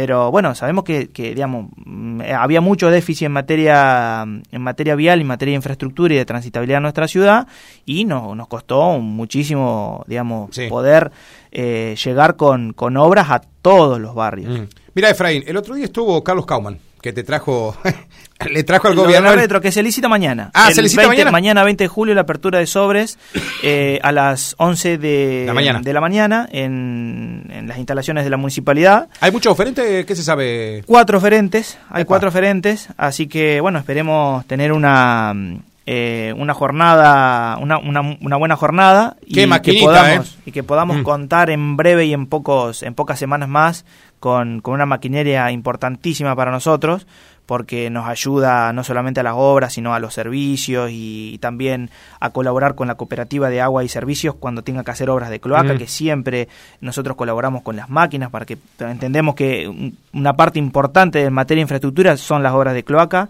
Pero 0.01 0.31
bueno, 0.31 0.55
sabemos 0.55 0.85
que, 0.85 1.09
que, 1.09 1.35
digamos, 1.35 1.65
mm, 1.75 2.21
eh, 2.21 2.33
había 2.33 2.61
mucho 2.61 2.89
déficit 2.89 3.25
en 3.25 3.33
materia, 3.33 4.21
en 4.23 4.61
materia 4.61 4.95
vial, 4.95 5.19
en 5.19 5.27
materia 5.27 5.51
de 5.51 5.55
infraestructura 5.57 6.13
y 6.13 6.17
de 6.17 6.23
transitabilidad 6.23 6.77
en 6.77 6.83
nuestra 6.83 7.05
ciudad 7.09 7.47
y 7.85 8.05
no, 8.05 8.33
nos 8.33 8.47
costó 8.47 8.97
muchísimo, 8.99 10.05
digamos, 10.07 10.55
Sí. 10.55 10.67
poder 10.69 11.11
eh, 11.51 11.97
llegar 12.01 12.37
con, 12.37 12.71
con 12.71 12.95
obras 12.95 13.29
a 13.29 13.41
todos 13.61 13.99
los 13.99 14.15
barrios. 14.15 14.57
Mm. 14.57 14.63
Mira, 14.93 15.09
Efraín, 15.09 15.43
el 15.45 15.57
otro 15.57 15.75
día 15.75 15.83
estuvo 15.83 16.23
Carlos 16.23 16.45
Kauman, 16.45 16.79
que 17.01 17.13
te 17.13 17.23
trajo, 17.23 17.75
le 18.51 18.63
trajo 18.63 18.87
al 18.87 18.95
gobierno. 18.95 19.33
retro, 19.33 19.61
que 19.61 19.71
se 19.71 19.81
licita 19.83 20.07
mañana. 20.09 20.51
Ah, 20.53 20.67
El 20.69 20.75
¿se 20.75 20.81
licita 20.81 21.07
20 21.07 21.31
mañana? 21.31 21.63
20 21.63 21.83
de 21.83 21.87
julio 21.87 22.13
la 22.15 22.21
apertura 22.21 22.59
de 22.59 22.67
sobres 22.67 23.17
eh, 23.63 23.99
a 24.03 24.11
las 24.11 24.55
11 24.57 24.97
de 24.97 25.43
La 25.47 25.53
mañana. 25.53 25.79
de 25.81 25.93
la 25.93 26.01
mañana 26.01 26.47
en, 26.51 27.45
en 27.51 27.67
las 27.67 27.77
instalaciones 27.77 28.23
de 28.23 28.29
la 28.29 28.37
municipalidad. 28.37 29.07
¿Hay 29.21 29.31
muchos 29.31 29.51
oferentes? 29.53 30.05
¿Qué 30.05 30.15
se 30.15 30.23
sabe? 30.23 30.83
Cuatro 30.85 31.17
oferentes, 31.17 31.77
hay 31.89 32.01
Epa. 32.01 32.07
cuatro 32.07 32.29
oferentes, 32.29 32.87
así 32.97 33.27
que 33.27 33.61
bueno, 33.61 33.79
esperemos 33.79 34.45
tener 34.47 34.71
una 34.73 35.33
mm, 35.33 35.57
eh, 35.91 36.35
una 36.37 36.53
jornada, 36.53 37.57
una, 37.57 37.79
una, 37.79 38.01
una 38.21 38.35
buena 38.37 38.55
jornada 38.55 39.15
y 39.25 39.33
Qué 39.33 39.49
que 39.63 39.79
podamos, 39.81 40.27
eh. 40.37 40.41
y 40.45 40.51
que 40.51 40.61
podamos 40.61 40.97
Mm. 40.97 41.03
contar 41.03 41.49
en 41.49 41.77
breve 41.77 42.05
y 42.05 42.13
en 42.13 42.27
pocos, 42.27 42.83
en 42.83 42.93
pocas 42.93 43.17
semanas 43.17 43.49
más 43.49 43.85
con, 44.19 44.61
con 44.61 44.73
una 44.73 44.85
maquinaria 44.85 45.49
importantísima 45.51 46.35
para 46.35 46.51
nosotros 46.51 47.07
porque 47.49 47.89
nos 47.89 48.07
ayuda 48.07 48.71
no 48.73 48.83
solamente 48.83 49.21
a 49.21 49.23
las 49.23 49.33
obras, 49.35 49.73
sino 49.73 49.95
a 49.95 49.99
los 49.99 50.13
servicios 50.13 50.91
y, 50.93 51.39
también 51.41 51.89
a 52.19 52.29
colaborar 52.29 52.75
con 52.75 52.87
la 52.87 52.93
cooperativa 52.93 53.49
de 53.49 53.59
agua 53.59 53.83
y 53.83 53.89
servicios 53.89 54.35
cuando 54.35 54.61
tenga 54.63 54.83
que 54.83 54.91
hacer 54.91 55.09
obras 55.09 55.31
de 55.31 55.39
cloaca, 55.39 55.73
Mm. 55.73 55.77
que 55.79 55.87
siempre 55.87 56.47
nosotros 56.79 57.17
colaboramos 57.17 57.63
con 57.63 57.75
las 57.75 57.89
máquinas 57.89 58.29
para 58.29 58.45
que 58.45 58.59
entendemos 58.79 59.33
que 59.33 59.67
un- 59.67 59.97
una 60.13 60.33
parte 60.37 60.59
importante 60.59 61.23
en 61.23 61.33
materia 61.33 61.61
de 61.61 61.63
infraestructura 61.63 62.17
son 62.17 62.43
las 62.43 62.53
obras 62.53 62.75
de 62.75 62.83
cloaca, 62.83 63.29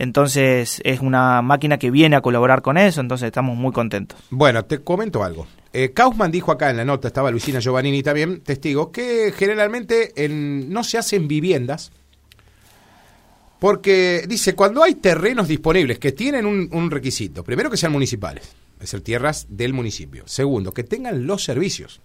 entonces 0.00 0.80
es 0.84 0.98
una 1.00 1.40
máquina 1.42 1.78
que 1.78 1.90
viene 1.92 2.16
a 2.16 2.20
colaborar 2.22 2.62
con 2.62 2.76
eso, 2.76 3.00
entonces 3.00 3.26
estamos 3.26 3.56
muy 3.56 3.70
contentos. 3.72 4.18
Bueno, 4.30 4.64
te 4.64 4.78
comento 4.78 5.22
algo. 5.22 5.46
Eh, 5.72 5.92
Kaufman 5.94 6.32
dijo 6.32 6.50
acá 6.50 6.70
en 6.70 6.78
la 6.78 6.84
nota, 6.84 7.06
estaba 7.06 7.30
Luisina 7.30 7.60
Giovannini 7.60 8.02
también, 8.02 8.40
testigo, 8.40 8.90
que 8.90 9.32
generalmente 9.36 10.24
en- 10.24 10.72
no 10.72 10.82
se 10.82 10.98
hacen 10.98 11.28
viviendas 11.28 11.92
porque 13.60 14.24
dice, 14.26 14.54
cuando 14.54 14.82
hay 14.82 14.96
terrenos 14.96 15.46
disponibles 15.46 15.98
que 15.98 16.12
tienen 16.12 16.46
un, 16.46 16.68
un 16.72 16.90
requisito, 16.90 17.44
primero 17.44 17.70
que 17.70 17.76
sean 17.76 17.92
municipales, 17.92 18.44
es 18.74 18.80
decir, 18.80 19.02
tierras 19.02 19.46
del 19.50 19.74
municipio. 19.74 20.24
Segundo, 20.26 20.72
que 20.72 20.82
tengan 20.82 21.26
los 21.26 21.44
servicios, 21.44 22.00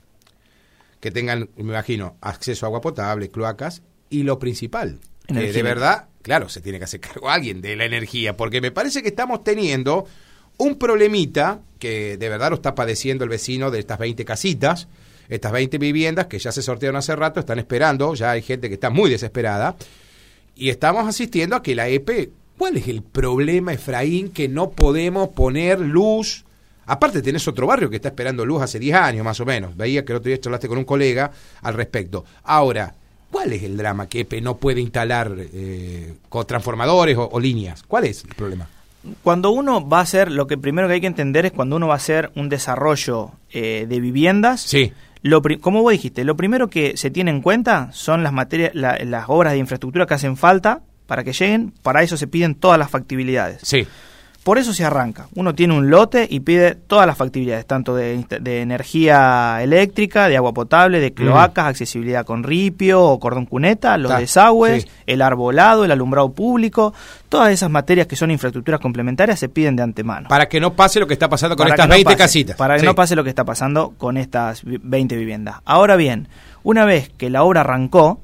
que 1.00 1.12
tengan, 1.12 1.50
me 1.56 1.72
imagino, 1.72 2.18
acceso 2.20 2.66
a 2.66 2.68
agua 2.68 2.82
potable, 2.82 3.32
cloacas, 3.32 3.82
y 4.10 4.24
lo 4.24 4.38
principal, 4.38 5.00
que 5.28 5.54
de 5.54 5.64
verdad, 5.64 6.10
claro, 6.22 6.50
se 6.50 6.60
tiene 6.60 6.78
que 6.78 6.84
hacer 6.84 7.00
cargo 7.00 7.30
alguien 7.30 7.62
de 7.62 7.76
la 7.78 7.86
energía, 7.86 8.36
porque 8.36 8.60
me 8.60 8.72
parece 8.72 9.02
que 9.02 9.10
estamos 9.10 9.44
teniendo 9.44 10.06
un 10.58 10.78
problemita 10.78 11.62
que 11.80 12.18
de 12.18 12.30
verdad 12.30 12.50
lo 12.50 12.56
está 12.56 12.76
padeciendo 12.76 13.24
el 13.24 13.30
vecino 13.30 13.72
de 13.72 13.80
estas 13.80 13.98
20 13.98 14.26
casitas, 14.26 14.90
estas 15.30 15.54
20 15.54 15.78
viviendas 15.78 16.28
que 16.28 16.38
ya 16.38 16.52
se 16.52 16.62
sortearon 16.62 16.98
hace 16.98 17.16
rato, 17.16 17.40
están 17.40 17.60
esperando, 17.60 18.14
ya 18.14 18.32
hay 18.32 18.42
gente 18.42 18.68
que 18.68 18.76
está 18.76 18.90
muy 18.90 19.10
desesperada, 19.10 19.76
y 20.56 20.70
estamos 20.70 21.08
asistiendo 21.08 21.56
a 21.56 21.64
que 21.64 21.76
la 21.76 21.88
EPE, 21.88 22.32
¿cuál 22.58 22.78
es 22.78 22.88
el 22.88 23.02
problema, 23.02 23.74
Efraín, 23.74 24.30
que 24.30 24.48
no 24.48 24.72
podemos 24.72 25.30
poner 25.30 25.80
luz? 25.80 26.46
Aparte 26.88 27.22
tenés 27.22 27.48
otro 27.48 27.68
barrio 27.68 27.90
que 27.90 27.96
está 27.96 28.10
esperando 28.10 28.46
luz 28.46 28.62
hace 28.62 28.80
10 28.80 28.96
años 28.96 29.26
más 29.26 29.40
o 29.40 29.46
menos. 29.46 29.76
Veía 29.76 30.06
que 30.06 30.14
el 30.14 30.18
otro 30.18 30.30
día 30.30 30.40
charlaste 30.40 30.68
con 30.68 30.78
un 30.78 30.86
colega 30.86 31.32
al 31.62 31.74
respecto. 31.74 32.26
Ahora, 32.44 32.94
¿cuál 33.32 33.54
es 33.54 33.64
el 33.64 33.76
drama 33.76 34.08
que 34.08 34.22
EPE 34.22 34.42
no 34.42 34.58
puede 34.58 34.82
instalar 34.82 35.36
eh, 35.38 36.14
con 36.30 36.46
transformadores 36.46 37.18
o, 37.18 37.28
o 37.32 37.40
líneas? 37.40 37.84
¿Cuál 37.84 38.06
es 38.06 38.24
el 38.24 38.36
problema? 38.36 38.68
Cuando 39.24 39.52
uno 39.52 39.88
va 39.88 40.00
a 40.00 40.02
hacer, 40.02 40.32
lo 40.32 40.48
que 40.48 40.58
primero 40.58 40.88
que 40.88 40.96
hay 40.96 41.02
que 41.02 41.08
entender 41.08 41.46
es 41.46 41.52
cuando 41.52 41.76
uno 41.76 41.88
va 41.88 41.94
a 41.94 41.98
hacer 41.98 42.32
un 42.36 42.50
desarrollo 42.50 43.32
eh, 43.52 43.86
de 43.88 44.00
viviendas, 44.00 44.62
Sí. 44.62 44.94
Lo 45.28 45.42
como 45.60 45.82
vos 45.82 45.92
dijiste, 45.92 46.24
lo 46.24 46.38
primero 46.38 46.70
que 46.70 46.98
se 46.98 47.10
tiene 47.10 47.32
en 47.32 47.42
cuenta 47.42 47.90
son 47.94 48.22
las 48.22 48.32
materias, 48.32 48.76
la- 48.76 48.96
las 49.04 49.26
obras 49.28 49.54
de 49.54 49.58
infraestructura 49.60 50.06
que 50.06 50.14
hacen 50.14 50.38
falta 50.38 50.84
para 51.08 51.24
que 51.24 51.34
lleguen. 51.34 51.74
Para 51.82 52.04
eso 52.04 52.16
se 52.16 52.28
piden 52.28 52.54
todas 52.54 52.78
las 52.78 52.92
factibilidades. 52.92 53.62
Sí. 53.64 53.88
Por 54.46 54.60
eso 54.60 54.76
se 54.76 54.86
arranca. 54.86 55.28
Uno 55.34 55.56
tiene 55.56 55.74
un 55.76 55.90
lote 55.90 56.28
y 56.30 56.42
pide 56.42 56.76
todas 56.76 57.08
las 57.08 57.18
factibilidades, 57.18 57.66
tanto 57.66 57.96
de, 57.96 58.24
de 58.40 58.62
energía 58.62 59.58
eléctrica, 59.64 60.28
de 60.30 60.38
agua 60.38 60.54
potable, 60.54 61.00
de 61.00 61.14
cloacas, 61.16 61.66
accesibilidad 61.66 62.24
con 62.28 62.44
ripio 62.44 63.02
o 63.02 63.20
cordón 63.20 63.48
cuneta, 63.48 63.98
los 63.98 64.12
Ah, 64.12 64.20
desagües, 64.20 64.84
sí. 64.84 64.90
el 65.08 65.24
arbolado, 65.24 65.84
el 65.84 65.90
alumbrado 65.92 66.32
público. 66.32 66.94
Todas 67.28 67.52
esas 67.52 67.72
materias 67.72 68.06
que 68.06 68.16
son 68.16 68.30
infraestructuras 68.30 68.80
complementarias 68.80 69.40
se 69.40 69.50
piden 69.50 69.76
de 69.76 69.82
antemano. 69.82 70.30
Para 70.30 70.48
que 70.48 70.60
no 70.60 70.74
pase 70.74 71.00
lo 71.00 71.08
que 71.08 71.14
está 71.14 71.28
pasando 71.28 71.56
con 71.56 71.64
Para 71.64 71.74
estas 71.74 71.88
no 71.88 71.94
20 71.96 72.06
pase, 72.06 72.18
casitas. 72.18 72.56
Para 72.56 72.76
que 72.76 72.82
Sí. 72.82 72.86
no 72.86 72.94
pase 72.94 73.16
lo 73.16 73.24
que 73.24 73.30
está 73.32 73.46
pasando 73.46 73.96
con 73.98 74.16
estas 74.16 74.64
vi- 74.64 74.80
20 74.80 75.16
viviendas. 75.16 75.56
Ahora 75.66 75.96
bien, 75.96 76.28
una 76.62 76.86
vez 76.86 77.10
que 77.18 77.32
la 77.32 77.42
obra 77.42 77.62
arrancó, 77.62 78.20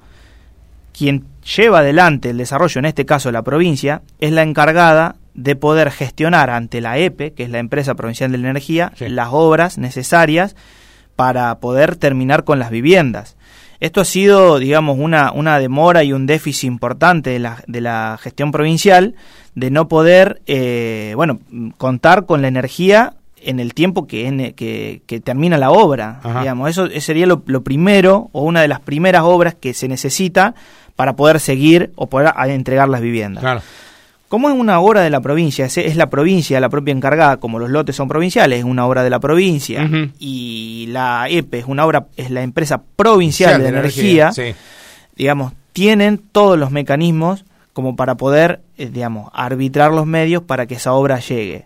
quien 0.96 1.26
lleva 1.58 1.80
adelante 1.80 2.30
el 2.30 2.38
desarrollo, 2.38 2.78
en 2.78 2.86
este 2.86 3.08
caso 3.08 3.32
la 3.32 3.42
provincia, 3.42 4.04
es 4.20 4.32
la 4.32 4.44
encargada 4.44 5.16
de 5.34 5.56
poder 5.56 5.92
gestionar 5.92 6.50
ante 6.50 6.82
la 6.82 6.98
EPE, 6.98 7.34
que 7.34 7.44
es 7.44 7.50
la 7.50 7.60
Empresa 7.60 7.96
Provincial 7.96 8.32
de 8.32 8.38
la 8.38 8.50
Energía, 8.50 8.92
Sí. 8.96 9.08
las 9.10 9.30
obras 9.32 9.78
necesarias 9.78 10.56
para 11.16 11.60
poder 11.60 11.96
terminar 11.96 12.44
con 12.44 12.60
las 12.60 12.70
viviendas. 12.72 13.38
Esto 13.80 14.02
ha 14.02 14.06
sido, 14.06 14.60
digamos, 14.60 14.98
una, 15.00 15.32
una 15.32 15.58
demora 15.58 16.04
y 16.04 16.14
un 16.14 16.28
déficit 16.28 16.68
importante 16.68 17.32
de 17.32 17.40
la, 17.40 17.64
de 17.66 17.82
la 17.82 18.20
gestión 18.22 18.52
provincial 18.52 19.16
de 19.56 19.72
no 19.72 19.88
poder, 19.88 20.42
eh, 20.46 21.14
bueno, 21.16 21.40
contar 21.78 22.26
con 22.28 22.42
la 22.44 22.48
energía 22.48 23.14
en 23.44 23.60
el 23.60 23.74
tiempo 23.74 24.06
que, 24.06 24.28
en- 24.28 24.54
que, 24.54 25.02
que 25.08 25.20
termina 25.20 25.58
la 25.58 25.72
obra. 25.72 26.20
Ajá. 26.22 26.42
Digamos, 26.42 26.70
eso 26.70 26.88
sería 27.00 27.26
lo, 27.26 27.42
lo 27.48 27.64
primero 27.64 28.30
o 28.34 28.44
una 28.44 28.62
de 28.62 28.68
las 28.68 28.82
primeras 28.82 29.24
obras 29.24 29.56
que 29.56 29.74
se 29.74 29.88
necesita 29.88 30.54
para 30.96 31.16
poder 31.16 31.40
seguir 31.40 31.92
o 31.96 32.08
poder 32.08 32.32
entregar 32.50 32.88
las 32.88 33.02
viviendas. 33.02 33.42
Claro. 33.42 33.62
Como 34.32 34.48
es 34.48 34.56
una 34.56 34.80
obra 34.80 35.02
de 35.02 35.10
la 35.10 35.20
provincia, 35.20 35.66
es, 35.66 35.78
es 35.78 35.98
la 35.98 36.10
provincia 36.10 36.62
la 36.62 36.70
propia 36.70 36.94
encargada, 36.94 37.36
como 37.36 37.60
los 37.60 37.70
lotes 37.70 37.98
son 37.98 38.08
provinciales, 38.08 38.60
es 38.60 38.64
una 38.64 38.88
obra 38.88 39.04
de 39.04 39.10
la 39.10 39.20
provincia 39.20 39.86
y 40.20 40.86
la 40.88 41.26
EPE 41.28 41.60
es 41.60 41.66
una 41.66 41.86
obra, 41.86 42.06
es 42.16 42.32
la 42.32 42.42
empresa 42.42 42.82
provincial 42.96 43.62
de, 43.62 43.68
energía, 43.68 44.32
Sí. 44.32 44.56
digamos, 45.18 45.52
tienen 45.74 46.18
todos 46.18 46.58
los 46.58 46.72
mecanismos 46.72 47.44
como 47.74 47.98
para 47.98 48.16
poder, 48.16 48.62
eh, 48.78 48.90
digamos, 48.90 49.30
arbitrar 49.34 49.92
los 49.92 50.06
medios 50.06 50.44
para 50.44 50.66
que 50.66 50.76
esa 50.76 50.94
obra 50.94 51.20
llegue. 51.20 51.66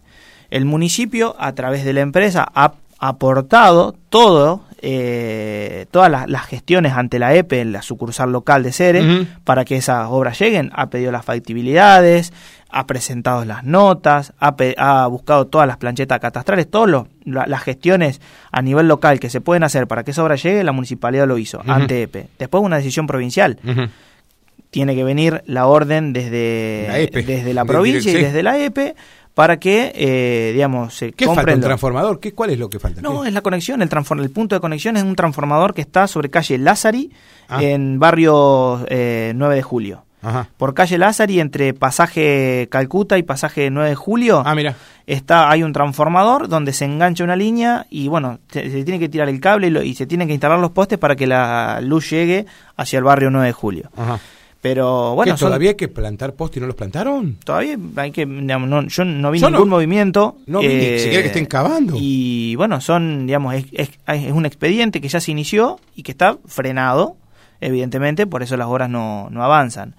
El 0.50 0.66
municipio, 0.66 1.36
a 1.38 1.54
través 1.54 1.86
de 1.86 1.94
la 1.94 2.02
empresa, 2.02 2.48
ha 2.56 2.74
aportado 2.98 3.94
todo, 4.10 4.62
eh, 4.88 5.88
todas 5.90 6.12
las, 6.12 6.30
las 6.30 6.46
gestiones 6.46 6.94
ante 6.94 7.18
la 7.18 7.34
EPE, 7.34 7.62
en 7.62 7.72
la 7.72 7.82
sucursal 7.82 8.32
local 8.32 8.62
de 8.62 8.72
Cere, 8.72 9.26
para 9.44 9.66
que 9.66 9.78
esas 9.78 10.08
obras 10.10 10.38
lleguen. 10.40 10.70
Ha 10.76 10.92
pedido 10.92 11.12
las 11.12 11.26
factibilidades, 11.26 12.32
ha 12.70 12.86
presentado 12.86 13.46
las 13.46 13.64
notas, 13.64 14.34
ha, 14.40 14.56
pe- 14.56 14.76
ha 14.78 15.08
buscado 15.08 15.48
todas 15.48 15.68
las 15.68 15.78
planchetas 15.78 16.20
catastrales, 16.20 16.70
todas 16.70 17.08
las 17.26 17.62
gestiones 17.64 18.22
a 18.52 18.62
nivel 18.62 18.88
local 18.88 19.20
que 19.20 19.30
se 19.32 19.42
pueden 19.42 19.64
hacer 19.64 19.88
para 19.88 20.04
que 20.04 20.12
esa 20.12 20.24
obra 20.24 20.36
llegue, 20.36 20.64
la 20.64 20.72
municipalidad 20.72 21.28
lo 21.28 21.38
hizo 21.40 21.62
ante 21.66 22.04
EPE. 22.04 22.28
Después 22.38 22.64
una 22.64 22.78
decisión 22.78 23.08
provincial. 23.08 23.58
Tiene 24.72 24.94
que 24.96 25.04
venir 25.06 25.42
la 25.46 25.68
orden 25.68 26.12
desde 26.12 26.86
La 26.90 27.00
EPE. 27.00 27.24
desde 27.24 27.54
la 27.54 27.64
provincia 27.64 28.12
y 28.12 28.16
desde 28.26 28.44
la 28.44 28.58
EPE 28.60 28.96
para 29.36 29.58
que, 29.60 29.92
eh, 29.94 30.52
digamos, 30.54 30.96
se 30.96 31.12
¿Qué 31.12 31.26
falta? 31.26 31.42
compren 31.42 31.56
¿Un 31.58 31.62
lo- 31.62 31.68
transformador? 31.68 32.20
¿Qué, 32.20 32.34
¿Cuál 32.34 32.50
es 32.50 32.58
lo 32.58 32.70
que 32.70 32.80
falta? 32.80 33.02
No, 33.02 33.22
¿Qué? 33.22 33.28
es 33.28 33.34
la 33.36 33.42
conexión, 33.42 33.82
el, 33.84 33.90
el 34.22 34.30
punto 34.32 34.56
de 34.56 34.60
conexión 34.62 34.98
es 34.98 35.04
un 35.04 35.16
transformador 35.16 35.74
que 35.76 35.82
está 35.82 36.08
sobre 36.08 36.30
calle 36.32 36.58
Lázari, 36.58 37.12
Ah. 37.48 37.62
en 37.62 38.00
barrio 38.00 38.84
eh, 38.90 39.34
9 39.36 39.56
de 39.56 39.62
julio. 39.62 40.02
Ajá. 40.24 40.50
Por 40.58 40.74
calle 40.74 40.98
Lázari, 40.98 41.40
entre 41.40 41.76
pasaje 41.76 42.68
Calcuta 42.72 43.18
y 43.20 43.24
pasaje 43.24 43.70
9 43.70 43.90
de 43.90 43.96
julio, 43.96 44.42
Ah, 44.44 44.56
mira. 44.56 44.76
está, 45.06 45.52
hay 45.52 45.62
un 45.62 45.72
transformador 45.72 46.48
donde 46.48 46.74
se 46.74 46.86
engancha 46.86 47.24
una 47.24 47.36
línea 47.36 47.86
y 47.92 48.08
bueno, 48.08 48.40
se, 48.50 48.72
se 48.72 48.84
tiene 48.84 49.00
que 49.00 49.10
tirar 49.10 49.30
el 49.30 49.40
cable 49.40 49.68
y, 49.68 49.70
lo- 49.70 49.84
y 49.84 49.94
se 49.94 50.08
tienen 50.08 50.28
que 50.28 50.34
instalar 50.34 50.58
los 50.58 50.72
postes 50.72 50.98
para 50.98 51.16
que 51.16 51.28
la 51.28 51.80
luz 51.82 52.10
llegue 52.10 52.48
hacia 52.76 52.98
el 52.98 53.04
barrio 53.04 53.30
9 53.30 53.46
de 53.48 53.54
julio. 53.54 53.92
Ajá. 53.96 54.20
Pero 54.68 55.10
¿Qué, 55.12 55.16
bueno, 55.18 55.36
¿Todavía 55.36 55.70
hay 55.70 55.76
que 55.76 55.88
plantar 55.88 56.34
postes 56.34 56.58
y 56.58 56.62
no 56.62 56.66
los 56.66 56.76
plantaron? 56.76 57.38
todavía 57.44 57.78
hay 57.98 58.10
que, 58.10 58.26
digamos, 58.26 58.68
no- 58.68 58.88
yo 58.88 59.06
no 59.06 59.30
vi 59.30 59.38
Yo 59.38 59.52
no- 59.52 59.58
ningún 59.58 59.70
movimiento. 59.70 60.38
no 60.48 60.60
vi 60.62 60.68
ni 60.70 60.98
siquiera 60.98 61.22
que 61.22 61.28
estén 61.28 61.46
cavando. 61.46 61.94
Y 62.00 62.56
bueno, 62.56 62.82
son, 62.82 63.28
digamos, 63.28 63.54
es, 63.54 63.66
es- 63.74 63.92
es 64.08 64.32
un 64.32 64.48
expediente 64.48 65.02
que 65.02 65.08
ya 65.08 65.20
se 65.20 65.30
inició 65.32 65.80
y 65.96 66.02
que 66.02 66.12
está 66.14 66.40
frenado, 66.48 67.16
evidentemente, 67.62 68.26
por 68.26 68.42
eso 68.42 68.58
las 68.58 68.66
obras 68.68 68.90
no, 68.90 69.28
no 69.30 69.44
avanzan. 69.44 69.94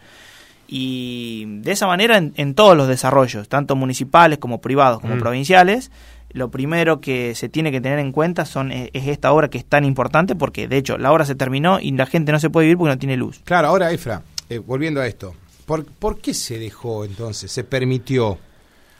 Y 0.68 1.44
de 1.60 1.70
esa 1.70 1.86
manera 1.86 2.16
en, 2.16 2.32
en 2.36 2.54
todos 2.54 2.76
los 2.76 2.88
desarrollos, 2.88 3.48
tanto 3.48 3.76
municipales 3.76 4.38
como 4.38 4.60
privados 4.60 5.00
como 5.00 5.14
Mm. 5.14 5.20
provinciales, 5.20 5.92
lo 6.32 6.50
primero 6.50 7.00
que 7.00 7.36
se 7.36 7.48
tiene 7.48 7.70
que 7.70 7.80
tener 7.80 8.00
en 8.00 8.10
cuenta 8.10 8.44
son 8.44 8.72
es, 8.72 8.90
es 8.92 9.06
esta 9.06 9.32
obra 9.32 9.48
que 9.48 9.58
es 9.58 9.64
tan 9.64 9.84
importante 9.84 10.34
porque 10.34 10.66
de 10.66 10.76
hecho 10.78 10.98
la 10.98 11.12
obra 11.12 11.24
se 11.24 11.36
terminó 11.36 11.78
y 11.80 11.92
la 11.92 12.06
gente 12.06 12.32
no 12.32 12.40
se 12.40 12.50
puede 12.50 12.66
vivir 12.66 12.78
porque 12.78 12.90
no 12.94 12.98
tiene 12.98 13.16
luz. 13.16 13.40
Claro, 13.44 13.68
ahora, 13.68 13.92
Efra, 13.92 14.22
eh, 14.48 14.58
volviendo 14.58 15.00
a 15.00 15.06
esto, 15.06 15.34
¿por, 15.64 15.84
por 15.84 16.18
qué 16.20 16.34
se 16.34 16.58
dejó 16.58 17.04
entonces, 17.04 17.50
se 17.50 17.64
permitió 17.64 18.38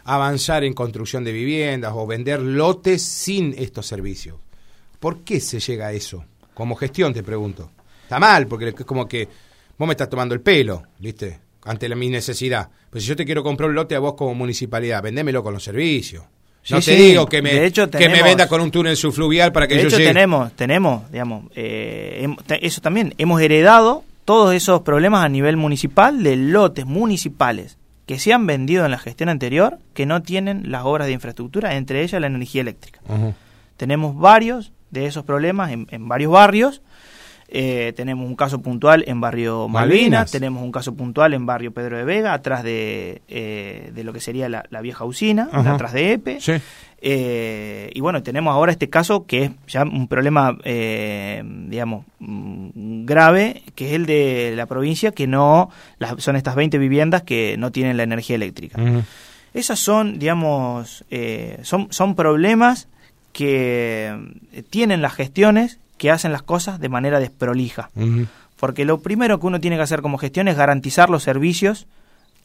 avanzar 0.05 0.65
en 0.65 0.73
construcción 0.73 1.25
de 1.25 1.33
viviendas 1.33 1.93
o 1.95 2.07
vender 2.07 2.41
lotes 2.41 3.03
sin 3.03 3.55
estos 3.59 3.87
servicios? 3.87 4.37
¿Por 5.01 5.21
qué 5.21 5.41
se 5.41 5.61
llega 5.61 5.89
a 5.89 5.93
eso? 5.93 6.25
Como 6.55 6.75
gestión, 6.77 7.13
te 7.13 7.23
pregunto. 7.23 7.71
Está 8.03 8.19
mal, 8.19 8.47
porque 8.47 8.69
es 8.69 8.75
como 8.85 9.07
que 9.07 9.29
vos 9.79 9.87
me 9.87 9.93
estás 9.93 10.09
tomando 10.09 10.35
el 10.35 10.41
pelo, 10.41 10.83
¿viste? 10.99 11.39
Ante 11.65 11.89
la, 11.89 11.97
mi 11.97 12.09
necesidad. 12.09 12.69
Pues 12.89 13.03
si 13.05 13.09
yo 13.11 13.17
te 13.17 13.25
quiero 13.25 13.43
comprar 13.43 13.69
un 13.69 13.75
lote 13.75 13.95
a 13.95 13.99
vos 13.99 14.15
como 14.15 14.35
municipalidad, 14.35 15.03
vendémelo 15.03 15.43
con 15.43 15.53
los 15.53 15.63
servicios. 15.65 16.25
No 16.71 16.81
Sí, 16.81 16.91
te 16.91 16.97
sí. 16.97 17.03
digo 17.11 17.27
que 17.27 17.43
me, 17.43 17.65
hecho, 17.65 17.89
que 17.91 18.09
me 18.09 18.23
venda 18.23 18.49
con 18.49 18.61
un 18.61 18.71
túnel 18.73 18.97
subfluvial 18.97 19.53
para 19.53 19.69
que 19.69 19.75
de 19.77 19.83
yo 19.83 19.89
hecho 19.89 19.99
llegue. 19.99 20.11
tenemos, 20.11 20.53
tenemos, 20.55 21.09
digamos, 21.13 21.45
eh, 21.55 22.27
eso 22.61 22.81
también, 22.81 23.15
hemos 23.19 23.41
heredado 23.41 24.03
todos 24.27 24.53
esos 24.53 24.83
problemas 24.83 25.25
a 25.25 25.29
nivel 25.31 25.57
municipal 25.57 26.23
de 26.23 26.37
lotes 26.37 26.85
municipales 26.85 27.79
que 28.07 28.19
se 28.19 28.33
han 28.33 28.45
vendido 28.45 28.85
en 28.85 28.91
la 28.91 28.99
gestión 28.99 29.29
anterior 29.29 29.79
que 29.95 30.05
no 30.05 30.21
tienen 30.21 30.71
las 30.71 30.85
obras 30.85 31.07
de 31.07 31.15
infraestructura, 31.15 31.77
entre 31.77 32.03
ellas 32.03 32.21
la 32.21 32.27
energía 32.27 32.61
eléctrica. 32.61 33.01
Tenemos 33.77 34.17
varios 34.17 34.73
de 34.91 35.07
esos 35.07 35.25
problemas 35.25 35.71
en, 35.71 35.87
en 35.91 36.09
varios 36.09 36.33
barrios. 36.33 36.83
Eh, 37.49 37.93
tenemos 37.97 38.27
un 38.27 38.35
caso 38.35 38.61
puntual 38.61 39.05
en 39.07 39.21
barrio 39.21 39.69
Malvinas, 39.69 40.01
Malvinas. 40.01 40.31
tenemos 40.33 40.63
un 40.63 40.73
caso 40.73 40.95
puntual 40.95 41.33
en 41.33 41.47
barrio 41.47 41.73
Pedro 41.73 41.97
de 41.97 42.05
Vega, 42.05 42.35
atrás 42.35 42.65
de, 42.65 43.23
eh, 43.29 43.93
de 43.95 44.05
lo 44.05 44.13
que 44.13 44.21
sería 44.21 44.49
la, 44.49 44.65
la 44.71 44.81
vieja 44.81 45.05
usina, 45.05 45.49
Ajá. 45.53 45.75
atrás 45.75 45.93
de 45.93 46.13
EPE. 46.13 46.41
Sí. 46.41 46.53
Eh, 47.01 47.91
y 47.95 48.01
bueno, 48.01 48.23
tenemos 48.23 48.53
ahora 48.53 48.73
este 48.73 48.89
caso 48.89 49.27
que 49.27 49.45
es 49.45 49.51
ya 49.69 49.85
un 49.85 50.09
problema, 50.09 50.59
eh, 50.65 51.43
digamos, 51.69 52.05
mm, 52.19 53.05
grave, 53.05 53.63
que 53.77 53.89
es 53.89 53.93
el 53.93 54.07
de 54.07 54.55
la 54.57 54.67
provincia, 54.67 55.13
que 55.13 55.27
no, 55.29 55.71
las, 55.99 56.21
son 56.23 56.35
estas 56.35 56.57
20 56.57 56.79
viviendas 56.79 57.23
que 57.23 57.57
no 57.59 57.71
tienen 57.71 57.97
la 57.97 58.03
energía 58.03 58.35
eléctrica. 58.37 58.81
Esas 59.55 59.79
son, 59.79 60.19
digamos, 60.19 61.05
son, 61.63 61.89
son 61.91 62.15
problemas 62.17 62.89
que 63.33 64.17
tienen 64.71 65.01
las 65.03 65.15
gestiones 65.15 65.79
que 65.99 66.11
hacen 66.11 66.33
las 66.33 66.43
cosas 66.43 66.79
de 66.81 66.89
manera 66.89 67.19
desprolija. 67.21 67.91
Porque 68.57 68.85
lo 68.85 68.99
primero 69.01 69.39
que 69.41 69.47
uno 69.47 69.61
tiene 69.61 69.77
que 69.77 69.83
hacer 69.83 70.03
como 70.03 70.19
gestión 70.19 70.49
es 70.49 70.57
garantizar 70.57 71.11
los 71.11 71.23
servicios 71.23 71.87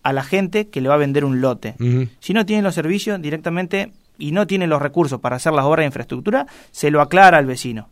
a 0.03 0.13
la 0.13 0.23
gente 0.23 0.67
que 0.67 0.81
le 0.81 0.89
va 0.89 0.95
a 0.95 0.97
vender 0.97 1.23
un 1.25 1.41
lote. 1.41 1.75
Si 2.19 2.33
no 2.33 2.45
tiene 2.45 2.61
los 2.63 2.75
servicios 2.75 3.21
directamente 3.21 3.91
y 4.17 4.31
no 4.31 4.45
tiene 4.47 4.67
los 4.67 4.81
recursos 4.81 5.19
para 5.19 5.35
hacer 5.37 5.53
las 5.53 5.65
obras 5.65 5.83
de 5.83 5.87
infraestructura, 5.87 6.47
se 6.71 6.91
lo 6.91 7.01
aclara 7.01 7.37
al 7.37 7.45
vecino. 7.45 7.87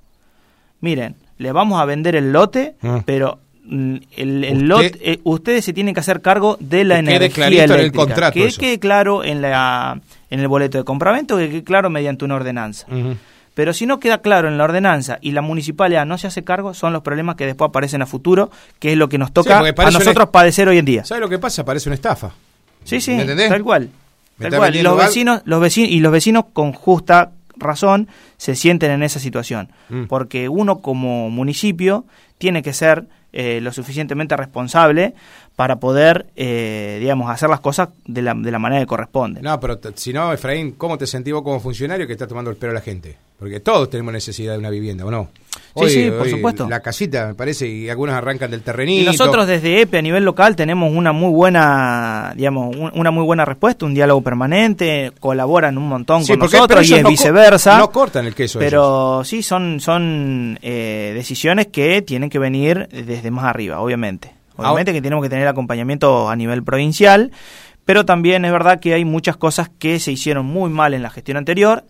Miren, 0.82 1.16
le 1.38 1.52
vamos 1.52 1.80
a 1.82 1.86
vender 1.86 2.16
el 2.16 2.32
lote, 2.32 2.76
Ah. 2.82 3.04
pero 3.06 3.40
mm, 3.66 3.96
el, 4.18 4.44
el 4.44 4.54
Usted- 4.58 4.66
lote, 4.68 5.12
eh, 5.12 5.20
ustedes 5.24 5.66
se 5.66 5.74
tienen 5.74 5.94
que 5.94 6.00
hacer 6.00 6.22
cargo 6.22 6.58
de 6.60 6.84
la 6.86 6.96
Que 7.00 7.04
quede 7.06 7.16
energía 7.16 7.46
en 7.48 7.54
el 7.54 7.60
eléctrica. 7.80 7.98
contrato 8.06 8.34
que 8.34 8.46
eso. 8.46 8.60
quede 8.60 8.80
claro 8.80 9.24
en, 9.24 9.42
la, 9.42 10.00
en 10.30 10.40
el 10.40 10.48
boleto 10.48 10.78
de 10.78 10.84
compravento, 10.84 11.38
que 11.38 11.50
quede 11.50 11.64
claro 11.64 11.90
mediante 11.90 12.26
una 12.26 12.36
ordenanza. 12.36 12.88
Pero 13.54 13.74
si 13.74 13.86
no 13.86 14.00
queda 14.00 14.20
claro 14.20 14.48
en 14.48 14.58
la 14.58 14.64
ordenanza 14.64 15.18
y 15.22 15.32
la 15.32 15.42
municipalidad 15.42 16.06
no 16.06 16.18
se 16.18 16.28
hace 16.28 16.44
cargo, 16.44 16.74
son 16.74 16.94
los 16.94 17.02
problemas 17.02 17.36
que 17.36 17.46
después 17.46 17.70
aparecen 17.70 18.02
a 18.02 18.06
futuro, 18.06 18.52
que 18.80 18.92
es 18.94 18.98
lo 18.98 19.10
que 19.10 19.18
nos 19.18 19.34
toca 19.34 19.60
a 19.60 19.62
una- 19.62 19.92
nosotros 19.92 20.30
padecer 20.30 20.68
hoy 20.70 20.78
en 20.78 20.86
día. 20.86 21.04
¿Sabes 21.06 21.22
lo 21.22 21.30
que 21.30 21.40
pasa? 21.40 21.66
Parece 21.66 21.90
una 21.90 21.96
estafa. 21.96 22.32
Sí, 22.86 23.02
sí, 23.02 23.12
¿Me 23.16 23.22
entendés? 23.22 23.50
tal 23.50 23.64
cual. 23.64 23.90
Tal 24.40 24.50
cual. 24.52 24.62
vendiendo 24.62 24.92
Los 24.96 25.06
vecinos, 25.06 25.42
los 25.44 25.60
vecinos 25.60 25.90
y 25.92 26.00
los 26.00 26.12
vecinos 26.14 26.46
con 26.54 26.72
justa 26.72 27.32
razón 27.58 28.08
se 28.38 28.56
sienten 28.56 28.92
en 28.92 29.04
esa 29.04 29.20
situación, 29.20 29.70
Mm. 29.90 30.06
porque 30.06 30.48
uno 30.48 30.80
como 30.80 31.30
municipio 31.30 32.06
tiene 32.38 32.64
que 32.64 32.72
ser 32.72 33.06
eh, 33.32 33.60
lo 33.62 33.72
suficientemente 33.72 34.36
responsable 34.36 35.14
para 35.56 35.76
poder, 35.76 36.26
eh, 36.36 36.98
digamos, 37.00 37.30
hacer 37.30 37.48
las 37.48 37.60
cosas 37.60 37.90
de 38.08 38.24
la, 38.24 38.34
de 38.34 38.50
la 38.50 38.58
manera 38.58 38.82
que 38.82 38.88
corresponde. 38.88 39.40
No, 39.44 39.60
pero 39.60 39.80
si 39.94 40.12
no, 40.14 40.34
Efraín, 40.34 40.72
¿cómo 40.72 40.98
te 40.98 41.06
sentís 41.06 41.34
vos 41.36 41.44
como 41.44 41.60
funcionario 41.60 42.08
que 42.08 42.14
está 42.14 42.26
tomando 42.26 42.50
el 42.50 42.58
pelo 42.58 42.72
a 42.72 42.76
la 42.76 42.82
gente? 42.82 43.18
Porque 43.40 43.62
todos 43.62 43.90
tenemos 43.90 44.12
necesidad 44.14 44.52
de 44.54 44.60
una 44.60 44.70
vivienda, 44.70 45.06
¿o 45.06 45.12
no? 45.12 45.30
Sí, 45.78 45.90
sí, 45.90 46.12
por 46.12 46.30
supuesto. 46.30 46.68
La 46.68 46.82
casita, 46.82 47.28
me 47.28 47.36
parece, 47.36 47.66
y 47.68 47.90
algunos 47.90 48.14
arrancan 48.14 48.52
del 48.52 48.62
terrenito. 48.62 49.02
Y 49.04 49.06
nosotros 49.06 49.48
desde 49.48 49.80
EPE 49.82 50.00
a 50.00 50.02
nivel 50.02 50.26
local 50.26 50.58
tenemos 50.58 50.92
una 50.94 51.14
muy 51.14 51.32
buena, 51.32 52.34
digamos, 52.36 52.76
un- 52.76 52.92
una 52.94 53.12
muy 53.12 53.24
buena 53.24 53.46
respuesta, 53.46 53.86
un 53.86 53.94
diálogo 53.94 54.22
permanente, 54.22 55.14
colaboran 55.22 55.78
un 55.78 55.88
montón 55.88 56.24
Sí, 56.26 56.34
con 56.34 56.40
porque- 56.40 56.58
nosotros 56.58 56.90
y 56.90 56.96
es 56.96 57.04
no 57.04 57.10
viceversa. 57.10 57.78
no 57.78 57.92
cortan 57.92 58.26
el 58.26 58.36
queso 58.36 58.60
Pero 58.60 59.24
sí, 59.24 59.42
son, 59.42 59.80
son 59.80 60.60
eh, 60.62 61.12
decisiones 61.16 61.68
que 61.68 62.02
tienen 62.02 62.30
que 62.30 62.40
venir 62.40 62.90
desde 62.92 63.32
más 63.32 63.46
arriba, 63.46 63.80
obviamente. 63.80 64.34
Obviamente 64.58 64.92
que 64.92 65.02
tenemos 65.02 65.24
que 65.24 65.30
tener 65.30 65.48
acompañamiento 65.48 66.30
a 66.30 66.36
nivel 66.36 66.62
provincial, 66.64 67.32
pero 67.86 68.06
también 68.06 68.44
es 68.44 68.52
verdad 68.52 68.82
que 68.82 68.94
hay 68.94 69.06
muchas 69.06 69.38
cosas 69.38 69.70
que 69.80 70.00
se 70.02 70.12
hicieron 70.12 70.46
muy 70.46 70.70
mal 70.70 70.94
en 70.94 71.02
la 71.04 71.10
gestión 71.10 71.38
anterior 71.38 71.86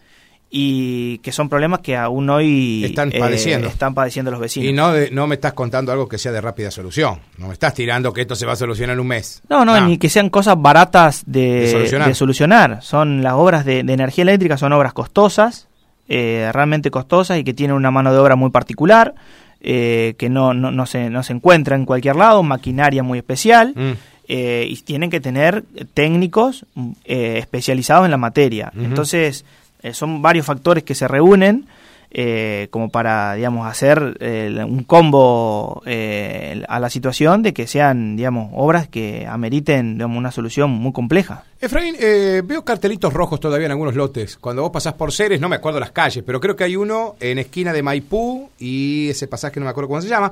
y 0.51 1.19
que 1.19 1.31
son 1.31 1.47
problemas 1.47 1.81
que 1.81 1.95
aún 1.95 2.27
hoy 2.29 2.83
Están 2.83 3.12
eh, 3.13 3.19
padeciendo. 3.19 3.67
están 3.67 3.93
padeciendo 3.93 4.31
los 4.31 4.39
vecinos. 4.39 4.67
Y 4.69 4.73
no, 4.73 4.91
de- 4.91 5.12
no 5.12 5.27
me 5.27 5.35
estás 5.35 5.53
contando 5.53 5.91
algo 5.91 6.07
que 6.07 6.17
sea 6.17 6.31
de 6.31 6.41
rápida 6.41 6.71
solución. 6.71 7.19
No 7.38 7.47
me 7.47 7.53
estás 7.53 7.73
tirando 7.75 8.12
que 8.13 8.21
esto 8.21 8.35
se 8.35 8.45
va 8.47 8.53
a 8.53 8.55
solucionar 8.55 8.95
en 8.95 8.99
un 9.01 9.07
mes. 9.07 9.43
No, 9.47 9.63
no, 9.63 9.79
ni 9.85 9.97
que 9.99 10.09
sean 10.09 10.29
cosas 10.29 10.55
baratas 10.59 11.23
de, 11.27 11.62
De 11.62 11.71
solucionar. 11.71 12.07
de 12.07 12.15
solucionar. 12.15 12.79
Son 12.81 13.21
las 13.21 13.33
obras 13.33 13.63
de, 13.63 13.79
energía 13.79 14.23
eléctrica, 14.23 14.57
son 14.57 14.73
obras 14.73 14.93
costosas, 14.93 15.67
eh, 16.07 16.49
realmente 16.51 16.89
costosas 16.89 17.38
y 17.38 17.43
que 17.43 17.53
tienen 17.53 17.75
una 17.75 17.91
mano 17.91 18.12
de 18.12 18.17
obra 18.17 18.35
muy 18.35 18.49
particular, 18.49 19.13
eh, 19.62 20.15
que 20.17 20.29
no, 20.29 20.55
no, 20.55 20.71
no, 20.71 20.85
se, 20.88 21.12
no 21.12 21.21
se 21.21 21.33
encuentra 21.33 21.75
en 21.75 21.85
cualquier 21.85 22.15
lado, 22.15 22.41
maquinaria 22.41 23.03
muy 23.03 23.19
especial. 23.19 23.73
Mm. 23.75 23.91
eh, 24.31 24.65
y 24.69 24.75
tienen 24.81 25.09
que 25.12 25.19
tener 25.19 25.63
técnicos 25.93 26.65
mm, 26.75 26.91
eh, 27.05 27.38
especializados 27.39 28.05
en 28.05 28.12
la 28.12 28.17
materia. 28.17 28.71
Entonces, 28.75 29.43
eh, 29.82 29.94
son 29.94 30.22
varios 30.22 30.46
factores 30.46 30.84
que 30.84 30.96
se 30.96 31.08
reúnen 31.08 31.68
eh, 32.12 32.68
como 32.72 32.89
para, 32.89 33.36
digamos, 33.36 33.68
hacer 33.68 34.18
eh, 34.20 34.63
un 34.68 34.84
combo 34.84 35.84
eh, 35.86 36.63
a 36.68 36.80
la 36.80 36.89
situación 36.89 37.44
de 37.44 37.54
que 37.54 37.68
sean, 37.68 38.15
digamos, 38.15 38.52
obras 38.56 38.88
que 38.88 39.28
ameriten 39.28 39.94
digamos, 39.94 40.18
una 40.18 40.32
solución 40.32 40.72
muy 40.72 40.92
compleja. 40.92 41.44
Efraín, 41.62 41.96
eh, 42.00 42.42
veo 42.44 42.63
cartelitos 42.63 43.13
rojos 43.13 43.39
todavía 43.39 43.68
en 43.68 43.72
algunos 43.72 43.96
lotes. 43.96 44.38
Cuando 44.38 44.63
vos 44.63 44.72
pasás 44.72 44.94
por 44.94 45.12
Ceres, 45.12 45.39
no 45.39 45.50
me 45.50 45.58
acuerdo 45.58 45.80
las 45.80 45.92
calles, 45.92 46.24
pero 46.26 46.39
creo 46.39 46.56
que 46.56 46.63
hay 46.63 46.76
uno 46.76 47.15
en 47.20 47.38
esquina 47.38 47.74
de 47.74 47.84
Maipú 47.84 48.50
y 48.58 49.10
ese 49.10 49.28
pasaje 49.28 49.60
no 49.60 49.65
me 49.65 49.72
acuerdo 49.72 49.89
cómo 49.89 50.02
se 50.02 50.10
llama. 50.10 50.32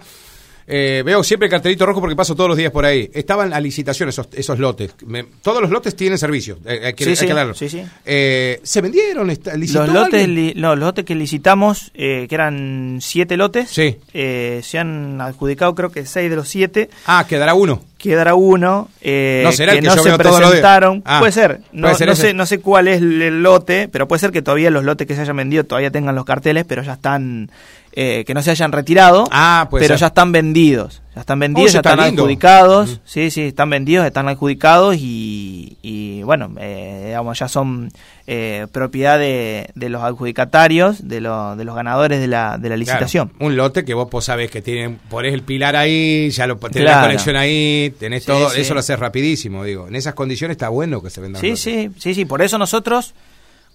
Eh, 0.69 1.01
veo 1.05 1.23
siempre 1.23 1.45
el 1.45 1.51
cartelito 1.51 1.85
rojo 1.85 2.01
porque 2.01 2.15
paso 2.15 2.35
todos 2.35 2.49
los 2.49 2.57
días 2.57 2.71
por 2.73 2.83
ahí. 2.85 3.09
Estaban 3.13 3.53
a 3.53 3.59
licitación 3.61 4.09
esos, 4.09 4.27
esos 4.33 4.59
lotes. 4.59 4.93
Me- 5.05 5.23
todos 5.41 5.61
los 5.61 5.71
lotes 5.71 5.95
tienen 5.95 6.17
servicio. 6.17 6.57
eh, 6.65 6.81
hay 6.87 6.93
que- 6.93 7.05
Sí, 7.05 7.09
hay 7.11 7.15
sí, 7.15 7.23
sí, 7.55 7.69
sí. 7.69 7.83
Eh, 8.05 8.59
¿Se 8.63 8.81
vendieron? 8.81 9.29
Está- 9.29 9.55
¿Licitó 9.55 9.85
Los 9.85 9.93
lotes, 9.93 10.23
alguien? 10.25 10.35
li- 10.35 10.53
no, 10.55 10.75
los 10.75 10.87
lotes 10.87 11.05
que 11.05 11.15
licitamos, 11.15 11.91
eh, 11.93 12.25
que 12.27 12.35
eran 12.35 12.97
siete 13.01 13.37
lotes, 13.37 13.69
eh, 14.13 14.59
se 14.63 14.77
han 14.77 15.21
adjudicado 15.21 15.73
creo 15.73 15.89
que 15.89 16.05
seis 16.05 16.29
de 16.29 16.35
los 16.35 16.49
siete. 16.49 16.89
Ah, 17.05 17.25
quedará 17.27 17.53
uno. 17.53 17.81
Quedará 17.97 18.35
uno 18.35 18.89
eh, 19.01 19.41
No 19.43 19.51
será 19.51 19.73
que 19.73 19.79
que 19.81 19.87
no 19.87 19.93
se 19.97 20.17
presentaron. 20.17 21.01
Ah, 21.05 21.19
puede 21.19 21.31
ser. 21.31 21.61
No, 21.71 21.83
puede 21.87 21.95
ser 21.95 22.07
no 22.07 22.15
sé, 22.15 22.33
no 22.33 22.45
sé 22.45 22.59
cuál 22.59 22.87
es 22.87 22.97
el, 23.01 23.41
lote, 23.43 23.87
pero 23.91 24.07
puede 24.07 24.19
ser 24.19 24.31
que 24.31 24.41
todavía 24.41 24.69
los 24.71 24.83
lotes 24.83 25.07
que 25.07 25.15
se 25.15 25.21
hayan 25.21 25.35
vendido 25.37 25.63
todavía 25.63 25.91
tengan 25.91 26.15
los 26.15 26.25
carteles, 26.25 26.65
pero 26.67 26.83
ya 26.83 26.93
están, 26.93 27.49
eh, 27.93 28.23
que 28.25 28.33
no 28.33 28.41
se 28.41 28.51
hayan 28.51 28.71
retirado, 28.71 29.25
Ah, 29.31 29.67
pero 29.71 29.87
ser. 29.87 29.97
ya 29.97 30.07
están 30.07 30.31
vendidos. 30.31 31.01
Ya 31.09 31.15
Ya 31.15 31.21
están 31.21 31.39
vendidos, 31.39 31.71
Oh, 31.71 31.73
ya 31.73 31.79
está 31.79 31.89
están 31.91 32.05
lindo. 32.05 32.21
adjudicados. 32.21 33.01
Sí, 33.05 33.31
sí, 33.31 33.41
están 33.47 33.69
vendidos, 33.71 34.05
están 34.05 34.27
adjudicados 34.29 34.95
y, 34.99 35.77
y, 35.81 36.21
bueno, 36.21 36.51
eh, 36.59 37.05
digamos, 37.07 37.39
ya 37.39 37.47
son 37.47 37.91
eh, 38.29 38.67
propiedad 38.73 39.17
de, 39.17 39.69
de 39.73 39.87
los 39.89 40.03
adjudicatarios, 40.03 41.07
de, 41.07 41.21
lo- 41.21 41.55
de 41.55 41.63
los 41.63 41.75
ganadores 41.75 42.19
de 42.19 42.27
la, 42.27 42.57
de 42.57 42.67
la 42.69 42.75
licitación. 42.77 43.29
Claro, 43.29 43.45
un 43.45 43.55
lote 43.55 43.85
que 43.85 43.93
vos, 43.93 44.09
vos 44.09 44.25
sabés 44.25 44.51
que 44.51 44.61
tienen, 44.61 44.97
ponés 45.09 45.33
el 45.33 45.43
pilar 45.43 45.75
ahí, 45.77 46.29
ya 46.29 46.45
lo 46.45 46.57
tenés 46.57 46.83
la 46.89 47.01
conexión 47.01 47.35
ahí, 47.37 47.93
tenés 47.97 48.23
Sí, 48.23 48.27
todo, 48.27 48.49
sí. 48.49 48.61
eso 48.61 48.73
lo 48.73 48.81
haces 48.81 48.99
rapidísimo, 48.99 49.63
digo. 49.63 49.87
En 49.87 49.95
esas 49.95 50.13
condiciones 50.13 50.55
está 50.55 50.67
bueno 50.69 51.01
que 51.01 51.09
se 51.09 51.21
vendan 51.21 51.41
Sí, 51.41 51.55
sí, 51.55 51.89
sí, 51.97 52.13
sí. 52.13 52.25
Por 52.25 52.41
eso 52.41 52.57
nosotros, 52.57 53.13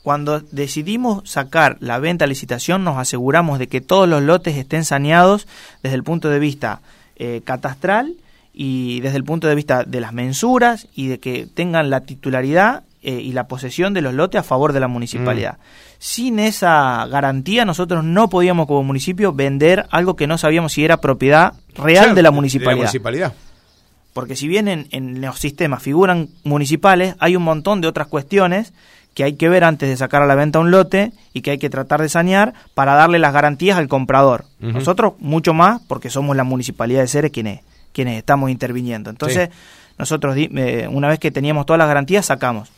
cuando 0.03 0.41
decidimos 0.41 1.29
sacar 1.31 1.77
la 1.81 1.99
venta 1.99 2.25
a 2.27 2.29
licitación, 2.29 2.85
nos 2.85 2.99
aseguramos 2.99 3.59
de 3.59 3.69
que 3.69 3.81
todos 3.81 4.09
los 4.09 4.23
lotes 4.23 4.57
estén 4.57 4.85
saneados 4.85 5.47
desde 5.83 5.97
el 5.97 6.03
punto 6.03 6.29
de 6.29 6.39
vista 6.39 6.81
eh, 7.17 7.41
catastral 7.45 8.15
y 8.53 9.01
desde 9.01 9.17
el 9.17 9.25
punto 9.25 9.47
de 9.49 9.55
vista 9.55 9.85
de 9.85 10.01
las 10.01 10.13
mensuras 10.13 10.89
y 10.95 11.07
de 11.07 11.19
que 11.21 11.47
tengan 11.47 11.89
la 11.89 12.01
titularidad 12.03 12.83
eh, 13.03 13.21
y 13.21 13.33
la 13.33 13.49
posesión 13.49 13.95
de 13.95 14.01
los 14.03 14.15
lotes 14.15 14.41
a 14.41 14.45
favor 14.45 14.73
de 14.73 14.81
la 14.81 14.89
municipalidad. 14.89 15.59
Sin 15.99 16.39
esa 16.39 17.07
garantía, 17.07 17.65
nosotros 17.65 18.05
no 18.05 18.29
podíamos 18.29 18.67
como 18.67 18.83
municipio 18.83 19.33
vender 19.33 19.87
algo 19.91 20.17
que 20.17 20.27
no 20.27 20.39
sabíamos 20.39 20.73
si 20.73 20.85
era 20.85 20.99
propiedad 21.01 21.55
real 21.75 22.15
de 22.15 22.23
la 22.23 22.31
municipalidad. 22.31 22.77
municipalidad. 22.77 23.33
Porque 24.13 24.37
si 24.37 24.47
bien 24.47 24.69
en, 24.69 24.89
en 24.91 25.21
los 25.21 25.39
sistemas 25.39 25.83
figuran 25.83 26.29
municipales, 26.45 27.15
hay 27.19 27.35
un 27.37 27.43
montón 27.45 27.81
de 27.81 27.89
otras 27.89 28.09
cuestiones 28.09 28.73
que 29.15 29.25
hay 29.25 29.35
que 29.35 29.49
ver 29.49 29.65
antes 29.65 29.89
de 29.89 29.97
sacar 29.97 30.23
a 30.23 30.27
la 30.27 30.35
venta 30.35 30.59
un 30.59 30.71
lote 30.71 31.13
y 31.33 31.41
que 31.43 31.51
hay 31.53 31.59
que 31.59 31.71
tratar 31.71 32.01
de 32.03 32.09
sanear 32.09 32.55
para 32.75 32.95
darle 32.95 33.19
las 33.19 33.33
garantías 33.33 33.77
al 33.79 33.89
comprador. 33.89 34.45
Nosotros 34.61 35.15
mucho 35.19 35.55
más 35.55 35.81
porque 35.89 36.09
somos 36.11 36.37
la 36.37 36.45
municipalidad 36.45 37.01
de 37.03 37.09
Ceres 37.09 37.31
quienes, 37.31 37.61
quienes 37.93 38.17
estamos 38.19 38.51
interviniendo. 38.51 39.11
Entonces, 39.11 39.51
nosotros 39.99 40.35
di- 40.35 40.51
eh, 40.57 40.89
una 40.91 41.09
vez 41.09 41.19
que 41.19 41.31
teníamos 41.31 41.65
todas 41.67 41.79
las 41.79 41.89
garantías, 41.89 42.27
sacamos 42.27 42.71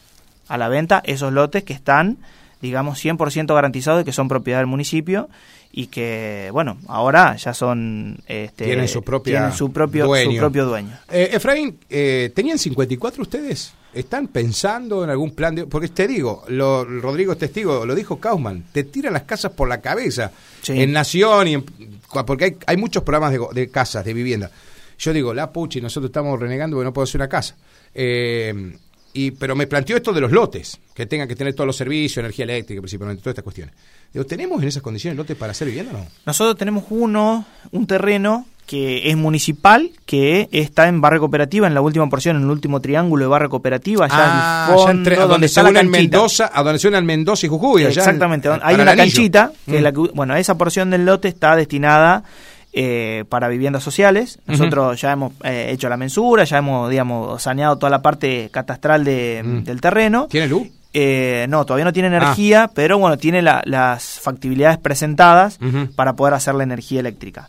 a 0.48 0.58
la 0.58 0.68
venta 0.68 1.02
esos 1.04 1.32
lotes 1.32 1.64
que 1.64 1.72
están, 1.72 2.18
digamos, 2.60 3.04
100% 3.04 3.54
garantizados 3.54 4.00
de 4.00 4.04
que 4.04 4.12
son 4.12 4.28
propiedad 4.28 4.58
del 4.60 4.66
municipio 4.66 5.28
y 5.76 5.88
que, 5.88 6.50
bueno, 6.52 6.78
ahora 6.86 7.34
ya 7.36 7.52
son... 7.52 8.18
Este, 8.28 8.64
Tienen 8.64 8.86
su 8.86 9.02
propia 9.02 9.38
tienen 9.38 9.52
su 9.52 9.72
propio, 9.72 10.04
su 10.04 10.08
dueño. 10.08 10.40
propio 10.40 10.66
dueño. 10.66 10.96
Eh, 11.10 11.30
Efraín, 11.32 11.78
eh, 11.90 12.30
¿tenían 12.34 12.58
54 12.58 13.22
ustedes? 13.22 13.74
¿Están 13.92 14.28
pensando 14.28 15.02
en 15.02 15.10
algún 15.10 15.32
plan 15.32 15.54
de...? 15.54 15.66
Porque 15.66 15.88
te 15.88 16.06
digo, 16.06 16.44
lo, 16.48 16.84
Rodrigo 16.84 17.32
es 17.32 17.38
testigo, 17.38 17.84
lo 17.84 17.94
dijo 17.96 18.20
Kaufman, 18.20 18.66
te 18.70 18.84
tiran 18.84 19.12
las 19.12 19.22
casas 19.22 19.50
por 19.52 19.68
la 19.68 19.80
cabeza. 19.80 20.30
Sí. 20.62 20.80
En 20.80 20.92
Nación 20.92 21.48
y 21.48 21.54
en... 21.54 21.64
Porque 22.24 22.44
hay, 22.44 22.56
hay 22.66 22.76
muchos 22.76 23.02
programas 23.02 23.32
de, 23.32 23.40
de 23.52 23.68
casas, 23.68 24.04
de 24.04 24.14
vivienda. 24.14 24.50
Yo 24.96 25.12
digo, 25.12 25.34
la 25.34 25.50
puchi, 25.52 25.80
nosotros 25.80 26.10
estamos 26.10 26.38
renegando 26.38 26.76
porque 26.76 26.84
no 26.84 26.92
puedo 26.92 27.04
hacer 27.04 27.20
una 27.20 27.28
casa. 27.28 27.56
Eh, 27.92 28.76
y, 29.14 29.30
pero 29.30 29.54
me 29.56 29.66
planteó 29.66 29.96
esto 29.96 30.12
de 30.12 30.20
los 30.20 30.32
lotes, 30.32 30.78
que 30.92 31.06
tengan 31.06 31.26
que 31.28 31.36
tener 31.36 31.54
todos 31.54 31.66
los 31.66 31.76
servicios, 31.76 32.18
energía 32.18 32.44
eléctrica 32.44 32.82
principalmente, 32.82 33.22
todas 33.22 33.32
estas 33.32 33.44
cuestiones. 33.44 33.74
Digo, 34.12 34.26
¿tenemos 34.26 34.60
en 34.62 34.68
esas 34.68 34.82
condiciones 34.82 35.16
lotes 35.16 35.36
para 35.36 35.52
hacer 35.52 35.68
vivienda 35.68 35.92
o 35.94 35.98
no? 35.98 36.06
Nosotros 36.26 36.56
tenemos 36.56 36.84
uno, 36.90 37.44
un 37.72 37.86
terreno 37.86 38.46
que 38.66 39.10
es 39.10 39.16
municipal, 39.16 39.90
que 40.06 40.48
está 40.50 40.88
en 40.88 41.00
barrio 41.02 41.20
cooperativa, 41.20 41.66
en 41.66 41.74
la 41.74 41.80
última 41.82 42.08
porción, 42.08 42.36
en 42.36 42.42
el 42.44 42.50
último 42.50 42.80
triángulo 42.80 43.24
de 43.24 43.28
barrio 43.28 43.50
cooperativa, 43.50 44.06
allá 44.06 44.14
Ah, 44.18 44.66
al 44.72 44.78
ya 44.86 44.90
entre- 44.90 45.16
a 45.16 45.18
donde, 45.20 45.32
donde 45.34 45.46
está 45.46 45.62
se 45.62 45.68
unen. 45.68 45.90
Mendoza, 45.90 46.50
a 46.52 46.62
donde 46.62 46.78
se 46.78 46.88
unen 46.88 47.04
Mendoza 47.04 47.44
y 47.44 47.48
Jujuy. 47.50 47.82
allá 47.82 47.92
en- 47.92 47.98
Exactamente, 47.98 48.48
hay 48.62 48.74
una 48.76 48.96
canchita, 48.96 49.52
que 49.66 49.74
es 49.76 49.80
Mm. 49.80 49.84
la 49.84 49.92
que, 49.92 49.98
bueno, 50.14 50.34
esa 50.36 50.56
porción 50.56 50.90
del 50.90 51.04
lote 51.04 51.28
está 51.28 51.54
destinada 51.56 52.24
eh, 52.74 53.24
para 53.28 53.48
viviendas 53.48 53.82
sociales. 53.84 54.40
Nosotros 54.46 55.00
ya 55.00 55.12
hemos 55.12 55.32
eh, 55.44 55.68
hecho 55.70 55.88
la 55.88 55.96
mensura, 55.96 56.44
ya 56.44 56.58
hemos, 56.58 56.90
digamos, 56.90 57.40
saneado 57.42 57.76
toda 57.78 57.90
la 57.90 58.02
parte 58.02 58.48
catastral 58.50 59.04
de- 59.04 59.42
Mm. 59.44 59.64
del 59.64 59.80
terreno. 59.80 60.26
¿Tiene 60.28 60.48
luz? 60.48 60.68
Eh, 60.96 61.46
no, 61.48 61.64
todavía 61.66 61.84
no 61.84 61.92
tiene 61.92 62.08
Ah. 62.08 62.16
energía, 62.18 62.70
pero 62.72 62.98
bueno, 62.98 63.18
tiene 63.18 63.42
la- 63.42 63.62
las 63.64 64.20
factibilidades 64.20 64.78
presentadas 64.78 65.58
para 65.96 66.14
poder 66.14 66.34
hacer 66.34 66.54
la 66.54 66.62
energía 66.64 67.00
eléctrica. 67.00 67.48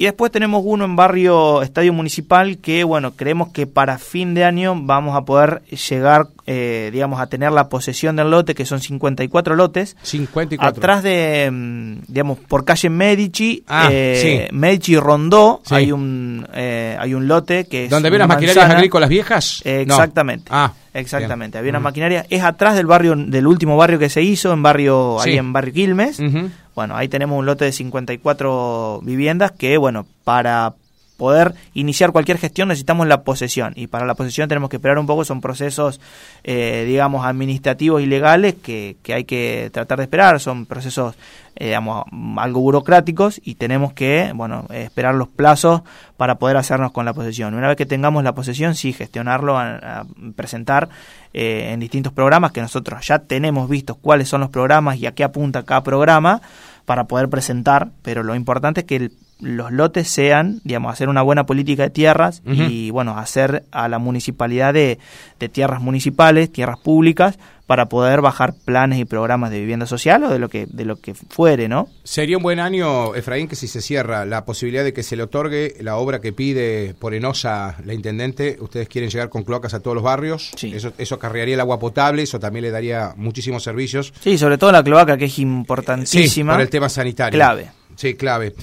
Y 0.00 0.04
después 0.04 0.30
tenemos 0.30 0.62
uno 0.64 0.84
en 0.84 0.94
barrio 0.94 1.60
Estadio 1.60 1.92
Municipal 1.92 2.58
que, 2.58 2.84
bueno, 2.84 3.14
creemos 3.16 3.48
que 3.48 3.66
para 3.66 3.98
fin 3.98 4.32
de 4.32 4.44
año 4.44 4.76
vamos 4.80 5.16
a 5.16 5.22
poder 5.24 5.62
llegar, 5.64 6.28
eh, 6.46 6.90
digamos, 6.92 7.20
a 7.20 7.26
tener 7.26 7.50
la 7.50 7.68
posesión 7.68 8.14
del 8.14 8.30
lote, 8.30 8.54
que 8.54 8.64
son 8.64 8.78
54 8.80 9.56
lotes. 9.56 9.96
54. 10.02 10.78
Atrás 10.78 11.02
de, 11.02 11.50
mm, 11.50 12.02
digamos, 12.06 12.38
por 12.38 12.64
calle 12.64 12.88
Medici, 12.90 13.64
Ah, 13.66 13.88
eh, 13.90 14.46
sí. 14.48 14.54
Medici 14.56 14.96
Rondó, 14.96 15.62
Sí. 15.64 15.74
hay 15.74 15.90
un 15.90 16.46
eh, 16.54 16.96
hay 17.00 17.14
un 17.14 17.26
lote 17.26 17.66
que 17.66 17.86
es 17.86 17.90
¿Donde 17.90 18.06
había 18.06 18.20
las 18.20 18.28
maquinarias 18.28 18.56
manzana. 18.56 18.78
agrícolas 18.78 19.08
viejas? 19.08 19.62
Eh, 19.64 19.84
No. 19.84 19.94
Exactamente. 19.94 20.46
Ah, 20.54 20.74
Exactamente. 20.94 21.56
bien. 21.58 21.60
Había 21.60 21.70
una 21.70 21.80
maquinaria. 21.80 22.24
Es 22.30 22.42
atrás 22.44 22.76
del 22.76 22.86
barrio, 22.86 23.16
del 23.16 23.46
último 23.48 23.76
barrio 23.76 23.98
que 23.98 24.08
se 24.10 24.22
hizo, 24.22 24.52
en 24.52 24.62
barrio, 24.62 25.16
Sí. 25.24 25.30
ahí 25.30 25.38
en 25.38 25.52
barrio 25.52 25.74
Quilmes. 25.74 26.20
Ujú. 26.20 26.50
Bueno, 26.78 26.96
ahí 26.96 27.08
tenemos 27.08 27.36
un 27.36 27.44
lote 27.44 27.64
de 27.64 27.72
54 27.72 29.00
viviendas 29.02 29.50
que, 29.50 29.78
bueno, 29.78 30.06
para 30.22 30.76
poder 31.18 31.54
iniciar 31.74 32.12
cualquier 32.12 32.38
gestión 32.38 32.68
necesitamos 32.68 33.06
la 33.08 33.22
posesión 33.22 33.72
y 33.76 33.88
para 33.88 34.06
la 34.06 34.14
posesión 34.14 34.48
tenemos 34.48 34.70
que 34.70 34.76
esperar 34.76 34.98
un 34.98 35.06
poco, 35.06 35.24
son 35.24 35.40
procesos, 35.40 36.00
eh, 36.44 36.84
digamos, 36.86 37.26
administrativos 37.26 38.00
y 38.00 38.06
legales 38.06 38.54
que, 38.54 38.96
que 39.02 39.14
hay 39.14 39.24
que 39.24 39.68
tratar 39.72 39.98
de 39.98 40.04
esperar, 40.04 40.38
son 40.38 40.64
procesos, 40.64 41.16
eh, 41.56 41.66
digamos, 41.66 42.04
algo 42.36 42.60
burocráticos 42.60 43.40
y 43.44 43.56
tenemos 43.56 43.92
que, 43.92 44.32
bueno, 44.32 44.66
esperar 44.70 45.16
los 45.16 45.26
plazos 45.28 45.82
para 46.16 46.36
poder 46.36 46.56
hacernos 46.56 46.92
con 46.92 47.04
la 47.04 47.12
posesión. 47.12 47.52
Una 47.54 47.66
vez 47.66 47.76
que 47.76 47.84
tengamos 47.86 48.22
la 48.22 48.32
posesión, 48.34 48.76
sí, 48.76 48.92
gestionarlo, 48.92 49.58
a, 49.58 50.06
presentar 50.36 50.88
eh, 51.34 51.70
en 51.72 51.80
distintos 51.80 52.12
programas 52.12 52.52
que 52.52 52.60
nosotros 52.60 53.04
ya 53.04 53.18
tenemos 53.18 53.68
vistos 53.68 53.96
cuáles 54.00 54.28
son 54.28 54.40
los 54.40 54.50
programas 54.50 54.96
y 54.98 55.06
a 55.06 55.12
qué 55.12 55.24
apunta 55.24 55.64
cada 55.64 55.82
programa 55.82 56.40
para 56.84 57.04
poder 57.04 57.28
presentar, 57.28 57.88
pero 58.02 58.22
lo 58.22 58.36
importante 58.36 58.80
es 58.80 58.86
que 58.86 58.96
el- 58.96 59.12
los 59.40 59.70
lotes 59.70 60.08
sean, 60.08 60.60
digamos, 60.64 60.92
hacer 60.92 61.08
una 61.08 61.22
buena 61.22 61.46
política 61.46 61.84
de 61.84 61.90
tierras 61.90 62.42
y, 62.44 62.90
bueno, 62.90 63.16
hacer 63.18 63.64
a 63.70 63.88
la 63.88 63.98
municipalidad 63.98 64.74
de, 64.74 64.98
de 65.38 65.48
tierras 65.48 65.80
municipales, 65.80 66.50
tierras 66.52 66.78
públicas, 66.80 67.38
para 67.66 67.86
poder 67.90 68.22
bajar 68.22 68.54
planes 68.64 68.98
y 68.98 69.04
programas 69.04 69.50
de 69.50 69.60
vivienda 69.60 69.84
social 69.84 70.24
o 70.24 70.30
de 70.30 70.38
lo 70.38 70.48
que, 70.48 70.64
de 70.66 70.86
lo 70.86 70.96
que 70.96 71.12
fuere, 71.14 71.68
¿no? 71.68 71.86
Sería 72.02 72.38
un 72.38 72.42
buen 72.42 72.60
año, 72.60 73.14
Efraín, 73.14 73.46
que 73.46 73.56
si 73.56 73.68
se 73.68 73.82
cierra 73.82 74.24
la 74.24 74.46
posibilidad 74.46 74.82
de 74.84 74.94
que 74.94 75.02
se 75.02 75.16
le 75.16 75.22
otorgue 75.24 75.74
la 75.80 75.96
obra 75.96 76.20
que 76.22 76.32
pide 76.32 76.94
por 76.98 77.12
Enosa 77.12 77.76
la 77.84 77.92
intendente, 77.92 78.56
ustedes 78.60 78.88
quieren 78.88 79.10
llegar 79.10 79.28
con 79.28 79.44
cloacas 79.44 79.74
a 79.74 79.80
todos 79.80 79.94
los 79.94 80.02
barrios, 80.02 80.50
Sí. 80.56 80.72
eso, 80.74 80.94
eso 80.96 81.14
acarrearía 81.16 81.54
el 81.54 81.60
agua 81.60 81.78
potable, 81.78 82.22
eso 82.22 82.40
también 82.40 82.64
le 82.64 82.70
daría 82.70 83.12
muchísimos 83.16 83.62
servicios. 83.62 84.14
Sí, 84.20 84.38
sobre 84.38 84.56
todo 84.56 84.72
la 84.72 84.82
cloaca, 84.82 85.18
que 85.18 85.26
es 85.26 85.34
Sí, 85.34 85.42
importantísima. 85.42 86.54
por 86.54 86.62
el 86.62 86.70
tema 86.70 86.88
sanitario. 86.88 87.36
Clave. 87.36 87.68
Sí, 87.96 88.14
clave. 88.14 88.54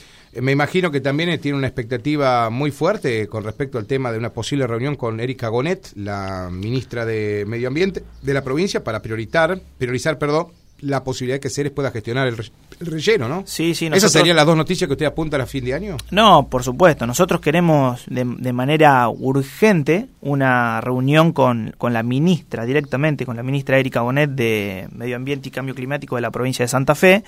Me 0.42 0.52
imagino 0.52 0.92
que 0.92 1.00
también 1.02 1.30
eh, 1.30 1.38
tiene 1.38 1.58
una 1.58 1.68
expectativa 1.68 2.50
muy 2.50 2.72
fuerte 2.72 3.28
con 3.28 3.44
respecto 3.44 3.78
al 3.78 3.86
tema 3.86 4.12
de 4.12 4.18
una 4.18 4.32
posible 4.34 4.68
reunión 4.68 4.96
con 4.96 5.20
Erika 5.20 5.48
Gonet, 5.48 5.92
la 5.96 6.50
ministra 6.52 7.06
de 7.06 7.46
Medio 7.48 7.68
Ambiente 7.70 8.04
de 8.22 8.34
la 8.34 8.44
provincia, 8.44 8.84
para 8.84 9.02
priorizar, 9.02 9.60
priorizar 9.78 10.18
perdón, 10.18 10.48
la 10.82 11.06
posibilidad 11.06 11.36
de 11.38 11.40
que 11.40 11.50
Ceres 11.50 11.72
pueda 11.72 11.90
gestionar 11.90 12.28
el, 12.28 12.36
re- 12.36 12.52
el 12.82 12.88
relleno, 12.88 13.30
¿no? 13.30 13.44
Sí, 13.48 13.74
sí, 13.74 13.86
¿Esas 13.86 13.92
nosotros- 14.04 14.12
serían 14.12 14.36
las 14.36 14.46
dos 14.46 14.58
noticias 14.58 14.88
que 14.90 14.92
usted 14.92 15.06
apunta 15.06 15.38
a 15.42 15.46
fin 15.46 15.64
de 15.64 15.74
año? 15.74 15.96
No, 16.12 16.48
por 16.50 16.64
supuesto. 16.64 17.08
Nosotros 17.08 17.40
queremos 17.40 18.04
de, 18.08 18.26
de 18.26 18.52
manera 18.54 19.08
urgente 19.08 20.08
una 20.20 20.82
reunión 20.82 21.32
con, 21.32 21.74
con 21.78 21.94
la 21.94 22.04
ministra, 22.04 22.66
directamente 22.66 23.26
con 23.26 23.38
la 23.38 23.44
ministra 23.44 23.80
Erika 23.80 24.02
Bonet 24.02 24.32
de 24.32 24.90
Medio 24.92 25.16
Ambiente 25.16 25.48
y 25.48 25.52
Cambio 25.52 25.74
Climático 25.76 26.16
de 26.18 26.22
la 26.24 26.32
provincia 26.32 26.66
de 26.66 26.70
Santa 26.70 26.94
Fe, 26.94 27.24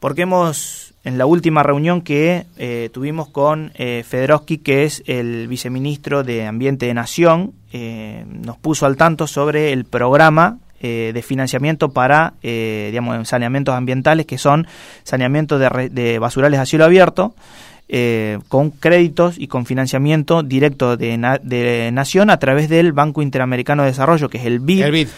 porque 0.00 0.22
hemos, 0.22 0.87
en 1.04 1.16
la 1.18 1.26
última 1.26 1.62
reunión 1.62 2.02
que 2.02 2.44
eh, 2.58 2.90
tuvimos 2.92 3.28
con 3.28 3.72
eh, 3.76 4.04
Federowski, 4.06 4.58
que 4.58 4.84
es 4.84 5.02
el 5.06 5.48
viceministro 5.48 6.22
de 6.24 6.46
Ambiente 6.46 6.86
de 6.86 6.94
Nación, 6.94 7.52
eh, 7.72 8.24
nos 8.28 8.56
puso 8.58 8.84
al 8.86 8.96
tanto 8.96 9.26
sobre 9.26 9.72
el 9.72 9.84
programa 9.84 10.58
eh, 10.80 11.12
de 11.14 11.22
financiamiento 11.22 11.90
para, 11.90 12.34
eh, 12.42 12.88
digamos, 12.90 13.26
saneamientos 13.28 13.74
ambientales, 13.74 14.26
que 14.26 14.38
son 14.38 14.66
saneamientos 15.02 15.58
de, 15.60 15.68
re- 15.68 15.88
de 15.88 16.18
basurales 16.18 16.60
a 16.60 16.66
cielo 16.66 16.84
abierto, 16.84 17.34
eh, 17.88 18.38
con 18.48 18.70
créditos 18.70 19.38
y 19.38 19.46
con 19.48 19.64
financiamiento 19.66 20.42
directo 20.42 20.96
de, 20.96 21.16
na- 21.16 21.38
de 21.42 21.90
Nación 21.92 22.28
a 22.30 22.38
través 22.38 22.68
del 22.68 22.92
Banco 22.92 23.22
Interamericano 23.22 23.82
de 23.82 23.90
Desarrollo, 23.90 24.28
que 24.28 24.38
es 24.38 24.44
el 24.44 24.60
BID. 24.60 24.82
El 24.82 24.92
BID. 24.92 25.08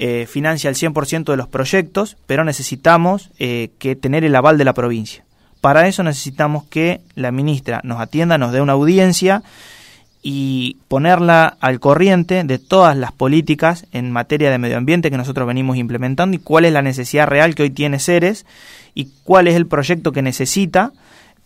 Eh, 0.00 0.26
financia 0.30 0.70
el 0.70 0.76
100% 0.76 1.24
de 1.24 1.36
los 1.36 1.48
proyectos, 1.48 2.16
pero 2.26 2.44
necesitamos 2.44 3.30
eh, 3.40 3.70
que 3.80 3.96
tener 3.96 4.24
el 4.24 4.36
aval 4.36 4.56
de 4.56 4.64
la 4.64 4.72
provincia. 4.74 5.24
Para 5.60 5.88
eso 5.88 6.02
necesitamos 6.02 6.64
que 6.64 7.00
la 7.14 7.32
ministra 7.32 7.80
nos 7.84 8.00
atienda, 8.00 8.38
nos 8.38 8.52
dé 8.52 8.60
una 8.60 8.74
audiencia 8.74 9.42
y 10.22 10.76
ponerla 10.88 11.56
al 11.60 11.80
corriente 11.80 12.42
de 12.44 12.58
todas 12.58 12.96
las 12.96 13.12
políticas 13.12 13.86
en 13.92 14.10
materia 14.10 14.50
de 14.50 14.58
medio 14.58 14.76
ambiente 14.76 15.10
que 15.10 15.16
nosotros 15.16 15.46
venimos 15.46 15.76
implementando 15.76 16.36
y 16.36 16.40
cuál 16.40 16.64
es 16.64 16.72
la 16.72 16.82
necesidad 16.82 17.26
real 17.26 17.54
que 17.54 17.62
hoy 17.62 17.70
tiene 17.70 17.98
Ceres 17.98 18.44
y 18.94 19.08
cuál 19.22 19.48
es 19.48 19.54
el 19.54 19.66
proyecto 19.66 20.12
que 20.12 20.22
necesita 20.22 20.92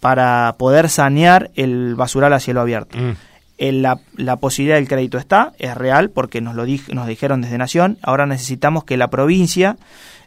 para 0.00 0.56
poder 0.58 0.88
sanear 0.88 1.50
el 1.54 1.94
basural 1.94 2.32
a 2.32 2.40
cielo 2.40 2.60
abierto. 2.60 2.98
Mm. 2.98 3.12
la, 3.82 4.00
la, 4.16 4.36
posibilidad 4.36 4.76
del 4.76 4.88
crédito 4.88 5.18
está, 5.18 5.52
es 5.58 5.76
real, 5.76 6.10
porque 6.10 6.40
nos 6.40 6.56
lo 6.56 6.64
nos 6.92 7.06
dijeron 7.06 7.42
desde 7.42 7.58
Nación. 7.58 7.98
Ahora 8.02 8.26
necesitamos 8.26 8.84
que 8.84 8.96
la 8.96 9.08
provincia 9.08 9.76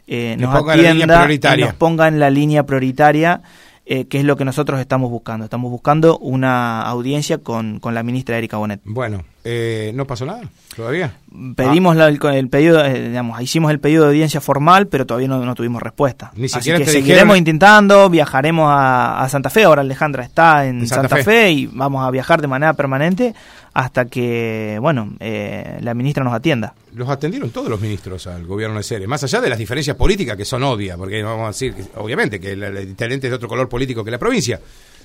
eh, 0.06 0.36
nos 0.38 0.54
atienda 0.54 1.28
y 1.30 1.60
nos 1.60 1.74
ponga 1.74 2.08
en 2.08 2.20
la 2.20 2.30
línea 2.30 2.62
prioritaria 2.62 3.42
eh, 3.88 4.06
que 4.08 4.18
es 4.18 4.24
lo 4.24 4.36
que 4.36 4.44
nosotros 4.44 4.80
estamos 4.80 5.10
buscando. 5.10 5.44
Estamos 5.44 5.70
buscando 5.70 6.18
una 6.18 6.82
audiencia 6.82 7.38
con, 7.38 7.78
con 7.78 7.94
la 7.94 8.02
ministra 8.02 8.36
Erika 8.36 8.56
Bonet. 8.56 8.80
Bueno, 8.84 9.22
eh, 9.44 9.92
¿no 9.94 10.08
pasó 10.08 10.26
nada 10.26 10.42
todavía? 10.74 11.18
Pedimos 11.54 11.96
el, 11.96 12.18
el, 12.20 12.48
pedido, 12.48 12.84
eh, 12.84 13.10
digamos, 13.10 13.40
hicimos 13.40 13.70
el 13.70 13.78
pedido 13.78 14.02
de 14.02 14.08
audiencia 14.08 14.40
formal, 14.40 14.88
pero 14.88 15.06
todavía 15.06 15.28
no, 15.28 15.54
tuvimos 15.54 15.80
respuesta. 15.80 16.32
Ni 16.34 16.48
siquiera 16.48 16.78
Así 16.78 16.84
que 16.84 16.90
seguiremos 16.90 17.38
intentando, 17.38 18.10
viajaremos 18.10 18.68
a, 18.68 19.24
Santa 19.28 19.50
Fe, 19.50 19.62
ahora 19.62 19.82
Alejandra 19.82 20.24
está 20.24 20.66
en, 20.66 20.84
Santa, 20.88 21.18
Fe. 21.18 21.52
y 21.52 21.66
vamos 21.66 22.04
a 22.04 22.10
viajar 22.10 22.40
de 22.40 22.48
manera 22.48 22.74
permanente 22.74 23.36
hasta 23.76 24.06
que, 24.06 24.78
bueno, 24.80 25.14
eh, 25.20 25.78
la 25.82 25.92
ministra 25.92 26.24
nos 26.24 26.32
atienda. 26.32 26.72
Los 26.94 27.10
atendieron 27.10 27.50
todos 27.50 27.68
los 27.68 27.78
ministros 27.78 28.26
al 28.26 28.46
gobierno 28.46 28.78
de 28.78 28.82
Ceres, 28.82 29.06
más 29.06 29.22
allá 29.22 29.42
de 29.42 29.50
las 29.50 29.58
diferencias 29.58 29.96
políticas 29.96 30.34
que 30.34 30.46
son 30.46 30.62
obvias, 30.62 30.96
porque 30.96 31.22
vamos 31.22 31.44
a 31.44 31.48
decir, 31.48 31.74
obviamente, 31.96 32.40
que 32.40 32.52
el, 32.52 32.62
el 32.62 32.88
intendente 32.88 33.26
es 33.26 33.30
de 33.32 33.36
otro 33.36 33.48
color 33.48 33.68
político 33.68 34.02
que 34.02 34.10
la 34.10 34.18
provincia, 34.18 34.58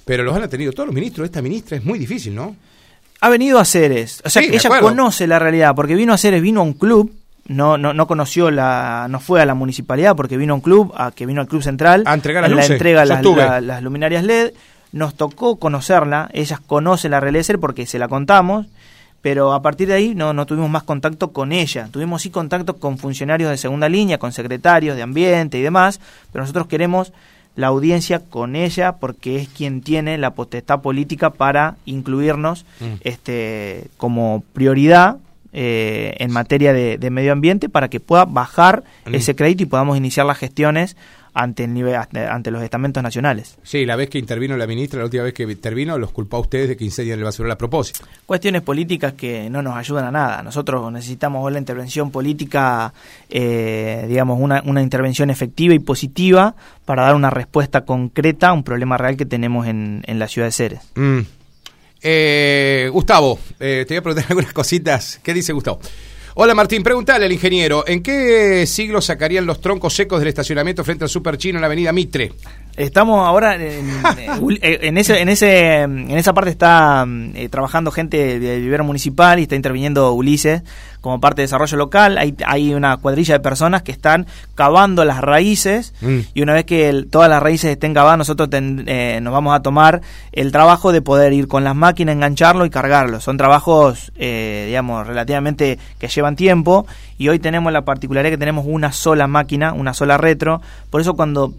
pero 0.06 0.24
los 0.24 0.34
han 0.34 0.44
atendido 0.44 0.72
todos 0.72 0.88
los 0.88 0.96
ministros. 0.96 1.26
Esta 1.26 1.42
ministra 1.42 1.76
es 1.76 1.84
muy 1.84 2.00
difícil, 2.00 2.34
¿no? 2.34 2.56
ha 3.22 3.30
venido 3.30 3.60
a 3.60 3.66
Ceres. 3.66 4.22
O 4.26 4.30
sea, 4.30 4.42
ella 4.42 4.80
conoce 4.80 5.28
la 5.28 5.38
realidad, 5.38 5.76
porque 5.76 5.96
vino 5.96 6.14
a 6.14 6.18
Ceres, 6.18 6.42
vino 6.42 6.62
a 6.62 6.64
un 6.64 6.74
club, 6.74 7.14
no, 7.48 7.78
no, 7.78 7.94
no 7.94 8.08
conoció 8.08 8.52
la, 8.52 9.08
no 9.10 9.20
fue 9.20 9.42
a 9.42 9.46
la 9.46 9.54
municipalidad 9.54 10.16
porque 10.16 10.38
vino 10.38 10.54
a 10.54 10.56
un 10.56 10.62
club, 10.62 10.94
a 10.96 11.12
que 11.12 11.26
vino 11.26 11.42
al 11.42 11.48
club 11.48 11.62
central, 11.62 12.04
a 12.06 12.14
entregar 12.14 12.50
las 12.50 12.70
la 12.70 12.74
entrega 12.74 13.06
las, 13.06 13.64
las, 13.64 13.84
luminarias 13.84 14.24
LED. 14.24 14.54
Nos 14.92 15.16
tocó 15.16 15.58
conocerla, 15.58 16.30
ellas 16.34 16.60
conocen 16.60 17.12
la 17.12 17.22
Ceres 17.22 17.58
porque 17.60 17.86
se 17.86 18.00
la 18.00 18.08
contamos, 18.08 18.68
pero 19.22 19.54
a 19.54 19.62
partir 19.62 19.88
de 19.88 19.94
ahí 19.94 20.16
no, 20.16 20.34
no 20.34 20.46
tuvimos 20.46 20.70
más 20.70 20.84
contacto 20.84 21.32
con 21.32 21.52
ella. 21.52 21.88
Tuvimos 21.92 22.24
sí 22.24 22.30
contacto 22.30 22.78
con 22.78 22.98
funcionarios 22.98 23.50
de 23.50 23.58
segunda 23.58 23.88
línea, 23.88 24.18
con 24.18 24.32
secretarios 24.32 24.96
de 24.96 25.04
ambiente 25.04 25.58
y 25.58 25.62
demás, 25.62 26.02
pero 26.32 26.44
nosotros 26.44 26.68
queremos 26.68 27.14
la 27.56 27.68
audiencia 27.68 28.20
con 28.20 28.56
ella 28.56 28.94
porque 28.94 29.36
es 29.38 29.50
quien 29.50 29.82
tiene 29.82 30.18
la 30.18 30.32
potestad 30.32 30.82
política 30.82 31.32
para 31.32 31.76
incluirnos 31.86 32.66
mm. 32.80 32.86
este, 33.02 33.88
como 33.98 34.44
prioridad 34.54 35.18
eh, 35.54 36.16
en 36.20 36.32
materia 36.32 36.72
de, 36.72 37.10
medio 37.10 37.34
ambiente 37.34 37.68
para 37.68 37.90
que 37.90 38.00
pueda 38.00 38.26
bajar 38.26 38.84
mm. 39.06 39.16
ese 39.16 39.36
crédito 39.36 39.64
y 39.64 39.66
podamos 39.66 39.98
iniciar 39.98 40.26
las 40.26 40.38
gestiones 40.38 40.96
ante 41.34 41.64
el 41.64 41.74
nivel 41.74 41.96
ante 41.96 42.52
los 42.52 42.62
estamentos 42.62 43.02
nacionales. 43.02 43.58
Sí, 43.64 43.86
la 43.86 43.96
vez 43.96 44.10
que 44.10 44.20
intervino 44.20 44.58
la 44.58 44.68
ministra, 44.68 45.00
la 45.00 45.06
última 45.06 45.24
vez 45.24 45.34
que 45.34 45.44
intervino, 45.44 45.98
los 45.98 46.12
culpó 46.12 46.38
a 46.38 46.40
ustedes 46.42 46.70
de 46.70 46.78
que 46.78 46.84
incendian 46.84 47.20
el 47.20 47.26
basural 47.26 47.52
a 47.52 47.58
propósito. 47.58 48.06
Cuestiones 48.26 48.62
políticas 48.62 49.14
que 49.14 49.50
no 49.50 49.62
nos 49.62 49.76
ayudan 49.76 50.06
a 50.06 50.12
nada. 50.12 50.44
Nosotros 50.44 50.92
necesitamos 50.92 51.52
la 51.52 51.60
intervención 51.60 52.12
política, 52.12 52.94
eh, 53.30 54.06
digamos, 54.08 54.40
una, 54.40 54.62
una 54.66 54.82
intervención 54.82 55.30
efectiva 55.30 55.74
y 55.74 55.80
positiva 55.80 56.56
para 56.86 57.04
dar 57.04 57.16
una 57.16 57.30
respuesta 57.30 57.86
concreta 57.86 58.50
a 58.50 58.54
un 58.54 58.64
problema 58.64 58.98
real 58.98 59.16
que 59.16 59.26
tenemos 59.26 59.68
en, 59.68 60.04
en 60.06 60.20
la 60.20 60.28
ciudad 60.28 60.48
de 60.48 60.52
Ceres. 60.52 60.82
Mm. 60.96 61.20
Eh, 62.04 62.90
Gustavo, 62.92 63.40
eh, 63.60 63.86
te 63.88 63.94
voy 63.94 64.00
a 64.00 64.02
preguntar 64.02 64.26
algunas 64.30 64.54
cositas. 64.54 65.20
¿Qué 65.24 65.34
dice 65.34 65.54
Gustavo? 65.54 65.80
Hola 66.34 66.56
Martín, 66.56 66.82
pregúntale 66.82 67.26
al 67.26 67.32
ingeniero, 67.34 67.84
¿en 67.86 68.02
qué 68.02 68.66
siglo 68.66 69.02
sacarían 69.02 69.46
los 69.46 69.60
troncos 69.60 69.94
secos 69.94 70.20
del 70.20 70.30
estacionamiento 70.30 70.82
frente 70.86 71.04
al 71.04 71.10
Super 71.10 71.38
Chino 71.38 71.58
en 71.58 71.62
la 71.62 71.68
avenida 71.68 71.92
Mitre? 71.92 72.32
Estamos 72.78 73.28
ahora 73.28 73.56
en, 73.56 73.90
en, 74.62 74.98
ese, 74.98 75.20
en, 75.20 75.28
ese, 75.28 75.82
en 75.82 76.12
esa 76.12 76.34
parte 76.34 76.50
está 76.50 77.06
eh, 77.36 77.50
trabajando 77.50 77.92
gente 77.92 78.40
del 78.40 78.62
vivero 78.62 78.86
municipal 78.86 79.40
y 79.40 79.44
está 79.44 79.58
interviniendo 79.58 80.14
Ulises 80.14 80.62
como 81.02 81.20
parte 81.20 81.42
de 81.42 81.46
desarrollo 81.46 81.78
local. 81.78 82.18
Hay, 82.18 82.36
hay 82.46 82.74
una 82.74 82.98
cuadrilla 82.98 83.36
de 83.36 83.40
personas 83.40 83.84
que 83.84 83.92
están 83.92 84.28
cavando 84.56 85.04
las 85.04 85.22
raíces 85.22 85.94
mm. 86.02 86.20
y 86.34 86.42
una 86.42 86.54
vez 86.54 86.66
que 86.66 87.06
todas 87.10 87.30
las 87.30 87.42
raíces 87.42 87.72
estén 87.72 87.94
cavadas, 87.94 88.18
nosotros 88.18 88.50
eh, 88.52 89.20
nos 89.22 89.34
vamos 89.34 89.56
a 89.56 89.62
tomar 89.62 90.02
el 90.32 90.52
trabajo 90.52 90.92
de 90.92 91.02
poder 91.02 91.34
ir 91.34 91.48
con 91.48 91.64
las 91.64 91.76
máquinas, 91.76 92.16
engancharlo 92.16 92.66
y 92.66 92.70
cargarlo. 92.70 93.20
Son 93.20 93.38
trabajos, 93.38 94.12
eh, 94.16 94.66
digamos, 94.68 95.06
relativamente 95.06 95.80
que 96.00 96.08
llevan 96.08 96.36
tiempo 96.36 96.86
y 97.22 97.30
hoy 97.30 97.38
tenemos 97.38 97.72
la 97.72 97.86
particularidad 97.86 98.32
que 98.32 98.38
tenemos 98.40 98.66
una 98.68 98.92
sola 98.92 99.28
máquina, 99.28 99.74
una 99.74 99.94
sola 99.94 100.18
retro. 100.18 100.60
Por 100.90 101.02
eso 101.02 101.14
cuando 101.14 101.54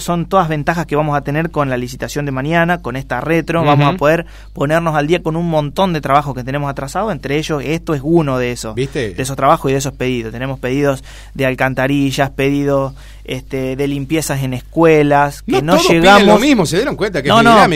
son 0.00 0.26
todas 0.26 0.48
ventajas 0.50 0.84
que 0.84 0.96
vamos 0.96 1.16
a 1.16 1.22
tener 1.22 1.50
con 1.50 1.70
la 1.70 1.78
licitación 1.78 2.26
de 2.26 2.32
mañana, 2.32 2.82
con 2.82 2.96
esta 2.96 3.22
retro, 3.22 3.64
vamos 3.64 3.94
a 3.94 3.96
poder 3.96 4.26
ponernos 4.52 4.94
al 4.94 5.06
día 5.06 5.22
con 5.22 5.36
un 5.36 5.48
montón 5.48 5.94
de 5.94 6.02
trabajos 6.02 6.34
que 6.34 6.44
tenemos 6.44 6.70
atrasados, 6.70 7.10
entre 7.10 7.38
ellos 7.38 7.62
esto 7.64 7.94
es 7.94 8.02
uno 8.04 8.36
de 8.36 8.52
esos, 8.52 8.61
¿Viste? 8.74 9.14
de 9.14 9.22
esos 9.22 9.36
trabajos 9.36 9.70
y 9.70 9.72
de 9.72 9.78
esos 9.78 9.92
pedidos. 9.92 10.32
Tenemos 10.32 10.58
pedidos 10.58 11.04
de 11.34 11.46
alcantarillas, 11.46 12.30
pedidos 12.30 12.94
este, 13.24 13.76
de 13.76 13.86
limpiezas 13.86 14.42
en 14.42 14.52
escuelas, 14.52 15.42
que 15.42 15.62
no, 15.62 15.76
llegamos. 15.78 16.26
lo 16.26 16.38
mismo, 16.38 16.66
se 16.66 16.76
dieron 16.76 16.96
cuenta 16.96 17.22
que 17.22 17.28
no, 17.28 17.42
no, 17.42 17.68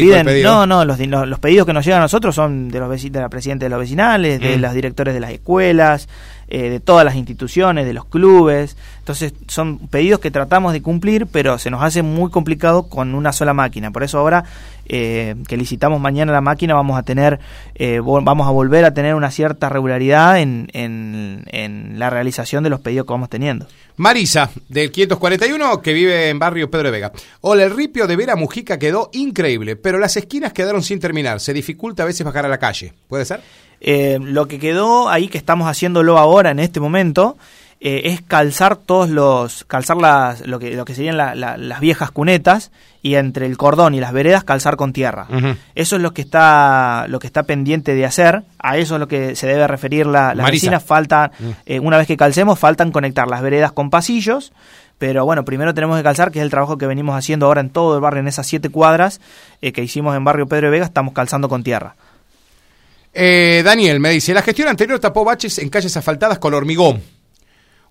No, 0.43 0.67
no, 0.67 0.85
los, 0.85 0.99
los, 0.99 1.39
pedidos 1.39 1.67
que 1.67 1.73
nos 1.73 1.85
llegan 1.85 2.01
a 2.01 2.05
nosotros 2.05 2.35
son 2.35 2.69
de 2.69 2.81
los 2.81 3.03
de 3.03 3.21
la 3.21 3.29
presidenta 3.29 3.67
de 3.67 3.71
los 3.71 3.79
vecinales, 3.79 4.41
de 4.41 4.57
mm. 4.57 4.61
los 4.61 4.73
directores 4.75 5.15
de 5.15 5.21
las 5.21 5.31
escuelas, 5.31 6.09
eh, 6.49 6.71
de 6.71 6.81
todas 6.81 7.05
las 7.05 7.17
instituciones, 7.17 7.87
de 7.87 7.93
los 7.93 8.07
clubes. 8.07 8.77
Entonces 8.99 9.35
son 9.49 9.79
pedidos 9.89 10.21
que 10.21 10.31
tratamos 10.31 10.73
de 10.73 10.83
cumplir, 10.83 11.27
pero 11.27 11.59
se 11.59 11.71
nos 11.71 11.83
hace 11.83 12.03
muy 12.03 12.31
complicado 12.31 12.89
con 12.89 13.15
una 13.15 13.33
sola 13.33 13.55
máquina. 13.55 13.91
Por 13.91 14.03
eso 14.03 14.19
ahora 14.19 14.45
eh, 14.89 15.35
que 15.49 15.57
licitamos 15.57 16.01
mañana 16.01 16.33
la 16.33 16.41
máquina 16.41 16.75
vamos 16.75 16.99
a 16.99 17.03
tener, 17.03 17.41
eh, 17.75 18.01
vamos 18.03 18.47
a 18.47 18.51
volver 18.51 18.85
a 18.85 18.95
tener 18.95 19.15
una 19.15 19.31
cierta 19.31 19.69
regularidad 19.69 20.41
en, 20.41 20.69
en, 20.73 21.45
en, 21.47 21.99
la 21.99 22.11
realización 22.11 22.65
de 22.65 22.71
los 22.71 22.81
pedidos 22.81 23.07
que 23.07 23.13
vamos 23.13 23.29
teniendo. 23.29 23.67
Marisa, 23.97 24.51
del 24.69 24.91
541, 24.91 25.81
que 25.81 25.93
vive 25.93 26.29
en 26.29 26.39
barrio 26.39 26.71
Pedro 26.71 26.85
de 26.85 26.91
Vega. 26.93 27.13
Hola, 27.41 27.65
el 27.65 27.75
ripio 27.75 28.07
de 28.07 28.17
Vera 28.17 28.37
Mujica 28.37 28.79
quedó 28.79 29.11
increíble, 29.13 29.77
pero 29.77 29.99
las 29.99 30.17
esquinas 30.17 30.53
quedaron 30.53 30.83
sin 30.83 31.01
terminar. 31.01 31.41
Se 31.41 31.53
dificulta 31.53 32.03
a 32.03 32.07
veces 32.07 32.25
bajar 32.25 32.47
a 32.47 32.49
la 32.49 32.59
calle. 32.59 32.93
¿Puede 33.09 33.25
ser? 33.25 33.41
Eh, 33.81 34.19
lo 34.21 34.49
que 34.49 34.59
quedó 34.59 35.09
ahí, 35.09 35.29
que 35.29 35.39
estamos 35.39 35.69
haciéndolo 35.69 36.19
ahora 36.19 36.51
en 36.51 36.59
este 36.59 36.81
momento, 36.81 37.37
eh, 37.79 38.03
es 38.05 38.23
calzar 38.23 38.77
todos 38.77 39.11
los, 39.11 39.65
calzar 39.65 39.99
las, 39.99 40.47
lo 40.47 40.59
que, 40.59 40.75
lo 40.75 40.87
que 40.87 40.95
serían 40.95 41.17
las 41.17 41.81
viejas 41.81 42.11
cunetas 42.11 42.73
y 43.03 43.17
entre 43.17 43.45
el 43.47 43.59
cordón 43.59 43.95
y 43.95 44.01
las 44.01 44.13
veredas 44.13 44.45
calzar 44.45 44.77
con 44.77 44.93
tierra. 44.93 45.29
Eso 45.75 45.97
es 45.97 46.03
lo 46.03 46.15
que 46.15 46.23
está, 46.23 47.05
lo 47.09 47.19
que 47.19 47.27
está 47.27 47.43
pendiente 47.43 47.95
de 47.95 48.07
hacer. 48.07 48.45
A 48.59 48.79
eso 48.79 48.95
es 48.95 49.01
lo 49.01 49.09
que 49.09 49.37
se 49.37 49.47
debe 49.47 49.67
referir 49.67 50.07
la, 50.07 50.35
la 50.35 50.51
vecina. 50.51 50.81
Falta, 50.81 51.31
mm. 51.39 51.51
eh, 51.67 51.81
una 51.81 51.99
vez 51.99 52.07
que 52.07 52.17
calcemos, 52.17 52.59
faltan 52.59 52.91
conectar 52.91 53.29
las 53.29 53.43
veredas 53.43 53.73
con 53.73 53.91
pasillos. 53.91 54.53
Pero 54.99 55.27
bueno, 55.27 55.45
primero 55.45 55.75
tenemos 55.75 55.99
que 55.99 56.03
calzar, 56.03 56.33
que 56.33 56.39
es 56.39 56.43
el 56.43 56.51
trabajo 56.51 56.79
que 56.79 56.87
venimos 56.87 57.15
haciendo 57.15 57.47
ahora 57.47 57.61
en 57.61 57.69
todo 57.69 57.97
el 57.97 58.01
barrio, 58.01 58.21
en 58.21 58.29
esas 58.29 58.47
siete 58.47 58.71
cuadras 58.71 59.21
que 59.61 59.83
hicimos 59.83 60.17
en 60.17 60.25
barrio 60.25 60.47
Pedro 60.47 60.69
de 60.69 60.71
Vega, 60.71 60.87
estamos 60.87 61.13
calzando 61.13 61.51
con 61.51 61.63
tierra. 61.63 61.95
Eh, 63.19 63.63
Daniel 63.65 63.99
me 63.99 64.11
dice, 64.11 64.35
la 64.35 64.43
gestión 64.43 64.69
anterior 64.69 64.99
tapó 64.99 65.25
baches 65.25 65.59
en 65.59 65.71
calles 65.71 65.97
asfaltadas 65.97 66.39
con 66.39 66.53
hormigón. 66.53 67.03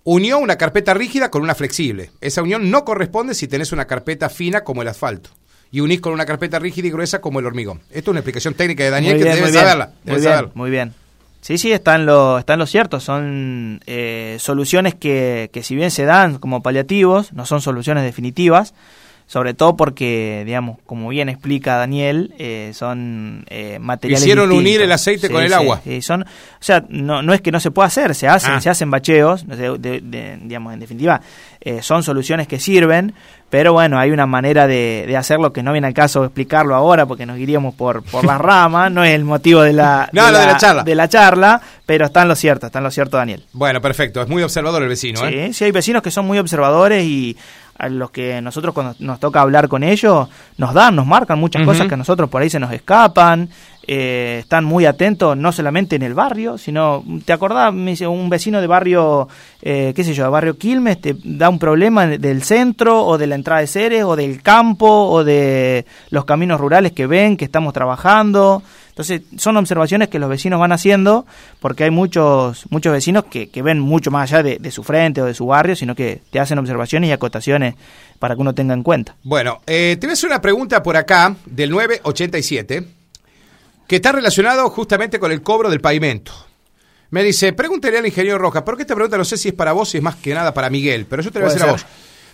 Unió 0.08 0.38
una 0.38 0.56
carpeta 0.56 0.93
rígida 0.93 1.32
con 1.32 1.41
una 1.41 1.56
flexible. 1.56 2.12
Esa 2.22 2.43
unión 2.43 2.70
no 2.70 2.86
corresponde 2.86 3.34
si 3.34 3.47
tenés 3.47 3.72
una 3.72 3.86
carpeta 3.86 4.30
fina 4.30 4.64
como 4.64 4.84
el 4.84 4.88
asfalto. 4.88 5.32
Y 5.72 5.80
unís 5.80 5.99
con 5.99 6.14
una 6.14 6.28
carpeta 6.28 6.60
rígida 6.60 6.88
y 6.88 6.91
gruesa 6.91 7.22
como 7.22 7.39
el 7.39 7.47
hormigón. 7.47 7.82
Esto 7.89 7.99
es 7.99 8.08
una 8.10 8.20
explicación 8.20 8.53
técnica 8.53 8.84
de 8.84 8.91
Daniel 8.91 9.18
que 9.18 9.24
debe 9.24 9.51
saberla. 9.51 9.93
Muy 10.03 10.22
bien, 10.22 10.51
muy 10.53 10.70
bien. 10.70 10.93
Sí, 11.41 11.58
sí, 11.58 11.72
está 11.72 11.95
en 11.95 12.06
lo, 12.06 12.38
está 12.38 12.53
en 12.53 12.60
lo 12.60 12.68
cierto. 12.68 12.99
Son 12.99 13.82
eh, 13.88 14.38
soluciones 14.39 14.93
que, 14.93 15.49
que 15.51 15.64
si 15.64 15.76
bien 15.76 15.89
se 15.89 16.06
dan 16.06 16.38
como 16.38 16.62
paliativos, 16.62 17.34
no 17.34 17.47
son 17.47 17.62
soluciones 17.62 18.03
definitivas 18.03 18.76
sobre 19.28 19.55
todo 19.55 19.76
porque, 19.76 20.43
digamos, 20.45 20.78
como 20.86 21.09
bien 21.09 21.30
explica 21.30 21.78
Daniel, 21.78 22.34
eh, 22.38 22.71
son 22.73 23.43
eh, 23.49 23.80
materiales. 23.80 24.21
Hicieron 24.21 24.51
unir 24.51 24.82
el 24.82 24.91
aceite 24.91 25.30
con 25.30 25.41
el 25.41 25.53
agua. 25.53 25.82
Sí, 25.84 26.01
son, 26.01 26.23
o 26.23 26.26
sea, 26.59 26.86
no, 26.89 27.23
no 27.23 27.34
es 27.34 27.41
que 27.41 27.51
no 27.51 27.59
se 27.59 27.71
pueda 27.71 27.88
hacer, 27.88 28.13
se 28.13 28.28
hacen, 28.28 28.53
ah. 28.53 28.61
se 28.61 28.69
hacen 28.69 28.91
bacheos, 28.91 29.45
digamos, 29.47 30.73
en 30.73 30.80
definitiva, 30.80 31.21
eh, 31.59 31.82
son 31.82 32.03
soluciones 32.03 32.47
que 32.47 32.59
sirven, 32.59 33.15
pero 33.49 33.73
bueno, 33.73 33.97
hay 33.97 34.11
una 34.11 34.28
manera 34.28 34.67
de, 34.67 35.05
de, 35.07 35.17
hacerlo 35.17 35.51
que 35.51 35.63
no 35.63 35.71
viene 35.71 35.88
al 35.88 35.93
caso 35.93 36.23
explicarlo 36.23 36.76
ahora 36.76 37.07
porque 37.07 37.26
nos 37.26 37.39
iríamos 37.39 37.73
por, 37.73 38.03
por 38.03 38.26
las 38.26 38.39
ramas, 38.41 38.91
no 38.91 39.03
es 39.03 39.15
el 39.15 39.26
motivo 39.26 39.61
de 39.61 39.73
la, 39.73 40.07
de, 40.11 40.21
la, 40.21 40.57
charla. 40.57 40.84
de 40.84 40.93
la 40.93 41.09
charla, 41.09 41.61
pero 41.86 42.05
está 42.05 42.21
en 42.21 42.28
lo 42.28 42.36
cierto, 42.36 42.67
está 42.67 42.78
en 42.78 42.84
lo 42.84 42.91
cierto 42.91 43.17
Daniel. 43.17 43.43
Bueno, 43.53 43.82
perfecto, 43.82 44.21
es 44.21 44.28
muy 44.28 44.43
observador 44.43 44.84
el 44.84 44.89
vecino. 44.89 45.19
Sí, 45.28 45.53
sí, 45.53 45.63
hay 45.63 45.71
vecinos 45.71 46.03
que 46.03 46.11
son 46.11 46.28
muy 46.28 46.38
observadores 46.38 47.03
y 47.03 47.36
a 47.78 47.89
los 47.89 48.11
que 48.11 48.41
nosotros 48.41 48.73
cuando 48.73 48.95
nos 48.99 49.19
toca 49.19 49.41
hablar 49.41 49.67
con 49.67 49.84
ellos 49.84 50.30
nos 50.57 50.73
dan, 50.73 50.95
nos 50.95 51.05
marcan 51.05 51.39
muchas 51.39 51.65
cosas 51.65 51.88
que 51.88 51.93
a 51.93 51.97
nosotros 51.97 52.30
por 52.30 52.41
ahí 52.41 52.49
se 52.49 52.59
nos 52.59 52.71
escapan. 52.71 53.49
eh, 53.88 54.38
están 54.39 54.65
muy 54.65 54.86
atentos, 54.86 55.38
no 55.38 55.51
solamente 55.51 55.95
en 55.95 56.01
el 56.01 56.13
barrio, 56.13 56.57
sino, 56.57 57.03
¿te 57.23 57.34
acordás? 57.34 57.73
Me 57.73 57.91
dice, 57.91 58.07
un 58.07 58.30
vecino 58.30 58.59
de 58.59 58.67
barrio, 58.67 59.28
eh, 59.61 59.93
qué 59.95 60.03
sé 60.03 60.13
yo, 60.13 60.23
de 60.23 60.30
barrio 60.30 60.57
Quilmes, 60.57 60.99
te 61.01 61.15
da 61.23 61.49
un 61.49 61.59
problema 61.59 62.07
del 62.07 62.41
centro 62.43 63.05
o 63.05 63.17
de 63.17 63.28
la 63.28 63.36
entrada 63.36 63.61
de 63.61 63.67
Ceres 63.67 64.03
o 64.03 64.15
del 64.15 64.41
campo 64.41 64.88
o 64.88 65.23
de 65.23 65.86
los 66.09 66.26
caminos 66.26 66.59
rurales 66.59 66.93
que 66.93 67.05
ven, 67.05 67.38
que 67.38 67.45
estamos 67.45 67.73
trabajando. 67.73 68.63
Entonces, 68.95 69.23
son 69.37 69.57
observaciones 69.57 70.07
que 70.07 70.19
los 70.19 70.29
vecinos 70.29 70.57
van 70.57 70.71
haciendo 70.71 71.25
porque 71.59 71.83
hay 71.83 71.91
muchos 71.91 72.63
muchos 72.69 72.93
vecinos 72.93 73.25
que, 73.25 73.49
que 73.49 73.61
ven 73.61 73.77
mucho 73.77 74.09
más 74.09 74.31
allá 74.31 74.41
de, 74.41 74.57
de, 74.57 74.71
su 74.71 74.83
frente 74.83 75.21
o 75.21 75.25
de 75.25 75.33
su 75.33 75.47
barrio, 75.47 75.75
sino 75.75 75.95
que 75.95 76.21
te 76.31 76.39
hacen 76.39 76.57
observaciones 76.59 77.09
y 77.09 77.11
acotaciones 77.11 77.75
para 78.19 78.35
que 78.35 78.41
uno 78.41 78.55
tenga 78.55 78.73
en 78.73 78.83
cuenta. 78.83 79.17
Bueno, 79.23 79.59
eh, 79.67 79.97
te 79.99 80.07
voy 80.07 80.11
a 80.11 80.13
hacer 80.13 80.29
una 80.29 80.39
pregunta 80.39 80.81
por 80.81 80.95
acá 80.95 81.35
del 81.45 81.71
987 81.71 82.87
que 83.85 83.97
está 83.97 84.13
relacionado 84.13 84.69
justamente 84.69 85.19
con 85.19 85.29
el 85.33 85.41
cobro 85.41 85.69
del 85.69 85.81
pavimento. 85.81 86.31
Me 87.09 87.21
dice, 87.21 87.51
pregúntele 87.51 87.97
al 87.97 88.05
ingeniero 88.05 88.37
Rojas, 88.37 88.63
porque 88.63 88.83
esta 88.83 88.95
pregunta 88.95 89.17
no 89.17 89.25
sé 89.25 89.35
si 89.35 89.49
es 89.49 89.53
para 89.53 89.73
vos, 89.73 89.89
si 89.89 89.97
es 89.97 90.03
más 90.03 90.15
que 90.15 90.33
nada 90.33 90.53
para 90.53 90.69
Miguel, 90.69 91.05
pero 91.05 91.21
yo 91.21 91.31
te 91.33 91.39
voy 91.39 91.49
a 91.49 91.51
hacer 91.51 91.63
a 91.63 91.71
vos. 91.73 91.85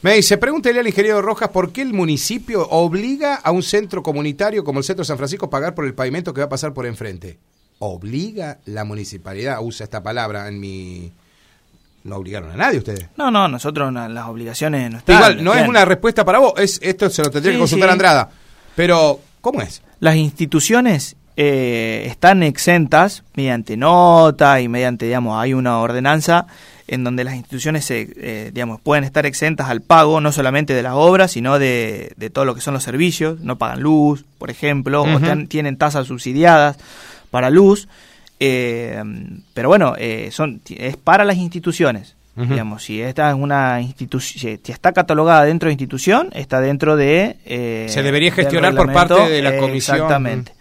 Me 0.01 0.15
dice, 0.15 0.39
pregúntele 0.39 0.79
al 0.79 0.87
ingeniero 0.87 1.21
Rojas 1.21 1.49
por 1.49 1.71
qué 1.71 1.83
el 1.83 1.93
municipio 1.93 2.67
obliga 2.69 3.35
a 3.35 3.51
un 3.51 3.61
centro 3.61 4.01
comunitario 4.01 4.63
como 4.63 4.79
el 4.79 4.85
Centro 4.85 5.05
San 5.05 5.17
Francisco 5.17 5.45
a 5.45 5.49
pagar 5.51 5.75
por 5.75 5.85
el 5.85 5.93
pavimento 5.93 6.33
que 6.33 6.41
va 6.41 6.45
a 6.45 6.49
pasar 6.49 6.73
por 6.73 6.87
enfrente. 6.87 7.37
Obliga 7.77 8.57
la 8.65 8.83
municipalidad, 8.83 9.59
usa 9.61 9.83
esta 9.83 10.01
palabra 10.01 10.47
en 10.47 10.59
mi... 10.59 11.11
No 12.03 12.15
obligaron 12.15 12.49
a 12.49 12.55
nadie 12.55 12.79
ustedes. 12.79 13.09
No, 13.15 13.29
no, 13.29 13.47
nosotros 13.47 13.93
las 13.93 14.27
obligaciones 14.27 14.89
no 14.89 14.97
están. 14.97 15.17
Igual, 15.17 15.43
no 15.43 15.53
es 15.53 15.67
una 15.67 15.85
respuesta 15.85 16.25
para 16.25 16.39
vos, 16.39 16.53
es, 16.57 16.79
esto 16.81 17.07
se 17.11 17.21
lo 17.21 17.29
tendría 17.29 17.51
sí, 17.51 17.57
que 17.57 17.59
consultar 17.59 17.89
sí. 17.89 17.91
a 17.91 17.93
Andrada. 17.93 18.29
Pero, 18.75 19.19
¿cómo 19.39 19.61
es? 19.61 19.83
Las 19.99 20.15
instituciones 20.15 21.15
eh, 21.37 22.05
están 22.07 22.41
exentas 22.41 23.23
mediante 23.35 23.77
nota 23.77 24.59
y 24.61 24.67
mediante, 24.67 25.05
digamos, 25.05 25.39
hay 25.39 25.53
una 25.53 25.77
ordenanza 25.79 26.47
en 26.91 27.05
donde 27.05 27.23
las 27.23 27.35
instituciones, 27.35 27.85
se, 27.85 28.09
eh, 28.17 28.51
digamos, 28.53 28.81
pueden 28.81 29.05
estar 29.05 29.25
exentas 29.25 29.69
al 29.69 29.79
pago 29.79 30.19
no 30.19 30.33
solamente 30.33 30.73
de 30.73 30.83
las 30.83 30.93
obras, 30.93 31.31
sino 31.31 31.57
de, 31.57 32.11
de, 32.17 32.29
todo 32.29 32.43
lo 32.43 32.53
que 32.53 32.59
son 32.59 32.73
los 32.73 32.83
servicios, 32.83 33.39
no 33.39 33.57
pagan 33.57 33.81
luz, 33.81 34.25
por 34.37 34.51
ejemplo, 34.51 35.03
uh 35.03 35.07
-huh. 35.07 35.45
o 35.45 35.47
tienen 35.47 35.77
tasas 35.77 36.07
subsidiadas 36.07 36.77
para 37.31 37.49
luz, 37.49 37.87
eh, 38.41 39.01
pero 39.53 39.69
bueno, 39.69 39.95
eh, 39.97 40.29
son 40.33 40.61
es 40.69 40.97
para 40.97 41.23
las 41.23 41.37
instituciones. 41.37 42.17
Uh 42.35 42.41
-huh. 42.41 42.49
Digamos, 42.49 42.83
si 42.83 43.01
esta 43.01 43.29
es 43.29 43.35
una 43.35 43.79
institución, 43.79 44.59
si 44.61 44.71
está 44.71 44.91
catalogada 44.91 45.45
dentro 45.45 45.67
de 45.67 45.73
institución, 45.73 46.29
está 46.33 46.59
dentro 46.59 46.97
de... 46.97 47.37
Eh, 47.45 47.85
se 47.87 48.03
debería 48.03 48.33
gestionar 48.33 48.75
por 48.75 48.91
parte 48.91 49.29
de 49.29 49.41
la 49.41 49.57
comisión. 49.57 49.95
Exactamente. 49.95 50.51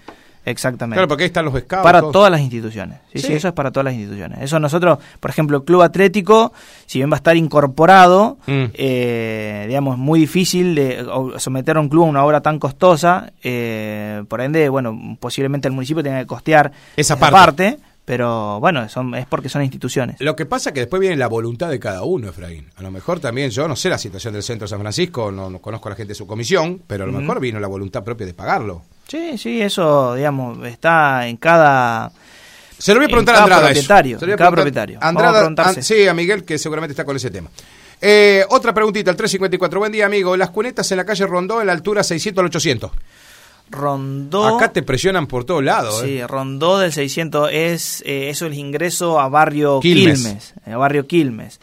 Exactamente. 0.45 0.97
Claro, 0.97 1.09
porque 1.09 1.24
ahí 1.24 1.28
están 1.28 1.45
los 1.45 1.55
scouts. 1.55 1.82
Para 1.82 2.01
todos. 2.01 2.12
todas 2.12 2.30
las 2.30 2.41
instituciones. 2.41 2.99
Sí, 3.12 3.18
sí, 3.18 3.26
sí, 3.26 3.32
eso 3.34 3.49
es 3.49 3.55
para 3.55 3.70
todas 3.70 3.84
las 3.84 3.95
instituciones. 3.95 4.38
Eso 4.41 4.59
nosotros, 4.59 4.99
por 5.18 5.30
ejemplo, 5.30 5.59
el 5.59 5.64
Club 5.64 5.82
Atlético, 5.82 6.53
si 6.86 6.99
bien 6.99 7.11
va 7.11 7.14
a 7.14 7.18
estar 7.18 7.36
incorporado, 7.36 8.38
mm. 8.47 8.64
eh, 8.74 9.64
digamos, 9.68 9.99
muy 9.99 10.20
difícil 10.20 10.74
de 10.74 11.07
someter 11.38 11.76
a 11.76 11.80
un 11.80 11.88
club 11.88 12.05
a 12.05 12.07
una 12.07 12.24
obra 12.24 12.41
tan 12.41 12.59
costosa, 12.59 13.32
eh, 13.43 14.24
por 14.28 14.41
ende, 14.41 14.68
bueno, 14.68 15.16
posiblemente 15.20 15.68
el 15.68 15.74
municipio 15.74 16.03
tenga 16.03 16.20
que 16.20 16.26
costear 16.26 16.72
esa, 16.97 17.14
esa 17.14 17.18
parte. 17.18 17.72
parte 17.72 17.91
pero 18.11 18.59
bueno, 18.59 18.88
son, 18.88 19.14
es 19.14 19.24
porque 19.26 19.49
son 19.49 19.62
instituciones. 19.62 20.16
Lo 20.18 20.34
que 20.34 20.45
pasa 20.45 20.70
es 20.70 20.74
que 20.74 20.80
después 20.80 20.99
viene 20.99 21.14
la 21.14 21.28
voluntad 21.28 21.70
de 21.70 21.78
cada 21.78 22.03
uno, 22.03 22.28
Efraín. 22.28 22.66
A 22.74 22.82
lo 22.82 22.91
mejor 22.91 23.20
también, 23.20 23.51
yo 23.51 23.68
no 23.68 23.76
sé 23.76 23.88
la 23.88 23.99
situación 23.99 24.34
del 24.34 24.43
Centro 24.43 24.64
de 24.64 24.70
San 24.70 24.80
Francisco, 24.80 25.30
no, 25.30 25.49
no 25.49 25.61
conozco 25.61 25.88
a 25.88 25.91
la 25.91 25.97
gente 25.97 26.09
de 26.09 26.14
su 26.16 26.26
comisión, 26.26 26.82
pero 26.88 27.05
a 27.05 27.07
lo 27.07 27.12
mejor 27.12 27.38
vino 27.38 27.61
la 27.61 27.68
voluntad 27.68 28.03
propia 28.03 28.26
de 28.26 28.34
pagarlo. 28.34 28.82
Sí, 29.11 29.37
sí, 29.39 29.61
eso, 29.61 30.15
digamos, 30.15 30.65
está 30.67 31.27
en 31.27 31.37
cada... 31.37 32.13
Se 32.79 32.95
lo 32.95 33.01
voy 33.01 33.07
a 33.07 33.09
preguntar 33.09 33.35
a 33.35 33.43
Andrada. 33.43 33.67
Propietario, 33.67 34.19
Se 34.21 34.25
lo 34.25 34.31
voy 34.31 34.35
a 34.35 34.37
cada 34.37 34.51
propietario. 34.53 34.99
Andrada, 35.03 35.47
an, 35.47 35.83
sí, 35.83 36.07
a 36.07 36.15
Miguel, 36.15 36.45
que 36.45 36.59
seguramente 36.59 36.93
está 36.93 37.05
con 37.05 37.17
ese 37.17 37.29
tema. 37.31 37.51
Eh, 38.01 38.45
otra 38.51 38.73
preguntita, 38.73 39.11
el 39.11 39.17
354. 39.17 39.81
Buen 39.81 39.93
día, 39.93 40.07
amigo. 40.07 40.37
Las 40.37 40.51
cunetas 40.51 40.91
en 40.93 40.99
la 40.99 41.05
calle 41.05 41.27
Rondó 41.27 41.61
en 41.61 41.67
la 41.67 41.73
altura 41.73 42.05
600 42.05 42.41
al 42.41 42.47
800. 42.47 42.91
Rondó. 43.69 44.57
Acá 44.57 44.73
te 44.73 44.83
presionan 44.83 45.27
por 45.27 45.45
todos 45.45 45.63
lados. 45.63 46.01
Sí, 46.01 46.19
¿eh? 46.19 46.27
Rondó 46.27 46.79
del 46.79 46.93
600 46.93 47.51
es 47.53 48.03
eh, 48.07 48.31
eso 48.31 48.47
el 48.47 48.55
ingreso 48.55 49.21
a 49.21 49.29
barrio 49.29 49.81
Quilmes, 49.81 50.23
Quilmes 50.23 50.55
a 50.67 50.77
barrio 50.77 51.07
Quilmes. 51.07 51.61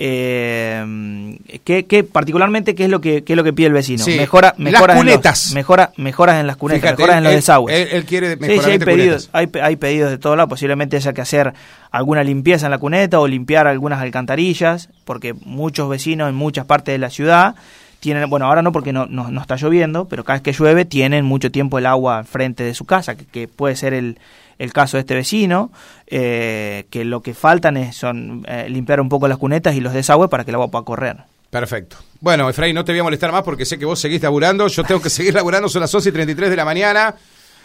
Eh, 0.00 1.36
¿qué, 1.64 1.86
qué, 1.86 2.04
particularmente 2.04 2.76
qué 2.76 2.84
es 2.84 2.90
lo 2.90 3.00
que 3.00 3.24
qué 3.24 3.32
es 3.32 3.36
lo 3.36 3.42
que 3.42 3.52
pide 3.52 3.66
el 3.66 3.72
vecino 3.72 4.04
sí. 4.04 4.16
mejora 4.16 4.54
mejoras 4.56 4.86
las 4.86 4.96
cunetas 4.96 5.42
en 5.42 5.48
los, 5.48 5.54
mejora, 5.56 5.92
mejoras 5.96 6.40
en 6.40 6.46
las 6.46 6.56
cunetas 6.56 6.82
Fíjate, 6.82 7.02
mejoras 7.02 7.14
él, 7.14 7.18
en 7.18 7.24
los 7.24 7.32
desagües. 7.32 7.76
él, 7.76 7.88
él 7.90 8.04
quiere 8.04 8.36
mejorar 8.36 8.58
sí, 8.58 8.64
sí, 8.64 8.70
hay 8.70 8.78
pedidos 8.78 9.30
hay, 9.32 9.50
hay, 9.60 9.74
pedidos 9.74 10.10
de 10.12 10.18
todo 10.18 10.36
lado. 10.36 10.48
Posiblemente 10.48 10.96
haya 10.96 11.12
que 11.12 11.20
hacer 11.20 11.52
alguna 11.90 12.22
limpieza 12.22 12.66
en 12.66 12.70
la 12.70 12.78
cuneta 12.78 13.18
o 13.18 13.26
limpiar 13.26 13.66
algunas 13.66 14.00
alcantarillas 14.00 14.88
porque 15.04 15.34
muchos 15.34 15.88
vecinos 15.88 16.28
en 16.28 16.36
muchas 16.36 16.64
partes 16.64 16.92
de 16.92 16.98
la 16.98 17.10
ciudad 17.10 17.56
tienen, 18.00 18.28
bueno, 18.30 18.46
ahora 18.46 18.62
no 18.62 18.72
porque 18.72 18.92
no, 18.92 19.06
no, 19.06 19.30
no, 19.30 19.40
está 19.40 19.56
lloviendo, 19.56 20.06
pero 20.06 20.24
cada 20.24 20.38
vez 20.38 20.42
que 20.42 20.52
llueve 20.52 20.84
tienen 20.84 21.24
mucho 21.24 21.50
tiempo 21.50 21.78
el 21.78 21.86
agua 21.86 22.24
frente 22.24 22.62
de 22.62 22.74
su 22.74 22.84
casa, 22.84 23.16
que, 23.16 23.24
que 23.26 23.48
puede 23.48 23.76
ser 23.76 23.94
el, 23.94 24.18
el, 24.58 24.72
caso 24.72 24.96
de 24.96 25.02
este 25.02 25.14
vecino, 25.14 25.70
eh, 26.06 26.86
que 26.90 27.04
lo 27.04 27.22
que 27.22 27.34
faltan 27.34 27.76
es 27.76 27.96
son 27.96 28.44
eh, 28.48 28.66
limpiar 28.68 29.00
un 29.00 29.08
poco 29.08 29.28
las 29.28 29.38
cunetas 29.38 29.74
y 29.74 29.80
los 29.80 29.92
desagües 29.92 30.30
para 30.30 30.44
que 30.44 30.50
el 30.50 30.56
agua 30.56 30.70
pueda 30.70 30.84
correr. 30.84 31.16
Perfecto. 31.50 31.96
Bueno, 32.20 32.48
Efraín, 32.48 32.74
no 32.74 32.84
te 32.84 32.92
voy 32.92 33.00
a 33.00 33.04
molestar 33.04 33.32
más 33.32 33.42
porque 33.42 33.64
sé 33.64 33.78
que 33.78 33.84
vos 33.84 33.98
seguís 33.98 34.22
laburando, 34.22 34.68
yo 34.68 34.84
tengo 34.84 35.00
que 35.00 35.10
seguir 35.10 35.34
laburando, 35.34 35.68
son 35.68 35.80
las 35.80 35.94
11 35.94 36.08
y 36.08 36.12
33 36.12 36.50
de 36.50 36.56
la 36.56 36.64
mañana. 36.64 37.14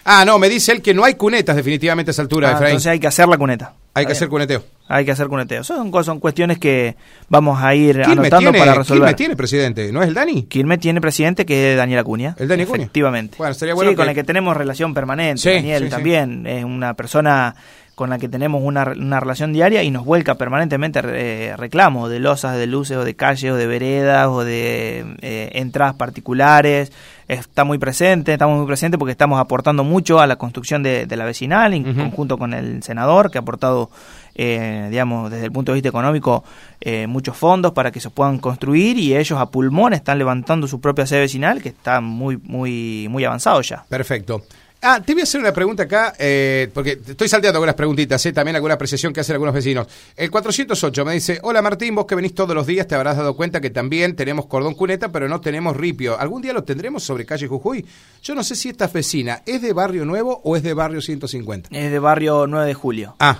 Ah, 0.05 0.25
no, 0.25 0.37
me 0.39 0.49
dice 0.49 0.71
él 0.71 0.81
que 0.81 0.93
no 0.93 1.03
hay 1.03 1.15
cunetas 1.15 1.55
definitivamente 1.55 2.09
a 2.09 2.13
esa 2.13 2.21
altura, 2.21 2.49
ah, 2.49 2.51
Efraín. 2.53 2.71
Entonces 2.71 2.91
hay 2.91 2.99
que 2.99 3.07
hacer 3.07 3.27
la 3.27 3.37
cuneta. 3.37 3.73
Hay 3.93 4.05
que 4.05 4.13
hacer 4.13 4.27
cuneteo. 4.27 4.63
Hay 4.87 5.05
que 5.05 5.11
hacer 5.11 5.27
cuneteo. 5.27 5.63
Son, 5.63 5.91
son 6.03 6.19
cuestiones 6.19 6.59
que 6.59 6.95
vamos 7.29 7.61
a 7.63 7.73
ir 7.73 8.01
Quilmes 8.01 8.09
anotando 8.17 8.51
tiene, 8.51 8.59
para 8.59 8.73
resolver. 8.75 8.99
Quilmes 9.01 9.15
tiene 9.15 9.35
presidente, 9.35 9.91
¿no 9.91 10.01
es 10.01 10.09
el 10.09 10.13
Dani? 10.13 10.43
Quilmes 10.43 10.79
tiene 10.79 10.99
presidente 10.99 11.45
que 11.45 11.71
es 11.71 11.77
Daniel 11.77 11.99
Acuña. 11.99 12.35
¿El 12.37 12.47
Dani 12.47 12.63
Acuña? 12.63 12.83
Efectivamente. 12.83 13.37
Bueno, 13.37 13.53
sería 13.53 13.73
bueno 13.73 13.91
sí, 13.91 13.95
que... 13.95 13.97
con 14.01 14.09
el 14.09 14.15
que 14.15 14.23
tenemos 14.23 14.57
relación 14.57 14.93
permanente. 14.93 15.41
Sí, 15.41 15.49
Daniel 15.49 15.85
sí, 15.85 15.89
también 15.89 16.45
es 16.45 16.63
una 16.65 16.93
persona 16.95 17.55
con 17.95 18.09
la 18.09 18.17
que 18.17 18.27
tenemos 18.27 18.61
una, 18.63 18.91
una 18.97 19.19
relación 19.19 19.53
diaria 19.53 19.83
y 19.83 19.91
nos 19.91 20.03
vuelca 20.03 20.33
permanentemente 20.33 20.99
eh, 21.03 21.55
reclamos 21.55 22.09
de 22.09 22.19
losas, 22.19 22.57
de 22.57 22.65
luces 22.65 22.97
o 22.97 23.05
de 23.05 23.15
calles 23.15 23.51
o 23.51 23.55
de 23.55 23.67
veredas 23.67 24.27
o 24.29 24.43
de 24.43 25.05
eh, 25.21 25.51
entradas 25.53 25.93
particulares. 25.93 26.91
Está 27.27 27.63
muy 27.63 27.77
presente, 27.77 28.33
estamos 28.33 28.57
muy 28.57 28.65
presentes 28.65 28.97
porque 28.97 29.11
estamos 29.11 29.39
aportando 29.39 29.83
mucho 29.83 30.19
a 30.19 30.25
la 30.27 30.37
construcción 30.37 30.81
de, 30.81 31.05
de 31.05 31.15
la 31.15 31.23
vecinal 31.25 31.73
en 31.73 31.87
uh 31.87 31.91
-huh. 31.91 31.95
conjunto 31.97 32.37
con 32.39 32.53
el 32.53 32.81
senador 32.81 33.29
que 33.29 33.37
ha 33.37 33.41
aportado, 33.41 33.91
eh, 34.35 34.87
digamos, 34.89 35.31
desde 35.31 35.45
el 35.45 35.51
punto 35.51 35.71
de 35.71 35.75
vista 35.75 35.89
económico 35.89 36.43
eh, 36.81 37.07
muchos 37.07 37.37
fondos 37.37 37.71
para 37.73 37.91
que 37.91 37.99
se 37.99 38.09
puedan 38.09 38.39
construir 38.39 38.97
y 38.97 39.15
ellos 39.15 39.39
a 39.39 39.49
pulmón 39.49 39.93
están 39.93 40.17
levantando 40.17 40.67
su 40.67 40.81
propia 40.81 41.05
sede 41.05 41.21
vecinal 41.21 41.61
que 41.61 41.69
está 41.69 42.01
muy, 42.01 42.37
muy, 42.37 43.07
muy 43.09 43.23
avanzado 43.25 43.61
ya. 43.61 43.85
Perfecto. 43.87 44.43
Ah, 44.85 45.01
te 45.01 45.13
voy 45.13 45.21
a 45.21 45.23
hacer 45.23 45.39
una 45.39 45.53
pregunta 45.53 45.83
acá, 45.83 46.13
eh, 46.19 46.69
porque 46.73 46.99
estoy 47.07 47.29
salteando 47.29 47.55
algunas 47.55 47.73
preguntitas, 47.73 48.25
¿eh? 48.25 48.33
también 48.33 48.57
alguna 48.57 48.73
apreciación 48.73 49.13
que 49.13 49.21
hacen 49.21 49.33
algunos 49.33 49.55
vecinos. 49.55 49.87
El 50.13 50.29
408 50.29 51.05
me 51.05 51.13
dice, 51.13 51.39
hola 51.41 51.61
Martín, 51.61 51.95
vos 51.95 52.05
que 52.05 52.15
venís 52.15 52.35
todos 52.35 52.53
los 52.53 52.67
días 52.67 52.85
te 52.85 52.93
habrás 52.93 53.15
dado 53.15 53.33
cuenta 53.33 53.61
que 53.61 53.69
también 53.69 54.17
tenemos 54.17 54.45
cordón 54.45 54.73
cuneta, 54.73 55.09
pero 55.09 55.29
no 55.29 55.39
tenemos 55.39 55.77
ripio. 55.77 56.19
¿Algún 56.19 56.41
día 56.41 56.51
lo 56.51 56.65
tendremos 56.65 57.01
sobre 57.01 57.25
calle 57.25 57.47
Jujuy? 57.47 57.85
Yo 58.21 58.35
no 58.35 58.43
sé 58.43 58.57
si 58.57 58.67
esta 58.67 58.87
vecina 58.87 59.41
es 59.45 59.61
de 59.61 59.71
Barrio 59.71 60.03
Nuevo 60.03 60.41
o 60.43 60.57
es 60.57 60.63
de 60.63 60.73
Barrio 60.73 60.99
150. 60.99 61.69
Es 61.71 61.89
de 61.89 61.99
Barrio 61.99 62.45
9 62.45 62.67
de 62.67 62.73
Julio. 62.73 63.15
Ah. 63.19 63.39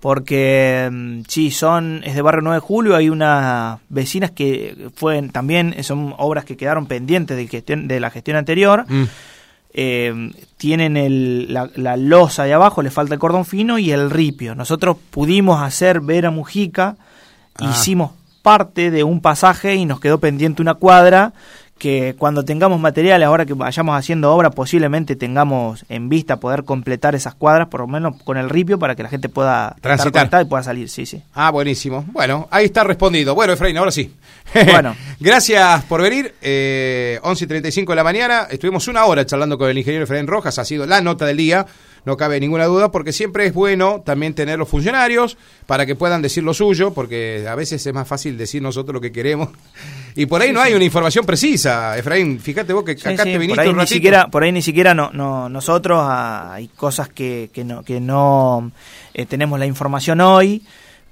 Porque 0.00 0.88
mm, 0.90 1.20
sí, 1.28 1.50
son, 1.50 2.02
es 2.04 2.14
de 2.14 2.22
Barrio 2.22 2.42
9 2.42 2.56
de 2.56 2.60
Julio, 2.60 2.96
hay 2.96 3.08
unas 3.08 3.78
vecinas 3.88 4.30
que 4.30 4.88
fueron 4.94 5.30
también, 5.30 5.82
son 5.82 6.14
obras 6.18 6.44
que 6.44 6.56
quedaron 6.56 6.86
pendientes 6.86 7.36
de, 7.36 7.46
gestión, 7.48 7.88
de 7.88 8.00
la 8.00 8.10
gestión 8.10 8.36
anterior. 8.36 8.84
Mm 8.88 9.04
eh, 9.76 10.30
tienen 10.56 10.96
el, 10.96 11.52
la, 11.52 11.68
la, 11.74 11.96
losa 11.96 12.44
de 12.44 12.52
abajo, 12.52 12.80
le 12.80 12.92
falta 12.92 13.12
el 13.12 13.20
cordón 13.20 13.44
fino 13.44 13.76
y 13.76 13.90
el 13.90 14.08
ripio. 14.08 14.54
Nosotros 14.54 14.96
pudimos 15.10 15.60
hacer 15.60 16.00
Vera 16.00 16.30
Mujica, 16.30 16.96
ah. 17.56 17.70
hicimos 17.70 18.12
parte 18.42 18.92
de 18.92 19.02
un 19.02 19.20
pasaje 19.20 19.74
y 19.74 19.84
nos 19.84 19.98
quedó 19.98 20.20
pendiente 20.20 20.62
una 20.62 20.74
cuadra 20.74 21.32
que 21.78 22.14
cuando 22.18 22.44
tengamos 22.44 22.80
materiales, 22.80 23.26
ahora 23.26 23.46
que 23.46 23.54
vayamos 23.54 23.96
haciendo 23.96 24.32
obra, 24.32 24.50
posiblemente 24.50 25.16
tengamos 25.16 25.84
en 25.88 26.08
vista 26.08 26.38
poder 26.38 26.64
completar 26.64 27.14
esas 27.14 27.34
cuadras, 27.34 27.68
por 27.68 27.80
lo 27.80 27.86
menos 27.86 28.22
con 28.22 28.36
el 28.36 28.48
ripio, 28.48 28.78
para 28.78 28.94
que 28.94 29.02
la 29.02 29.08
gente 29.08 29.28
pueda 29.28 29.76
transitar 29.80 30.42
y 30.42 30.44
pueda 30.44 30.62
salir. 30.62 30.88
Sí, 30.88 31.04
sí. 31.04 31.22
Ah, 31.34 31.50
buenísimo. 31.50 32.04
Bueno, 32.12 32.48
ahí 32.50 32.66
está 32.66 32.84
respondido. 32.84 33.34
Bueno, 33.34 33.52
Efraín, 33.52 33.76
ahora 33.76 33.90
sí. 33.90 34.14
Bueno. 34.70 34.94
Gracias 35.18 35.84
por 35.84 36.00
venir. 36.02 36.34
Eh, 36.40 37.18
11 37.22 37.44
y 37.44 37.46
35 37.48 37.92
de 37.92 37.96
la 37.96 38.04
mañana. 38.04 38.46
Estuvimos 38.50 38.86
una 38.88 39.04
hora 39.04 39.26
charlando 39.26 39.58
con 39.58 39.68
el 39.68 39.76
ingeniero 39.76 40.04
Efraín 40.04 40.26
Rojas. 40.26 40.58
Ha 40.58 40.64
sido 40.64 40.86
la 40.86 41.00
nota 41.00 41.26
del 41.26 41.36
día. 41.36 41.66
No 42.04 42.16
cabe 42.16 42.40
ninguna 42.40 42.66
duda, 42.66 42.90
porque 42.90 43.12
siempre 43.12 43.46
es 43.46 43.54
bueno 43.54 44.02
también 44.04 44.34
tener 44.34 44.58
los 44.58 44.68
funcionarios 44.68 45.36
para 45.66 45.86
que 45.86 45.94
puedan 45.94 46.22
decir 46.22 46.42
lo 46.42 46.54
suyo, 46.54 46.92
porque 46.92 47.46
a 47.48 47.54
veces 47.54 47.84
es 47.86 47.94
más 47.94 48.06
fácil 48.06 48.36
decir 48.36 48.62
nosotros 48.62 48.94
lo 48.94 49.00
que 49.00 49.12
queremos. 49.12 49.48
Y 50.16 50.26
por 50.26 50.40
ahí 50.40 50.52
no 50.52 50.60
hay 50.60 50.74
una 50.74 50.84
información 50.84 51.26
precisa, 51.26 51.98
Efraín. 51.98 52.38
Fíjate 52.38 52.72
vos 52.72 52.84
que 52.84 52.92
acá 52.92 53.24
te 53.24 53.36
viniste 53.36 53.56
por 53.56 53.60
ahí 53.60 53.68
un 53.70 53.78
ni 53.78 53.86
siquiera 53.88 54.28
Por 54.28 54.44
ahí 54.44 54.52
ni 54.52 54.62
siquiera 54.62 54.94
no, 54.94 55.10
no, 55.12 55.48
nosotros 55.48 55.98
ah, 56.00 56.52
hay 56.52 56.68
cosas 56.68 57.08
que, 57.08 57.50
que 57.52 57.64
no, 57.64 57.82
que 57.82 57.98
no 57.98 58.70
eh, 59.12 59.26
tenemos 59.26 59.58
la 59.58 59.66
información 59.66 60.20
hoy 60.20 60.62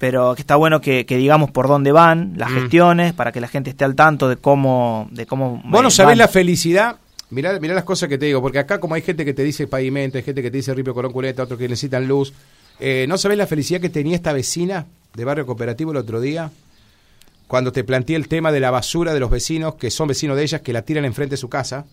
pero 0.02 0.34
que 0.34 0.42
está 0.42 0.56
bueno 0.56 0.80
que, 0.80 1.04
digamos 1.04 1.52
por 1.52 1.68
dónde 1.68 1.92
van 1.92 2.32
las 2.36 2.50
mm. 2.50 2.54
gestiones 2.54 3.12
para 3.12 3.30
que 3.30 3.40
la 3.40 3.46
gente 3.46 3.70
esté 3.70 3.84
al 3.84 3.94
tanto 3.94 4.28
de 4.28 4.36
cómo 4.36 5.06
de 5.12 5.26
cómo 5.26 5.62
vos 5.64 5.80
no 5.80 5.90
sabés 5.90 6.18
la 6.18 6.26
felicidad 6.26 6.96
mirá, 7.32 7.58
mirá 7.58 7.74
las 7.74 7.84
cosas 7.84 8.08
que 8.08 8.18
te 8.18 8.26
digo 8.26 8.40
porque 8.40 8.58
acá 8.58 8.78
como 8.78 8.94
hay 8.94 9.02
gente 9.02 9.24
que 9.24 9.34
te 9.34 9.42
dice 9.42 9.66
pavimento 9.66 10.18
hay 10.18 10.24
gente 10.24 10.42
que 10.42 10.50
te 10.50 10.58
dice 10.58 10.72
ripio 10.74 10.94
corón 10.94 11.12
culeta 11.12 11.42
otros 11.42 11.58
que 11.58 11.68
necesitan 11.68 12.06
luz 12.06 12.32
eh, 12.78 13.06
no 13.08 13.18
sabés 13.18 13.38
la 13.38 13.46
felicidad 13.46 13.80
que 13.80 13.88
tenía 13.88 14.14
esta 14.14 14.32
vecina 14.32 14.86
de 15.14 15.24
barrio 15.24 15.46
cooperativo 15.46 15.90
el 15.90 15.96
otro 15.96 16.20
día 16.20 16.50
cuando 17.52 17.70
te 17.70 17.84
planteé 17.84 18.16
el 18.16 18.28
tema 18.28 18.50
de 18.50 18.60
la 18.60 18.70
basura 18.70 19.12
de 19.12 19.20
los 19.20 19.30
vecinos 19.30 19.74
que 19.74 19.90
son 19.90 20.08
vecinos 20.08 20.36
de 20.36 20.42
ellas 20.42 20.62
que 20.62 20.72
la 20.72 20.82
tiran 20.82 21.04
enfrente 21.04 21.32
de 21.32 21.36
su 21.36 21.50
casa 21.50 21.84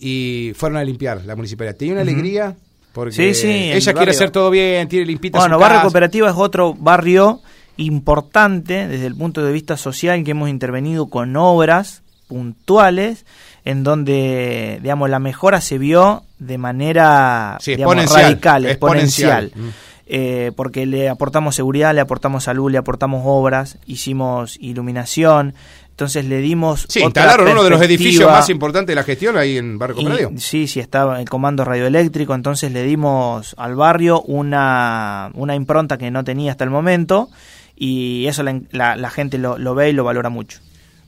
y 0.00 0.52
fueron 0.56 0.78
a 0.78 0.84
limpiar 0.84 1.24
la 1.26 1.36
municipalidad. 1.36 1.76
Tenía 1.76 1.94
una 1.94 2.02
alegría 2.02 2.56
porque 2.92 3.12
sí, 3.12 3.34
sí, 3.34 3.70
ella 3.70 3.92
quiere 3.92 4.10
hacer 4.10 4.30
todo 4.30 4.50
bien, 4.50 4.88
tiene 4.88 5.06
limpita 5.06 5.38
Bueno, 5.38 5.54
su 5.54 5.60
Barrio 5.60 5.82
Cooperativa 5.82 6.28
es 6.28 6.34
otro 6.36 6.74
barrio 6.74 7.40
importante 7.76 8.88
desde 8.88 9.06
el 9.06 9.14
punto 9.14 9.44
de 9.44 9.52
vista 9.52 9.76
social 9.76 10.24
que 10.24 10.32
hemos 10.32 10.48
intervenido 10.48 11.08
con 11.08 11.36
obras 11.36 12.02
puntuales 12.26 13.26
en 13.64 13.84
donde 13.84 14.78
digamos 14.82 15.10
la 15.10 15.18
mejora 15.18 15.60
se 15.60 15.78
vio 15.78 16.24
de 16.38 16.58
manera 16.58 17.58
radical, 17.66 18.66
exponencial. 18.66 19.52
Mm. 19.54 19.68
Eh, 20.12 20.50
porque 20.56 20.86
le 20.86 21.08
aportamos 21.08 21.54
seguridad, 21.54 21.94
le 21.94 22.00
aportamos 22.00 22.42
salud, 22.42 22.68
le 22.68 22.78
aportamos 22.78 23.22
obras, 23.24 23.78
hicimos 23.86 24.56
iluminación, 24.60 25.54
entonces 26.00 26.24
le 26.24 26.38
dimos. 26.38 26.86
Sí, 26.88 27.00
instalaron 27.00 27.46
uno 27.46 27.62
de 27.62 27.68
los 27.68 27.82
edificios 27.82 28.28
más 28.28 28.48
importantes 28.48 28.88
de 28.88 28.94
la 28.94 29.04
gestión 29.04 29.36
ahí 29.36 29.58
en 29.58 29.78
Barrio 29.78 29.96
Cooperativo. 29.96 30.32
Sí, 30.38 30.66
sí, 30.66 30.80
estaba 30.80 31.20
el 31.20 31.28
comando 31.28 31.62
radioeléctrico. 31.62 32.34
Entonces 32.34 32.72
le 32.72 32.82
dimos 32.84 33.54
al 33.58 33.74
barrio 33.74 34.22
una, 34.22 35.30
una 35.34 35.54
impronta 35.54 35.98
que 35.98 36.10
no 36.10 36.24
tenía 36.24 36.52
hasta 36.52 36.64
el 36.64 36.70
momento. 36.70 37.28
Y 37.76 38.26
eso 38.26 38.42
la, 38.42 38.96
la, 38.96 39.10
gente 39.10 39.36
lo, 39.36 39.58
lo, 39.58 39.74
ve 39.74 39.90
y 39.90 39.92
lo 39.92 40.02
valora 40.02 40.30
mucho. 40.30 40.60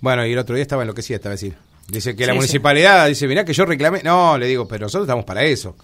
Bueno, 0.02 0.26
y 0.26 0.32
el 0.32 0.38
otro 0.38 0.54
día 0.54 0.62
estaba 0.62 0.82
enloquecida 0.82 1.16
esta 1.16 1.30
vecina. 1.30 1.56
Dice 1.88 2.16
que 2.16 2.26
la 2.26 2.34
municipalidad, 2.34 3.06
dice, 3.08 3.26
mirá 3.26 3.44
que 3.44 3.52
yo 3.52 3.64
reclamé. 3.64 4.02
No, 4.02 4.38
le 4.38 4.46
digo, 4.46 4.66
pero 4.66 4.86
nosotros 4.86 5.06
estamos 5.06 5.24
para 5.24 5.42
eso. 5.42 5.76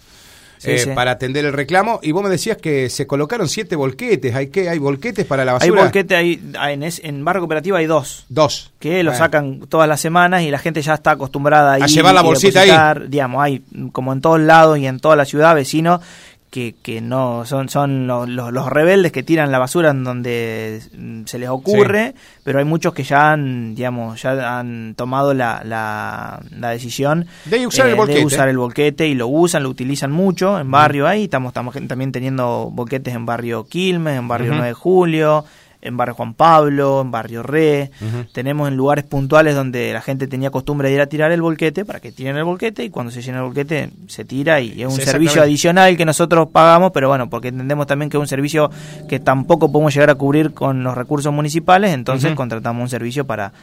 Eh, 0.63 0.91
para 0.93 1.11
atender 1.11 1.45
el 1.45 1.53
reclamo. 1.53 1.99
Y 2.03 2.11
vos 2.11 2.23
me 2.23 2.29
decías 2.29 2.57
que 2.57 2.89
se 2.89 3.07
colocaron 3.07 3.47
siete 3.47 3.75
volquetes. 3.75 4.35
¿Hay 4.35 4.47
qué? 4.47 4.69
¿Hay 4.69 4.77
volquetes 4.77 5.25
para 5.25 5.45
la 5.45 5.53
basura? 5.53 5.73
Hay 5.73 5.83
volquetes, 5.83 6.17
hay, 6.17 6.73
en, 6.73 6.83
en 6.83 7.25
Barrio 7.25 7.41
Cooperativo 7.41 7.77
hay 7.77 7.85
dos. 7.85 8.25
Dos. 8.27 8.71
Que 8.79 9.03
lo 9.03 9.13
sacan 9.13 9.61
todas 9.69 9.87
las 9.87 10.01
semanas 10.01 10.43
y 10.43 10.51
la 10.51 10.59
gente 10.59 10.81
ya 10.81 10.95
está 10.95 11.11
acostumbrada 11.11 11.75
a, 11.75 11.87
llevar 11.87 12.13
la 12.13 12.21
bolsita 12.21 12.61
ahí. 12.61 13.03
Digamos, 13.07 13.41
hay 13.41 13.63
como 13.93 14.11
en 14.11 14.21
todos 14.21 14.39
lados 14.39 14.77
y 14.77 14.85
en 14.85 14.99
toda 14.99 15.15
la 15.15 15.25
ciudad 15.25 15.55
vecinos 15.55 16.01
que, 16.49 16.75
que 16.81 16.99
no 17.01 17.45
son, 17.45 17.69
son 17.69 18.07
los, 18.07 18.27
los, 18.27 18.69
rebeldes 18.69 19.11
que 19.11 19.23
tiran 19.23 19.51
la 19.51 19.59
basura 19.59 19.91
en 19.91 20.03
donde 20.03 20.81
se 21.25 21.37
les 21.37 21.49
ocurre, 21.49 22.15
pero 22.43 22.59
hay 22.59 22.65
muchos 22.65 22.93
que 22.93 23.03
ya 23.03 23.31
han, 23.31 23.75
digamos, 23.75 24.21
ya 24.21 24.59
han 24.59 24.95
tomado 24.95 25.33
la, 25.33 25.61
la, 25.63 26.39
decisión 26.71 27.27
de 27.45 27.67
usar, 27.67 27.87
el 27.87 27.99
eh, 28.09 28.25
usar 28.25 28.49
el 28.49 28.57
volquete 28.57 29.07
y 29.07 29.13
lo 29.13 29.27
usan, 29.27 29.63
lo 29.63 29.69
utilizan 29.69 30.11
mucho 30.11 30.59
en 30.59 30.71
barrio 30.71 31.07
ahí, 31.07 31.25
estamos, 31.25 31.51
estamos 31.51 31.75
también 31.87 32.11
teniendo 32.11 32.69
volquetes 32.71 33.13
en 33.13 33.25
barrio 33.25 33.65
Quilmes, 33.65 34.17
en 34.17 34.27
barrio 34.27 34.51
9 34.53 34.67
de 34.67 34.73
Julio, 34.73 35.45
en 35.81 35.97
Barrio 35.97 36.15
Juan 36.15 36.33
Pablo, 36.33 37.01
en 37.01 37.11
Barrio 37.11 37.43
Re. 37.43 37.91
Tenemos 38.33 38.67
en 38.67 38.75
lugares 38.75 39.05
puntuales 39.05 39.55
donde 39.55 39.93
la 39.93 40.01
gente 40.01 40.27
tenía 40.27 40.49
costumbre 40.49 40.89
de 40.89 40.95
ir 40.95 41.01
a 41.01 41.07
tirar 41.07 41.31
el 41.31 41.41
volquete 41.41 41.85
para 41.85 41.99
que 41.99 42.11
tiren 42.11 42.35
el 42.37 42.43
volquete 42.43 42.83
y 42.83 42.89
cuando 42.89 43.11
se 43.11 43.21
llena 43.21 43.39
el 43.39 43.45
volquete 43.45 43.89
se 44.07 44.25
tira 44.25 44.59
y 44.59 44.81
es 44.81 44.87
un 44.87 44.99
servicio 44.99 45.41
adicional 45.41 45.95
que 45.95 46.05
nosotros 46.05 46.49
pagamos, 46.51 46.91
pero 46.91 47.07
bueno, 47.07 47.29
porque 47.29 47.49
entendemos 47.49 47.87
también 47.87 48.09
que 48.09 48.17
es 48.17 48.21
un 48.21 48.27
servicio 48.27 48.69
que 49.07 49.19
tampoco 49.19 49.71
podemos 49.71 49.93
llegar 49.93 50.09
a 50.09 50.15
cubrir 50.15 50.53
con 50.53 50.83
los 50.83 50.95
recursos 50.95 51.33
municipales, 51.33 51.93
entonces 51.93 52.33
contratamos 52.33 52.81
un 52.81 52.89
servicio 52.89 53.25
para 53.25 53.53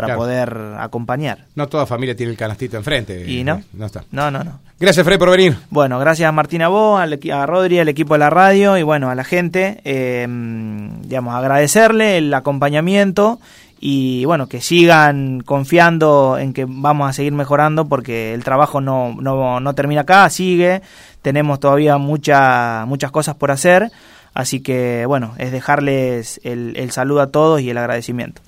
para 0.00 0.16
poder 0.16 0.74
acompañar. 0.78 1.46
No 1.54 1.68
toda 1.68 1.86
familia 1.86 2.16
tiene 2.16 2.32
el 2.32 2.38
canastito 2.38 2.76
enfrente. 2.76 3.30
¿Y 3.30 3.44
no? 3.44 3.62
No 3.72 3.86
está. 3.86 4.04
No, 4.10 4.30
no, 4.30 4.42
no. 4.42 4.58
Gracias, 4.80 5.06
Fred, 5.06 5.18
por 5.18 5.30
venir. 5.30 5.56
Bueno, 5.70 5.98
gracias 6.00 6.28
a 6.28 6.32
Martina 6.32 6.68
vos, 6.68 7.00
a 7.00 7.46
Rodri, 7.46 7.78
al 7.78 7.88
equipo 7.88 8.14
de 8.14 8.18
la 8.18 8.30
radio 8.30 8.76
y 8.76 8.82
bueno, 8.82 9.08
a 9.08 9.14
la 9.14 9.22
gente. 9.22 9.80
Eh, 9.84 10.26
digamos, 11.02 11.34
agradecerle 11.34 12.18
el 12.18 12.34
acompañamiento 12.34 13.38
y 13.78 14.24
bueno, 14.24 14.48
que 14.48 14.60
sigan 14.60 15.40
confiando 15.40 16.38
en 16.38 16.54
que 16.54 16.66
vamos 16.66 17.08
a 17.08 17.12
seguir 17.12 17.32
mejorando 17.32 17.84
porque 17.84 18.34
el 18.34 18.42
trabajo 18.42 18.80
no, 18.80 19.14
no, 19.20 19.60
no 19.60 19.74
termina 19.74 20.00
acá, 20.00 20.28
sigue, 20.30 20.82
tenemos 21.22 21.60
todavía 21.60 21.98
mucha, 21.98 22.84
muchas 22.86 23.10
cosas 23.10 23.34
por 23.34 23.50
hacer, 23.50 23.90
así 24.32 24.60
que 24.60 25.04
bueno, 25.06 25.34
es 25.36 25.52
dejarles 25.52 26.40
el, 26.44 26.74
el 26.76 26.92
saludo 26.92 27.20
a 27.20 27.30
todos 27.30 27.60
y 27.60 27.70
el 27.70 27.78
agradecimiento. 27.78 28.40